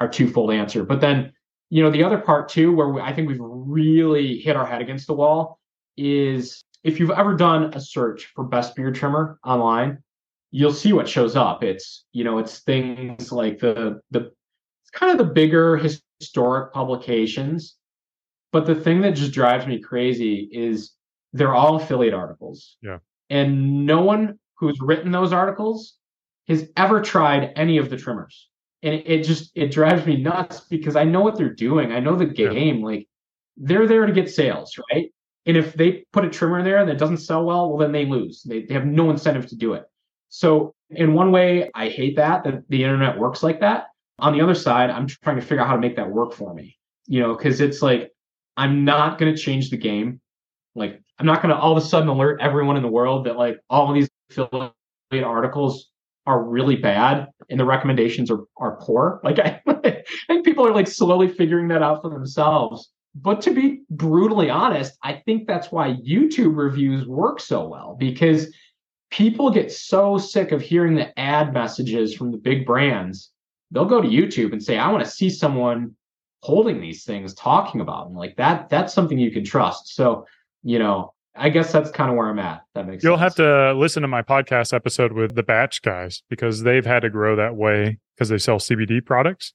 our 0.00 0.08
twofold 0.08 0.52
answer. 0.52 0.84
But 0.84 1.00
then, 1.00 1.32
you 1.70 1.82
know, 1.82 1.90
the 1.90 2.02
other 2.02 2.18
part 2.18 2.48
too, 2.48 2.74
where 2.74 2.88
we, 2.88 3.00
I 3.00 3.12
think 3.12 3.28
we've 3.28 3.38
really 3.40 4.38
hit 4.38 4.56
our 4.56 4.66
head 4.66 4.80
against 4.80 5.06
the 5.06 5.14
wall 5.14 5.60
is 5.96 6.62
if 6.84 6.98
you've 6.98 7.10
ever 7.10 7.34
done 7.34 7.74
a 7.74 7.80
search 7.80 8.26
for 8.34 8.44
best 8.44 8.74
beard 8.74 8.94
trimmer 8.94 9.38
online, 9.44 9.98
you'll 10.50 10.72
see 10.72 10.92
what 10.92 11.08
shows 11.08 11.36
up. 11.36 11.62
It's, 11.62 12.04
you 12.12 12.24
know, 12.24 12.38
it's 12.38 12.60
things 12.60 13.30
like 13.30 13.58
the, 13.58 14.00
the, 14.10 14.32
kind 14.92 15.12
of 15.12 15.18
the 15.18 15.32
bigger 15.32 15.76
historic 16.20 16.72
publications. 16.72 17.76
But 18.52 18.66
the 18.66 18.74
thing 18.74 19.02
that 19.02 19.14
just 19.14 19.32
drives 19.32 19.66
me 19.66 19.78
crazy 19.80 20.48
is 20.52 20.92
they're 21.32 21.54
all 21.54 21.76
affiliate 21.76 22.14
articles. 22.14 22.76
Yeah. 22.82 22.98
And 23.30 23.86
no 23.86 24.02
one 24.02 24.38
who's 24.56 24.78
written 24.80 25.12
those 25.12 25.32
articles 25.32 25.96
has 26.48 26.68
ever 26.76 27.02
tried 27.02 27.52
any 27.56 27.78
of 27.78 27.90
the 27.90 27.96
trimmers. 27.96 28.48
And 28.82 28.94
it, 28.94 29.08
it 29.08 29.22
just 29.24 29.50
it 29.54 29.70
drives 29.70 30.06
me 30.06 30.16
nuts 30.16 30.60
because 30.60 30.96
I 30.96 31.04
know 31.04 31.20
what 31.20 31.36
they're 31.36 31.52
doing. 31.52 31.92
I 31.92 32.00
know 32.00 32.16
the 32.16 32.26
game. 32.26 32.78
Yeah. 32.78 32.84
Like 32.84 33.08
they're 33.56 33.86
there 33.86 34.06
to 34.06 34.12
get 34.12 34.30
sales, 34.30 34.78
right? 34.92 35.12
And 35.46 35.56
if 35.56 35.74
they 35.74 36.04
put 36.12 36.24
a 36.24 36.30
trimmer 36.30 36.62
there 36.62 36.84
that 36.86 36.98
doesn't 36.98 37.18
sell 37.18 37.44
well, 37.44 37.68
well 37.68 37.78
then 37.78 37.92
they 37.92 38.06
lose. 38.06 38.42
They, 38.42 38.62
they 38.62 38.74
have 38.74 38.86
no 38.86 39.10
incentive 39.10 39.46
to 39.48 39.56
do 39.56 39.74
it. 39.74 39.84
So 40.28 40.74
in 40.90 41.14
one 41.14 41.32
way, 41.32 41.70
I 41.74 41.88
hate 41.88 42.16
that 42.16 42.44
that 42.44 42.68
the 42.68 42.84
internet 42.84 43.18
works 43.18 43.42
like 43.42 43.60
that. 43.60 43.86
On 44.18 44.32
the 44.32 44.40
other 44.40 44.54
side, 44.54 44.90
I'm 44.90 45.06
trying 45.06 45.36
to 45.36 45.42
figure 45.42 45.60
out 45.60 45.68
how 45.68 45.74
to 45.74 45.80
make 45.80 45.96
that 45.96 46.10
work 46.10 46.32
for 46.32 46.52
me. 46.54 46.76
You 47.06 47.20
know, 47.20 47.34
because 47.34 47.60
it's 47.60 47.80
like 47.82 48.10
I'm 48.56 48.84
not 48.84 49.18
going 49.18 49.34
to 49.34 49.40
change 49.40 49.70
the 49.70 49.76
game. 49.76 50.20
Like 50.74 51.00
I'm 51.18 51.26
not 51.26 51.42
going 51.42 51.54
to 51.54 51.60
all 51.60 51.76
of 51.76 51.82
a 51.82 51.86
sudden 51.86 52.08
alert 52.08 52.40
everyone 52.40 52.76
in 52.76 52.82
the 52.82 52.88
world 52.88 53.26
that 53.26 53.36
like 53.36 53.58
all 53.70 53.88
of 53.88 53.94
these 53.94 54.08
affiliate 54.30 54.72
articles 55.24 55.90
are 56.26 56.44
really 56.44 56.76
bad 56.76 57.28
and 57.48 57.58
the 57.58 57.64
recommendations 57.64 58.30
are 58.30 58.44
are 58.56 58.78
poor. 58.80 59.20
Like 59.24 59.38
I, 59.38 59.62
I 59.66 60.02
think 60.28 60.44
people 60.44 60.66
are 60.66 60.74
like 60.74 60.88
slowly 60.88 61.28
figuring 61.28 61.68
that 61.68 61.82
out 61.82 62.02
for 62.02 62.10
themselves. 62.10 62.90
But 63.14 63.40
to 63.42 63.52
be 63.52 63.82
brutally 63.90 64.50
honest, 64.50 64.96
I 65.02 65.22
think 65.24 65.46
that's 65.46 65.72
why 65.72 65.94
YouTube 65.94 66.56
reviews 66.56 67.06
work 67.06 67.40
so 67.40 67.66
well 67.66 67.96
because 67.98 68.52
people 69.10 69.50
get 69.50 69.72
so 69.72 70.18
sick 70.18 70.52
of 70.52 70.60
hearing 70.60 70.94
the 70.94 71.18
ad 71.18 71.52
messages 71.52 72.14
from 72.14 72.30
the 72.30 72.38
big 72.38 72.66
brands. 72.66 73.30
They'll 73.70 73.84
go 73.84 74.00
to 74.00 74.08
YouTube 74.08 74.52
and 74.52 74.62
say, 74.62 74.78
I 74.78 74.90
want 74.90 75.04
to 75.04 75.10
see 75.10 75.30
someone 75.30 75.94
holding 76.42 76.80
these 76.80 77.04
things, 77.04 77.34
talking 77.34 77.80
about 77.80 78.08
them. 78.08 78.16
Like 78.16 78.36
that, 78.36 78.68
that's 78.68 78.94
something 78.94 79.18
you 79.18 79.30
can 79.30 79.44
trust. 79.44 79.94
So, 79.94 80.26
you 80.62 80.78
know, 80.78 81.12
I 81.36 81.50
guess 81.50 81.70
that's 81.70 81.90
kind 81.90 82.10
of 82.10 82.16
where 82.16 82.28
I'm 82.28 82.38
at. 82.38 82.62
That 82.74 82.86
makes 82.86 83.02
sense. 83.02 83.04
You'll 83.04 83.18
sense. 83.18 83.36
have 83.36 83.46
to 83.46 83.72
listen 83.74 84.02
to 84.02 84.08
my 84.08 84.22
podcast 84.22 84.72
episode 84.72 85.12
with 85.12 85.34
the 85.34 85.42
batch 85.42 85.82
guys 85.82 86.22
because 86.28 86.62
they've 86.62 86.86
had 86.86 87.00
to 87.00 87.10
grow 87.10 87.36
that 87.36 87.56
way 87.56 87.98
because 88.16 88.28
they 88.28 88.38
sell 88.38 88.58
CBD 88.58 89.04
products 89.04 89.52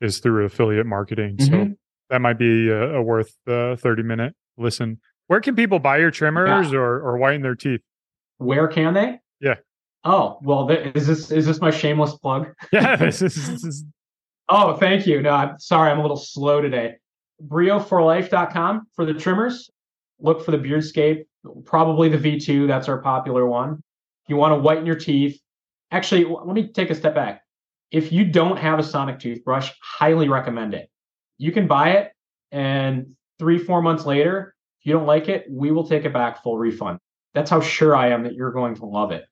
is 0.00 0.18
through 0.18 0.44
affiliate 0.44 0.86
marketing. 0.86 1.36
Mm-hmm. 1.36 1.70
So 1.70 1.76
that 2.10 2.20
might 2.20 2.38
be 2.38 2.68
a, 2.68 2.96
a 2.96 3.02
worth 3.02 3.34
a 3.46 3.76
30 3.76 4.02
minute 4.02 4.34
listen. 4.58 5.00
Where 5.28 5.40
can 5.40 5.56
people 5.56 5.78
buy 5.78 5.98
your 5.98 6.10
trimmers 6.10 6.72
yeah. 6.72 6.78
or, 6.78 7.00
or 7.00 7.18
whiten 7.18 7.42
their 7.42 7.54
teeth? 7.54 7.80
Where 8.38 8.68
can 8.68 8.94
they? 8.94 9.20
Yeah. 9.40 9.56
Oh, 10.04 10.38
well, 10.42 10.68
th- 10.68 10.94
is 10.94 11.06
this, 11.06 11.30
is 11.30 11.46
this 11.46 11.60
my 11.60 11.70
shameless 11.70 12.14
plug? 12.14 12.48
Yeah. 12.72 12.96
this 12.96 13.22
is, 13.22 13.34
this 13.34 13.64
is... 13.64 13.84
Oh, 14.48 14.76
thank 14.76 15.06
you. 15.06 15.22
No, 15.22 15.30
I'm 15.30 15.58
sorry. 15.58 15.90
I'm 15.90 15.98
a 15.98 16.02
little 16.02 16.16
slow 16.16 16.60
today. 16.60 16.94
Brio4life.com 17.42 18.86
for 18.94 19.04
the 19.04 19.14
trimmers 19.14 19.70
look 20.20 20.44
for 20.44 20.50
the 20.50 20.58
Beardscape, 20.58 21.26
probably 21.64 22.08
the 22.08 22.18
V2. 22.18 22.66
That's 22.66 22.88
our 22.88 22.98
popular 22.98 23.46
one. 23.46 23.82
If 24.24 24.30
you 24.30 24.36
want 24.36 24.52
to 24.52 24.58
whiten 24.58 24.86
your 24.86 24.96
teeth, 24.96 25.40
actually, 25.90 26.24
let 26.24 26.46
me 26.46 26.68
take 26.68 26.90
a 26.90 26.94
step 26.94 27.14
back. 27.14 27.42
If 27.90 28.12
you 28.12 28.24
don't 28.24 28.56
have 28.56 28.78
a 28.78 28.82
sonic 28.82 29.20
toothbrush, 29.20 29.70
highly 29.80 30.28
recommend 30.28 30.74
it. 30.74 30.88
You 31.38 31.52
can 31.52 31.66
buy 31.66 31.92
it, 31.92 32.12
and 32.50 33.14
three, 33.38 33.58
four 33.58 33.82
months 33.82 34.06
later, 34.06 34.54
if 34.80 34.86
you 34.86 34.92
don't 34.92 35.06
like 35.06 35.28
it, 35.28 35.46
we 35.48 35.70
will 35.70 35.86
take 35.86 36.04
it 36.04 36.12
back 36.12 36.42
full 36.42 36.58
refund. 36.58 36.98
That's 37.34 37.50
how 37.50 37.60
sure 37.60 37.94
I 37.94 38.08
am 38.08 38.24
that 38.24 38.34
you're 38.34 38.52
going 38.52 38.74
to 38.76 38.86
love 38.86 39.12
it. 39.12 39.24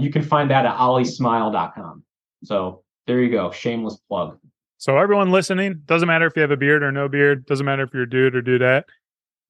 You 0.00 0.10
can 0.10 0.22
find 0.22 0.50
that 0.50 0.66
at 0.66 0.76
olliesmile.com. 0.76 2.04
So 2.44 2.82
there 3.06 3.20
you 3.20 3.30
go. 3.30 3.50
Shameless 3.50 3.98
plug. 4.08 4.38
So 4.78 4.98
everyone 4.98 5.30
listening, 5.30 5.82
doesn't 5.86 6.08
matter 6.08 6.26
if 6.26 6.36
you 6.36 6.42
have 6.42 6.50
a 6.50 6.56
beard 6.56 6.82
or 6.82 6.92
no 6.92 7.08
beard, 7.08 7.46
doesn't 7.46 7.64
matter 7.64 7.84
if 7.84 7.94
you're 7.94 8.02
a 8.02 8.10
dude 8.10 8.34
or 8.34 8.42
dudette 8.42 8.84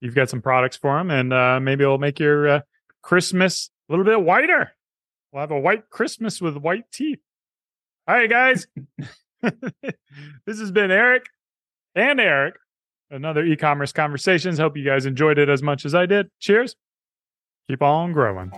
you've 0.05 0.15
got 0.15 0.29
some 0.29 0.43
products 0.43 0.77
for 0.77 0.99
them, 0.99 1.11
and 1.11 1.33
uh, 1.33 1.59
maybe 1.61 1.83
it'll 1.83 1.99
make 1.99 2.21
your 2.21 2.49
uh, 2.49 2.61
Christmas 3.03 3.71
a 3.89 3.93
little 3.93 4.05
bit 4.05 4.23
whiter. 4.23 4.73
We'll 5.33 5.41
have 5.41 5.51
a 5.51 5.59
white 5.59 5.89
Christmas 5.89 6.41
with 6.41 6.57
white 6.57 6.85
teeth. 6.93 7.21
All 8.07 8.15
right, 8.15 8.31
guys. 8.31 8.67
this 9.43 10.59
has 10.59 10.71
been 10.71 10.91
Eric 10.91 11.27
and 11.95 12.21
Eric. 12.21 12.55
Another 13.11 13.45
e-commerce 13.45 13.93
conversations. 13.93 14.59
Hope 14.59 14.77
you 14.77 14.85
guys 14.85 15.07
enjoyed 15.07 15.39
it 15.39 15.49
as 15.49 15.63
much 15.63 15.85
as 15.85 15.95
I 15.95 16.07
did. 16.07 16.31
Cheers. 16.41 16.77
Keep 17.69 17.83
on 17.83 18.13
growing. 18.13 18.53